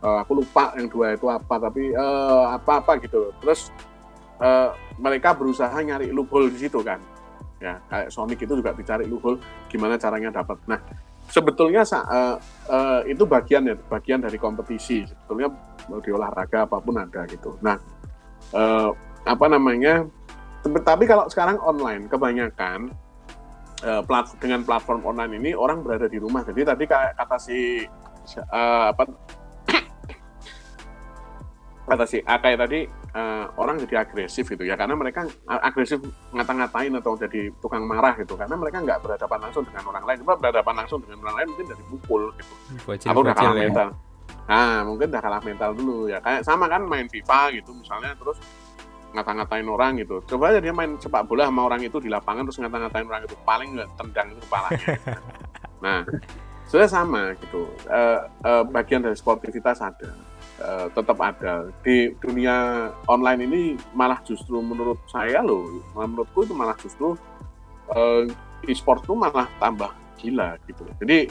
eh, 0.00 0.18
aku 0.24 0.40
lupa 0.40 0.72
yang 0.80 0.88
dua 0.88 1.12
itu 1.12 1.28
apa 1.28 1.54
tapi 1.60 1.92
eh, 1.92 2.44
apa-apa 2.48 2.96
gitu. 3.04 3.28
Terus 3.44 3.68
eh, 4.40 4.72
mereka 4.96 5.36
berusaha 5.36 5.76
nyari 5.84 6.08
loophole 6.08 6.48
di 6.48 6.56
situ 6.64 6.80
kan. 6.80 6.96
Ya 7.60 7.76
kayak 7.92 8.08
Sonic 8.08 8.40
itu 8.40 8.56
juga 8.56 8.72
dicari 8.72 9.04
loophole 9.04 9.36
gimana 9.68 10.00
caranya 10.00 10.32
dapat. 10.32 10.56
Nah 10.64 10.80
sebetulnya 11.28 11.84
eh, 11.84 12.36
eh, 12.72 13.00
itu 13.12 13.28
bagian 13.28 13.68
ya 13.68 13.76
bagian 13.76 14.24
dari 14.24 14.40
kompetisi. 14.40 15.04
Sebetulnya 15.04 15.52
mau 15.92 16.00
di 16.00 16.08
olahraga 16.08 16.64
apa 16.64 16.80
pun 16.80 16.96
ada 16.96 17.28
gitu. 17.28 17.52
Nah 17.60 17.76
eh, 18.56 18.90
apa 19.28 19.46
namanya 19.48 20.08
tapi 20.64 21.04
kalau 21.04 21.28
sekarang 21.28 21.60
online 21.60 22.08
kebanyakan 22.08 22.88
eh, 23.84 24.02
plat- 24.08 24.32
dengan 24.40 24.64
platform 24.64 25.04
online 25.04 25.36
ini 25.36 25.50
orang 25.52 25.84
berada 25.84 26.08
di 26.08 26.16
rumah. 26.16 26.40
Jadi 26.40 26.64
tadi 26.64 26.84
kata 26.88 27.36
si 27.36 27.84
eh, 27.84 28.86
apa 28.88 29.04
kata 31.92 32.04
si 32.08 32.24
Akai 32.24 32.56
tadi 32.56 32.88
eh, 32.88 33.46
orang 33.60 33.76
jadi 33.84 34.08
agresif 34.08 34.48
gitu 34.48 34.64
ya. 34.64 34.80
Karena 34.80 34.96
mereka 34.96 35.28
agresif 35.44 36.00
ngata-ngatain 36.32 36.96
atau 36.96 37.12
jadi 37.20 37.52
tukang 37.60 37.84
marah 37.84 38.16
gitu. 38.16 38.32
Karena 38.40 38.56
mereka 38.56 38.80
nggak 38.80 39.04
berhadapan 39.04 39.38
langsung 39.44 39.68
dengan 39.68 39.84
orang 39.92 40.04
lain. 40.08 40.18
Cuma 40.24 40.34
berhadapan 40.40 40.74
langsung 40.80 40.98
dengan 41.04 41.18
orang 41.28 41.44
lain 41.44 41.46
mungkin 41.52 41.66
dari 41.68 41.84
pukul 41.92 42.22
gitu. 42.40 42.54
Bocil 42.88 43.08
aku 43.12 43.20
udah 43.20 43.36
kalah 43.36 43.52
ya. 43.52 43.68
mental. 43.68 43.88
Nah 44.48 44.80
mungkin 44.88 45.12
udah 45.12 45.20
kalah 45.20 45.42
mental 45.44 45.70
dulu 45.76 46.08
ya. 46.08 46.24
Kayak 46.24 46.48
sama 46.48 46.72
kan 46.72 46.88
main 46.88 47.04
FIFA 47.12 47.52
gitu 47.60 47.76
misalnya 47.76 48.16
terus 48.16 48.40
ngata-ngatain 49.14 49.68
orang 49.70 50.02
gitu. 50.02 50.20
Coba 50.26 50.50
aja 50.50 50.58
dia 50.58 50.74
main 50.74 50.98
sepak 50.98 51.24
bola 51.24 51.46
sama 51.46 51.70
orang 51.70 51.86
itu 51.86 52.02
di 52.02 52.10
lapangan 52.10 52.44
terus 52.44 52.58
ngata-ngatain 52.58 53.06
orang 53.06 53.22
itu 53.24 53.36
paling 53.46 53.68
nggak 53.78 53.90
tendang 53.94 54.26
itu 54.34 54.40
kepalanya 54.44 54.88
nah 55.84 56.00
sudah 56.66 56.88
sama 56.90 57.32
gitu. 57.38 57.70
Eh, 57.86 58.20
eh, 58.26 58.64
bagian 58.66 59.06
dari 59.06 59.14
sportivitas 59.14 59.78
ada 59.78 60.12
Eh, 60.54 60.86
tetap 60.94 61.18
ada. 61.18 61.66
Di 61.82 62.14
dunia 62.22 62.86
online 63.10 63.40
ini 63.42 63.62
malah 63.90 64.22
justru 64.22 64.62
menurut 64.62 65.02
saya 65.10 65.42
loh 65.42 65.82
menurutku 65.98 66.46
itu 66.46 66.54
malah 66.54 66.78
justru 66.78 67.18
eh, 67.90 68.30
e-sport 68.70 69.02
itu 69.02 69.18
malah 69.18 69.50
tambah 69.58 69.90
gila 70.14 70.54
gitu. 70.70 70.86
Jadi 71.02 71.26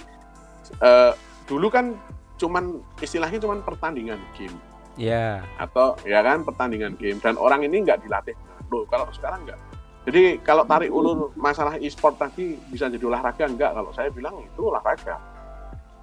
eh, 0.76 1.12
dulu 1.48 1.72
kan 1.72 1.96
cuman 2.36 2.84
istilahnya 3.00 3.40
cuman 3.40 3.64
pertandingan 3.64 4.20
game 4.36 4.52
ya. 4.96 5.42
Atau 5.58 5.98
ya 6.04 6.22
kan 6.22 6.42
pertandingan 6.42 6.94
game. 6.96 7.18
Dan 7.18 7.36
orang 7.36 7.64
ini 7.64 7.82
nggak 7.82 8.02
dilatih. 8.02 8.36
Loh 8.70 8.86
kalau 8.88 9.10
sekarang 9.12 9.46
nggak. 9.46 9.60
Jadi 10.04 10.44
kalau 10.44 10.68
tarik 10.68 10.92
ulur 10.92 11.32
masalah 11.34 11.80
e-sport 11.80 12.20
tadi 12.20 12.60
bisa 12.68 12.92
jadi 12.92 13.04
olahraga? 13.08 13.48
Enggak 13.48 13.72
kalau 13.72 13.92
saya 13.96 14.12
bilang 14.12 14.36
itu 14.38 14.62
olahraga. 14.68 15.16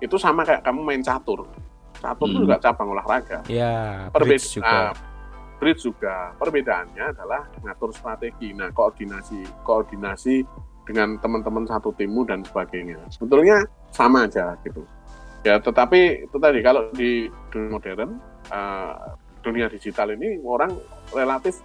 Itu 0.00 0.16
sama 0.16 0.40
kayak 0.42 0.64
kamu 0.64 0.80
main 0.80 1.02
catur. 1.04 1.44
Catur 2.00 2.26
itu 2.26 2.38
Hmm. 2.40 2.44
juga 2.48 2.56
cabang 2.56 2.96
olahraga. 2.96 3.44
Ya 3.44 4.08
Perbeda- 4.08 4.40
bridge 4.40 4.48
juga. 4.56 4.72
Ah, 4.72 4.92
bridge 5.60 5.82
juga. 5.84 6.32
Perbedaannya 6.40 7.04
adalah 7.12 7.44
ngatur 7.60 7.92
strategi. 7.92 8.56
Nah 8.56 8.72
koordinasi 8.72 9.44
koordinasi 9.60 10.48
dengan 10.88 11.20
teman-teman 11.20 11.68
satu 11.68 11.92
timmu 11.92 12.24
dan 12.24 12.40
sebagainya. 12.40 12.96
Sebetulnya 13.12 13.62
sama 13.92 14.24
aja 14.24 14.56
gitu 14.64 14.80
ya 15.40 15.56
tetapi 15.56 16.28
itu 16.28 16.36
tadi 16.36 16.58
kalau 16.60 16.92
di 16.92 17.26
dunia 17.48 17.70
modern 17.70 18.10
eh, 18.48 18.92
dunia 19.40 19.66
digital 19.66 20.12
ini 20.12 20.36
orang 20.42 20.72
relatif 21.10 21.64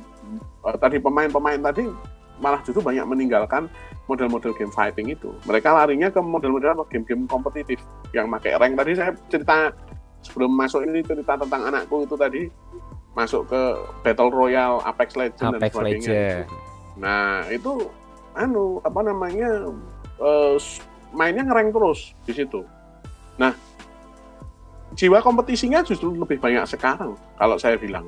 eh, 0.64 0.78
tadi 0.78 0.98
pemain-pemain 0.98 1.60
tadi 1.62 1.84
malah 2.36 2.60
justru 2.64 2.84
banyak 2.84 3.08
meninggalkan 3.08 3.72
model-model 4.06 4.52
game 4.54 4.70
fighting 4.70 5.08
itu 5.08 5.32
mereka 5.44 5.72
larinya 5.72 6.12
ke 6.12 6.20
model-model 6.20 6.84
game-game 6.88 7.24
kompetitif 7.26 7.80
yang 8.12 8.28
pakai 8.28 8.56
rank 8.56 8.76
tadi 8.76 8.92
saya 8.92 9.12
cerita 9.28 9.72
sebelum 10.20 10.52
masuk 10.52 10.84
ini 10.84 11.00
cerita 11.00 11.40
tentang 11.40 11.72
anakku 11.72 12.04
itu 12.04 12.16
tadi 12.16 12.52
masuk 13.16 13.48
ke 13.48 13.62
Battle 14.04 14.28
Royale, 14.28 14.84
Apex 14.84 15.16
Legends 15.16 15.40
dan 15.40 15.56
Apex 15.56 15.72
sebagainya. 15.72 16.12
Legend 16.12 16.48
Nah 17.00 17.48
itu 17.48 17.72
anu 18.36 18.84
apa 18.84 19.00
namanya 19.00 19.72
s- 20.60 20.84
mainnya 21.16 21.48
ngereng 21.48 21.72
terus 21.72 22.12
di 22.28 22.36
situ. 22.36 22.68
Nah 23.36 23.54
jiwa 24.96 25.20
kompetisinya 25.20 25.84
justru 25.84 26.16
lebih 26.16 26.40
banyak 26.40 26.64
sekarang 26.66 27.20
kalau 27.36 27.60
saya 27.60 27.76
bilang. 27.76 28.08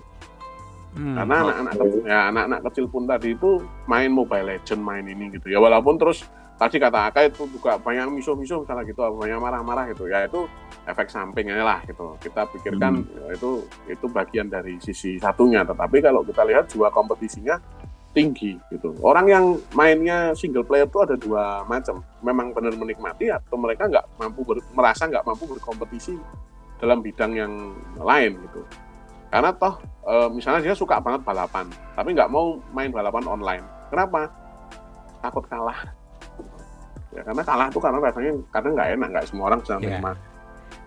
Hmm, 0.98 1.14
karena 1.14 1.36
anak-anak 1.46 1.74
kecil, 1.78 2.02
ya 2.10 2.20
anak-anak 2.34 2.60
kecil 2.72 2.86
pun 2.90 3.04
tadi 3.06 3.38
itu 3.38 3.62
main 3.86 4.10
Mobile 4.10 4.58
Legend 4.58 4.82
main 4.82 5.06
ini 5.06 5.30
gitu 5.30 5.46
ya. 5.52 5.62
Walaupun 5.62 5.94
terus 6.00 6.26
tadi 6.58 6.82
kata 6.82 7.14
Aka 7.14 7.30
itu 7.30 7.46
juga 7.54 7.78
banyak 7.78 8.18
misuh-misuh 8.18 8.66
misalnya 8.66 8.82
gitu 8.90 9.06
banyak 9.06 9.38
marah-marah 9.38 9.94
gitu. 9.94 10.10
Ya 10.10 10.26
itu 10.26 10.50
efek 10.90 11.14
sampingnya 11.14 11.62
lah 11.62 11.86
gitu. 11.86 12.18
Kita 12.18 12.50
pikirkan 12.50 13.06
ya, 13.14 13.38
itu 13.38 13.62
itu 13.86 14.06
bagian 14.10 14.50
dari 14.50 14.82
sisi 14.82 15.22
satunya. 15.22 15.62
Tetapi 15.62 16.02
kalau 16.02 16.26
kita 16.26 16.42
lihat 16.50 16.66
jiwa 16.74 16.90
kompetisinya 16.90 17.62
tinggi 18.18 18.52
gitu. 18.74 18.98
Orang 19.06 19.30
yang 19.30 19.46
mainnya 19.78 20.34
single 20.34 20.66
player 20.66 20.90
itu 20.90 20.98
ada 20.98 21.14
dua 21.14 21.62
macam. 21.70 22.02
Memang 22.26 22.50
benar 22.58 22.74
menikmati 22.74 23.30
atau 23.30 23.54
mereka 23.56 23.86
nggak 23.86 24.06
mampu 24.18 24.42
ber- 24.42 24.66
merasa 24.74 25.06
nggak 25.06 25.22
mampu 25.22 25.46
berkompetisi 25.46 26.18
dalam 26.82 27.06
bidang 27.06 27.38
yang 27.38 27.54
lain 28.02 28.34
gitu. 28.50 28.66
Karena 29.30 29.54
toh 29.54 29.78
e, 30.02 30.14
misalnya 30.34 30.66
dia 30.66 30.74
suka 30.74 30.98
banget 30.98 31.22
balapan 31.22 31.70
tapi 31.94 32.18
nggak 32.18 32.32
mau 32.34 32.58
main 32.74 32.90
balapan 32.90 33.26
online. 33.30 33.66
Kenapa? 33.94 34.34
Takut 35.22 35.46
kalah. 35.46 35.78
Ya 37.14 37.22
karena 37.22 37.44
kalah 37.46 37.68
tuh 37.70 37.82
karena 37.82 37.98
rasanya 38.02 38.32
kadang 38.50 38.74
nggak 38.74 38.90
enak 38.98 39.08
nggak 39.14 39.26
semua 39.30 39.54
orang 39.54 39.60
bisa 39.62 39.78
Ya. 39.78 39.94
nerima 40.00 40.12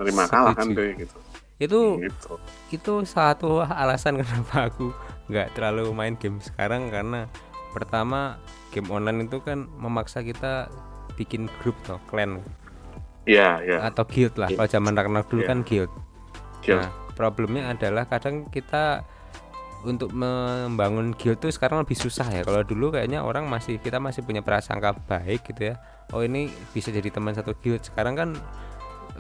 nerima 0.01 0.25
kalah 0.27 0.55
kan 0.57 0.67
deh 0.73 0.91
gitu. 0.99 1.17
Itu 1.61 1.81
gitu. 2.01 2.35
itu 2.73 2.95
satu 3.05 3.61
alasan 3.61 4.17
kenapa 4.19 4.73
aku 4.73 4.89
nggak 5.31 5.55
terlalu 5.55 5.89
main 5.91 6.15
game 6.15 6.39
sekarang 6.39 6.91
karena 6.91 7.31
pertama 7.71 8.37
game 8.69 8.91
online 8.91 9.25
itu 9.25 9.39
kan 9.39 9.71
memaksa 9.79 10.21
kita 10.21 10.67
bikin 11.15 11.47
grup 11.59 11.79
toh 11.83 12.03
clan 12.07 12.43
iya 13.25 13.63
iya 13.63 13.79
atau 13.85 14.03
guild 14.03 14.35
lah 14.35 14.49
kalau 14.49 14.67
zaman 14.67 14.93
Ragnarok 14.93 15.29
dulu 15.29 15.41
Iya. 15.41 15.49
kan 15.49 15.59
guild 15.63 15.93
Guild. 16.61 16.77
Nah, 16.77 16.91
problemnya 17.15 17.71
adalah 17.71 18.05
kadang 18.05 18.45
kita 18.49 19.01
untuk 19.81 20.13
membangun 20.13 21.17
guild 21.17 21.41
tuh 21.41 21.49
sekarang 21.49 21.81
lebih 21.81 21.97
susah 21.97 22.29
ya. 22.29 22.45
Kalau 22.45 22.61
dulu 22.61 22.93
kayaknya 22.93 23.25
orang 23.25 23.49
masih 23.49 23.81
kita 23.81 23.97
masih 23.97 24.21
punya 24.21 24.45
prasangka 24.45 24.93
baik 25.09 25.41
gitu 25.49 25.73
ya. 25.73 25.81
Oh 26.13 26.21
ini 26.21 26.53
bisa 26.77 26.93
jadi 26.93 27.09
teman 27.09 27.33
satu 27.33 27.57
guild. 27.57 27.81
Sekarang 27.81 28.13
kan 28.13 28.31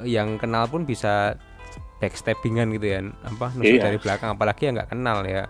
yang 0.04 0.36
kenal 0.36 0.68
pun 0.68 0.84
bisa 0.84 1.32
backstabbingan 1.96 2.76
gitu 2.76 2.92
ya. 2.92 3.00
Apa 3.24 3.56
nusuk 3.56 3.80
Iya. 3.80 3.88
dari 3.88 3.96
belakang 3.96 4.36
apalagi 4.36 4.68
yang 4.68 4.76
nggak 4.76 4.90
kenal 4.92 5.24
ya. 5.24 5.48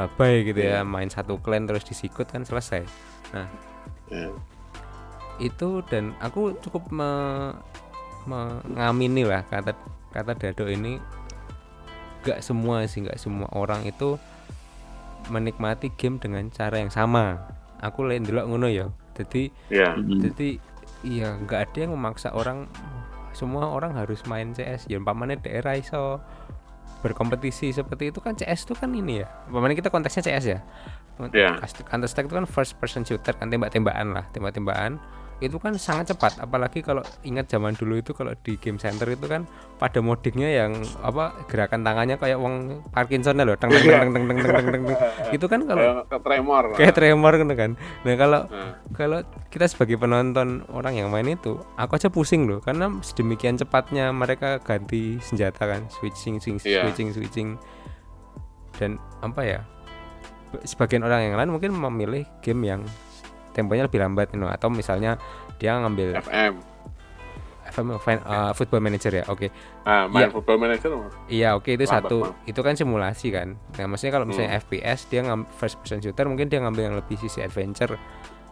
Babai 0.00 0.42
gitu 0.42 0.58
Iya. 0.58 0.80
ya, 0.80 0.86
main 0.86 1.06
satu 1.06 1.36
clan 1.36 1.64
terus 1.64 1.84
disikut 1.84 2.24
kan 2.24 2.42
selesai. 2.42 2.88
Ya. 3.30 3.44
Itu 5.38 5.80
dan 5.84 6.16
aku 6.18 6.56
cukup 6.58 6.88
me- 6.90 7.56
mengamini 8.22 9.24
lah 9.24 9.40
kata 9.42 9.72
kata 10.10 10.32
Dado 10.34 10.66
ini 10.66 11.00
gak 12.20 12.40
semua 12.40 12.84
sih 12.84 13.00
nggak 13.00 13.16
semua 13.16 13.48
orang 13.50 13.80
itu 13.82 14.20
menikmati 15.28 15.88
game 15.90 16.16
dengan 16.16 16.48
cara 16.48 16.76
yang 16.76 16.90
sama 16.90 17.40
aku 17.78 18.04
lain 18.04 18.24
dulu 18.24 18.44
ngono 18.46 18.68
ya 18.68 18.92
jadi 19.14 19.48
Iya. 19.68 19.96
Hmm. 19.96 20.20
jadi 20.20 20.48
iya 21.00 21.32
nggak 21.34 21.60
ada 21.64 21.78
yang 21.78 21.92
memaksa 21.94 22.28
orang 22.30 22.68
semua 23.32 23.72
orang 23.72 23.96
harus 23.96 24.20
main 24.26 24.52
CS 24.52 24.84
ya 24.84 25.00
umpamanya 25.00 25.40
daerah 25.40 25.72
iso 25.72 26.20
berkompetisi 27.00 27.72
seperti 27.72 28.12
itu 28.12 28.20
kan 28.20 28.36
CS 28.36 28.68
itu 28.68 28.74
kan 28.76 28.92
ini 28.92 29.24
ya. 29.24 29.26
Umpamanya 29.48 29.78
kita 29.78 29.88
konteksnya 29.88 30.22
CS 30.26 30.44
ya. 30.46 30.58
Iya. 31.32 31.60
Counter 31.88 32.08
Strike 32.08 32.32
itu 32.32 32.36
kan 32.36 32.46
first 32.48 32.80
person 32.80 33.04
shooter 33.04 33.36
kan 33.36 33.52
tembak-tembakan 33.52 34.16
lah 34.16 34.24
tembak-tembakan 34.32 34.96
itu 35.40 35.56
kan 35.56 35.72
sangat 35.74 36.12
cepat 36.12 36.36
apalagi 36.38 36.80
kalau 36.80 37.00
ingat 37.20 37.48
zaman 37.48 37.72
dulu 37.72 37.96
itu 37.96 38.12
kalau 38.12 38.36
di 38.38 38.54
game 38.54 38.76
center 38.76 39.08
itu 39.08 39.24
kan 39.24 39.48
pada 39.76 39.98
modingnya 39.98 40.52
yang 40.54 40.72
apa 41.00 41.32
gerakan 41.44 41.80
tangannya 41.80 42.14
kayak 42.14 42.36
wong 42.36 42.84
Parkinson 42.88 43.40
loh 43.40 43.56
teng 43.56 43.72
teng 43.72 43.80
teng 43.80 44.12
teng 44.12 44.24
teng 44.26 44.38
teng 44.38 44.64
teng 44.68 44.82
teng 44.84 44.98
itu 45.36 45.46
kan 45.46 45.60
kalau 45.64 46.04
Kayak 46.04 46.22
tremor. 46.22 46.64
kayak 46.76 46.94
tremor 46.94 47.32
gitu 47.34 47.54
kan. 47.54 47.70
Nah 48.04 48.14
kalau 48.14 48.40
Nah, 48.46 48.72
kalau 48.92 49.18
kita 49.48 49.64
sebagai 49.64 49.96
penonton 49.96 50.48
orang 50.68 50.94
yang 50.94 51.08
main 51.08 51.24
itu 51.26 51.56
aku 51.74 51.96
aja 51.96 52.08
pusing 52.08 52.44
loh 52.44 52.60
karena 52.60 52.92
sedemikian 53.00 53.56
cepatnya 53.56 54.12
mereka 54.12 54.58
ganti 54.58 55.16
senjata 55.18 55.64
kan 55.66 55.88
switching 55.90 56.36
switching 56.36 56.60
Iya. 56.62 56.84
switching 56.84 57.08
switching. 57.10 57.48
Dan 58.72 58.96
apa 59.20 59.40
ya 59.40 59.60
sebagian 60.62 61.00
orang 61.00 61.22
yang 61.24 61.36
lain 61.36 61.50
mungkin 61.50 61.72
memilih 61.72 62.24
game 62.40 62.62
yang 62.66 62.82
temponya 63.50 63.86
lebih 63.86 63.98
lambat 63.98 64.30
you 64.30 64.38
know, 64.38 64.48
atau 64.48 64.68
misalnya 64.68 65.16
dia 65.56 65.76
ngambil 65.76 66.18
FM 66.20 66.54
FM 67.70 67.86
uh, 68.26 68.50
football 68.50 68.82
manager 68.82 69.14
ya 69.14 69.24
oke. 69.30 69.46
Ah, 69.86 70.10
main 70.10 70.26
Iya. 70.26 70.34
football 70.34 70.58
manager 70.58 70.90
iya 71.30 71.54
oke 71.54 71.70
itu 71.70 71.86
Lambat, 71.86 72.02
satu. 72.02 72.16
Bang. 72.26 72.34
itu 72.42 72.60
kan 72.60 72.74
simulasi 72.74 73.30
kan. 73.30 73.48
Nah 73.78 73.84
maksudnya 73.86 74.12
kalau 74.12 74.26
misalnya 74.26 74.58
FPS 74.58 75.06
dia 75.06 75.22
ngambil 75.22 75.46
first 75.54 75.78
person 75.78 76.02
shooter 76.02 76.26
mungkin 76.26 76.50
dia 76.50 76.58
ngambil 76.58 76.82
yang 76.82 76.96
lebih 76.98 77.14
sisi 77.14 77.38
adventure. 77.38 77.94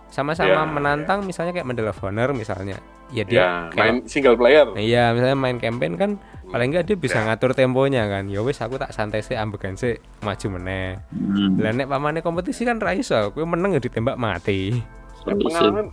Sama-sama 0.09 0.65
menantang 0.65 1.27
misalnya 1.27 1.53
kayak 1.53 1.67
Medal 1.67 1.91
of 1.91 1.99
Honor 1.99 2.31
misalnya. 2.31 2.79
Ya 3.11 3.27
dia 3.27 3.37
ya 3.37 3.49
kayak 3.75 3.77
main 3.77 3.97
single 4.07 4.39
player. 4.39 4.67
Iya 4.79 5.11
misalnya 5.11 5.37
main 5.37 5.59
campaign 5.59 5.93
kan 5.99 6.11
paling 6.49 6.69
enggak 6.71 6.85
dia 6.85 6.97
bisa 6.97 7.19
Ya. 7.19 7.25
ngatur 7.27 7.53
temponya 7.53 8.05
kan 8.05 8.25
ya 8.25 8.41
wis 8.41 8.57
aku 8.57 8.75
tak 8.75 8.91
santai 8.91 9.21
sih 9.21 9.35
ambegan 9.35 9.75
sih 9.75 9.95
maju 10.19 10.47
meneh 10.51 10.97
Hmm. 11.11 11.57
lah 11.57 11.71
nek 11.71 11.87
pamane 11.87 12.19
kompetisi 12.19 12.63
kan 12.63 12.77
ra 12.77 12.93
iso 12.93 13.31
kowe 13.31 13.45
meneng 13.45 13.73
ya 13.73 13.81
ditembak 13.81 14.17
mati 14.17 14.73
sih. 14.73 14.83
pengalaman 15.29 15.93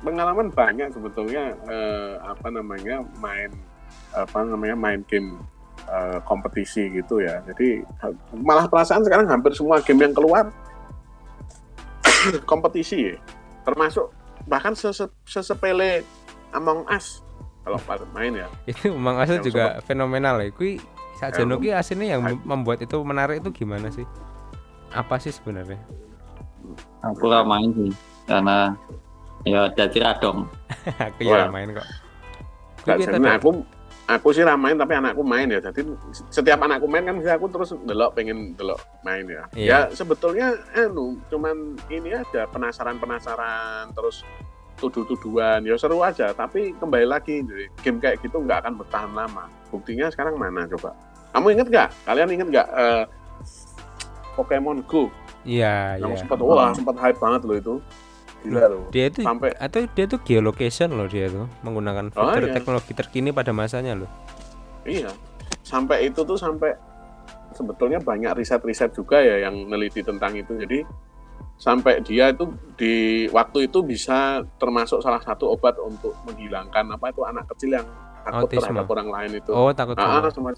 pengalaman 0.00 0.48
banyak 0.48 0.88
sebetulnya 0.90 1.56
eh, 1.64 2.20
apa 2.20 2.48
namanya 2.48 3.00
main 3.16 3.48
apa 4.12 4.38
namanya 4.40 4.76
main 4.76 5.00
game 5.02 5.40
eh, 5.84 6.20
kompetisi 6.22 6.86
gitu 6.90 7.18
ya. 7.18 7.40
Jadi 7.42 7.80
malah 8.34 8.64
perasaan 8.64 9.02
sekarang 9.02 9.24
hampir 9.26 9.52
semua 9.52 9.80
game 9.80 10.00
yang 10.02 10.12
keluar 10.12 10.48
kompetisi 12.44 13.12
ya. 13.12 13.16
Termasuk 13.64 14.12
bahkan 14.44 14.72
sese- 14.72 15.12
sesepele 15.24 16.04
Among 16.52 16.84
Us 16.86 17.23
kalau 17.64 17.78
pada 17.80 18.04
main 18.12 18.32
ya. 18.36 18.48
itu 18.70 18.92
Mang 18.94 19.18
Yang 19.24 19.50
juga 19.50 19.80
fenomenal 19.82 20.38
ya 20.44 20.48
kui 20.52 20.78
sakjane 21.16 21.56
Yang- 21.56 21.62
ki 21.64 21.70
aslinya 21.72 22.06
yang 22.18 22.22
membuat 22.44 22.84
itu 22.84 22.96
menarik 23.00 23.40
itu 23.40 23.50
gimana 23.64 23.88
sih 23.88 24.04
apa 24.92 25.16
sih 25.18 25.32
sebenarnya 25.34 25.80
Aku 27.04 27.28
gak 27.28 27.44
main 27.44 27.68
sih 27.76 27.92
karena 28.24 28.72
ya 29.44 29.68
jadi 29.76 29.98
radong. 30.00 30.48
aku 31.12 31.20
ya 31.28 31.52
main 31.52 31.68
kok 31.76 31.84
kita 32.84 33.16
aku 33.20 33.64
aku 34.04 34.28
sih 34.36 34.44
ramain 34.44 34.76
tapi 34.76 34.92
anakku 34.96 35.24
main 35.24 35.48
ya. 35.48 35.60
Jadi 35.64 35.88
setiap 36.28 36.60
anakku 36.60 36.84
main 36.84 37.04
kan 37.08 37.16
aku 37.16 37.46
terus 37.48 37.72
delok 37.84 38.12
pengen 38.16 38.52
delok 38.56 38.80
main 39.00 39.24
ya. 39.24 39.42
Iya. 39.56 39.68
Ya 39.88 39.96
sebetulnya 39.96 40.60
anu 40.76 41.16
cuman 41.32 41.76
ini 41.88 42.12
aja 42.12 42.44
penasaran-penasaran 42.52 43.92
terus 43.96 44.22
tuduh-tuduhan. 44.78 45.62
Ya 45.64 45.74
seru 45.78 46.00
aja. 46.02 46.30
Tapi 46.34 46.74
kembali 46.78 47.06
lagi 47.06 47.42
jadi 47.44 47.66
game 47.82 47.98
kayak 48.02 48.22
gitu 48.22 48.42
nggak 48.42 48.66
akan 48.66 48.74
bertahan 48.80 49.12
lama. 49.14 49.46
Buktinya 49.70 50.10
sekarang 50.10 50.38
mana 50.38 50.66
coba? 50.70 50.94
Kamu 51.34 51.46
inget 51.50 51.66
nggak? 51.70 51.88
Kalian 52.06 52.30
inget 52.30 52.48
nggak 52.50 52.68
eh, 52.74 53.04
Pokemon 54.34 54.82
Go? 54.86 55.10
Iya 55.44 56.00
yang 56.00 56.16
iya. 56.16 56.20
sempat 56.24 56.38
wah 56.40 56.72
sempat 56.72 56.96
hype 56.98 57.18
banget 57.20 57.42
loh 57.44 57.56
itu. 57.56 57.74
Gila 58.44 58.64
loh 58.68 58.84
dia 58.92 59.08
itu 59.08 59.24
sampai 59.24 59.56
atau 59.56 59.88
dia 59.88 60.04
tuh 60.04 60.20
geolocation 60.20 60.92
loh 60.92 61.08
dia 61.08 61.32
tuh 61.32 61.48
menggunakan 61.64 62.12
Oh, 62.12 62.28
fitur 62.28 62.48
iya. 62.48 62.54
teknologi 62.60 62.92
terkini 62.92 63.32
pada 63.32 63.56
masanya 63.56 64.04
loh. 64.04 64.10
Iya, 64.84 65.08
sampai 65.64 66.12
itu 66.12 66.20
tuh 66.28 66.36
sampai 66.36 66.76
sebetulnya 67.56 68.04
banyak 68.04 68.36
riset-riset 68.36 68.92
juga 68.92 69.16
ya 69.22 69.48
yang 69.48 69.64
neliti 69.64 70.04
tentang 70.04 70.36
itu. 70.36 70.60
Jadi 70.60 70.84
sampai 71.56 72.02
dia 72.02 72.28
itu 72.28 72.50
di 72.74 72.94
waktu 73.30 73.66
itu 73.66 73.80
bisa 73.80 74.42
termasuk 74.58 74.98
salah 74.98 75.22
satu 75.22 75.50
obat 75.50 75.78
untuk 75.78 76.12
menghilangkan 76.24 76.90
apa 76.90 77.08
itu 77.08 77.22
anak 77.22 77.46
kecil 77.54 77.78
yang 77.78 77.86
takut 78.22 78.48
Autisme. 78.48 78.60
terhadap 78.64 78.86
orang 78.88 79.08
lain 79.08 79.30
itu. 79.38 79.50
oh 79.50 79.70
takut 79.70 79.94
Ah, 79.94 80.18
sama 80.18 80.30
sama 80.30 80.50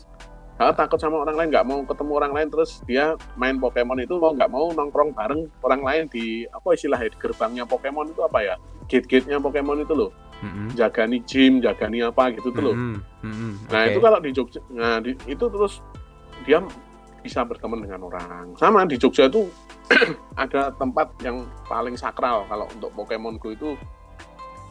ah, 0.57 0.73
takut 0.73 0.97
sama 0.97 1.17
orang 1.21 1.37
lain, 1.37 1.49
nggak 1.53 1.67
mau 1.67 1.85
ketemu 1.85 2.13
orang 2.17 2.33
lain, 2.33 2.49
terus 2.49 2.81
dia 2.83 3.13
main 3.35 3.61
Pokemon 3.61 4.01
itu 4.01 4.17
mau 4.17 4.33
nggak 4.33 4.49
mau 4.49 4.73
nongkrong 4.73 5.13
bareng 5.13 5.45
orang 5.61 5.83
lain 5.85 6.03
di 6.09 6.49
apa 6.49 6.73
istilahnya 6.73 7.13
di 7.13 7.19
gerbangnya 7.21 7.65
Pokemon 7.69 8.09
itu 8.09 8.25
apa 8.25 8.41
ya? 8.41 8.55
Gate-gate-nya 8.89 9.37
Pokemon 9.37 9.85
itu 9.85 9.93
loh, 9.93 10.11
Mm-mm. 10.41 10.73
jagani 10.73 11.21
gym, 11.21 11.61
jagani 11.61 12.01
apa 12.01 12.33
gitu 12.33 12.49
tuh 12.51 12.63
loh. 12.63 12.75
Mm-mm. 12.75 12.97
Mm-mm. 13.21 13.53
Nah 13.69 13.81
Oke. 13.83 13.91
itu 13.91 13.99
kalau 14.01 14.19
di 14.19 14.31
Jogja, 14.33 14.61
nah 14.71 14.97
di- 14.97 15.19
itu 15.27 15.45
terus 15.45 15.85
dia 16.47 16.63
bisa 17.27 17.43
berteman 17.43 17.83
dengan 17.83 18.07
orang. 18.07 18.55
Sama 18.55 18.87
di 18.87 18.95
Jogja 18.95 19.27
itu 19.27 19.51
ada 20.39 20.71
tempat 20.73 21.11
yang 21.21 21.43
paling 21.67 21.95
sakral 21.95 22.47
kalau 22.47 22.71
untuk 22.71 22.95
Pokemon 22.95 23.37
Go 23.37 23.51
itu 23.51 23.75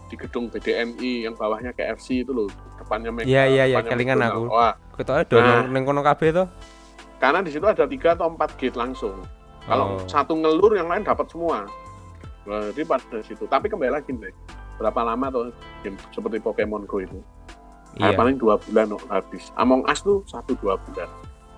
di 0.05 0.15
gedung 0.15 0.47
BDMI 0.47 1.25
yang 1.25 1.33
bawahnya 1.33 1.73
KFC 1.73 2.23
itu 2.23 2.31
loh, 2.31 2.47
depannya 2.77 3.11
Mega. 3.11 3.25
Iya, 3.25 3.43
iya, 3.45 3.63
iya, 3.67 3.79
kelingan 3.81 4.21
aku. 4.21 4.47
Wah, 4.47 4.73
Ketoknya 4.93 5.23
dono 5.25 5.43
Nah. 5.43 5.61
ning 5.67 5.83
kono 5.83 5.99
kabeh 6.01 6.31
to. 6.31 6.45
karena 7.15 7.39
di 7.39 7.49
situ 7.49 7.63
ada 7.63 7.83
tiga 7.85 8.11
atau 8.13 8.27
empat 8.29 8.53
gate 8.55 8.75
langsung. 8.75 9.17
Kalau 9.65 9.97
Oh. 9.97 10.05
satu 10.05 10.35
ngelur 10.35 10.77
yang 10.77 10.85
lain 10.85 11.01
dapat 11.01 11.25
semua. 11.25 11.65
Nah, 12.45 12.69
jadi 12.69 12.85
pada 12.85 13.17
situ. 13.19 13.43
Tapi 13.43 13.65
kembali 13.65 13.89
lagi 13.89 14.13
nih, 14.13 14.29
berapa 14.77 15.01
lama 15.01 15.25
tuh 15.27 15.49
game 15.81 15.97
seperti 16.11 16.37
Pokemon 16.37 16.85
Go 16.85 17.01
itu? 17.01 17.17
Iya. 17.97 18.11
Ah, 18.11 18.13
paling 18.13 18.37
dua 18.37 18.59
bulan 18.61 18.93
habis. 19.09 19.49
Among 19.55 19.81
Us 19.85 19.99
tuh 19.99 20.21
satu 20.25 20.53
dua 20.55 20.77
bulan. 20.77 21.09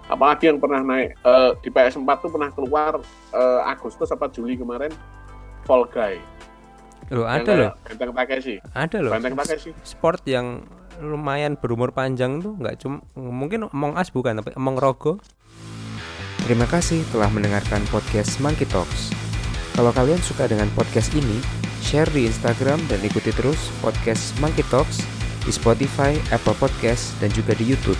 Apalagi 0.07 0.47
yang 0.47 0.57
pernah 0.57 0.79
naik 0.79 1.15
eh, 1.15 1.51
di 1.59 1.69
PS4 1.69 2.07
tuh 2.23 2.31
pernah 2.31 2.49
keluar 2.51 2.99
eh, 3.31 3.59
Agustus 3.67 4.07
apa 4.09 4.31
Juli 4.31 4.55
kemarin 4.55 4.91
Fall 5.67 5.83
Guy. 5.91 6.15
Loh, 7.07 7.23
Yang 7.23 7.39
ada 7.39 7.51
loh. 7.51 7.71
kayak 7.71 7.75
Benteng 7.87 8.11
Takeshi. 8.13 8.55
Ada 8.71 8.97
loh. 8.99 9.11
Benteng 9.11 9.35
Takeshi. 9.35 9.71
Sport 9.83 10.21
yang 10.27 10.63
lumayan 10.97 11.53
berumur 11.55 11.93
panjang 11.93 12.41
tuh 12.41 12.57
nggak 12.57 12.81
cuma 12.81 13.05
mungkin 13.13 13.69
Among 13.69 13.93
Us 13.95 14.09
bukan 14.09 14.39
tapi 14.39 14.55
Among 14.55 14.75
Rogo. 14.75 15.19
Terima 16.43 16.63
kasih 16.65 17.03
telah 17.11 17.27
mendengarkan 17.27 17.83
podcast 17.91 18.39
Monkey 18.39 18.63
Talks. 18.67 19.11
Kalau 19.75 19.91
kalian 19.91 20.17
suka 20.23 20.47
dengan 20.47 20.71
podcast 20.73 21.11
ini, 21.13 21.43
share 21.83 22.07
di 22.09 22.25
Instagram 22.25 22.79
dan 22.87 23.03
ikuti 23.03 23.29
terus 23.35 23.59
podcast 23.77 24.31
Monkey 24.39 24.63
Talks 24.71 25.03
di 25.43 25.51
Spotify, 25.51 26.15
Apple 26.31 26.55
Podcast, 26.55 27.15
dan 27.19 27.29
juga 27.31 27.51
di 27.53 27.67
YouTube. 27.67 27.99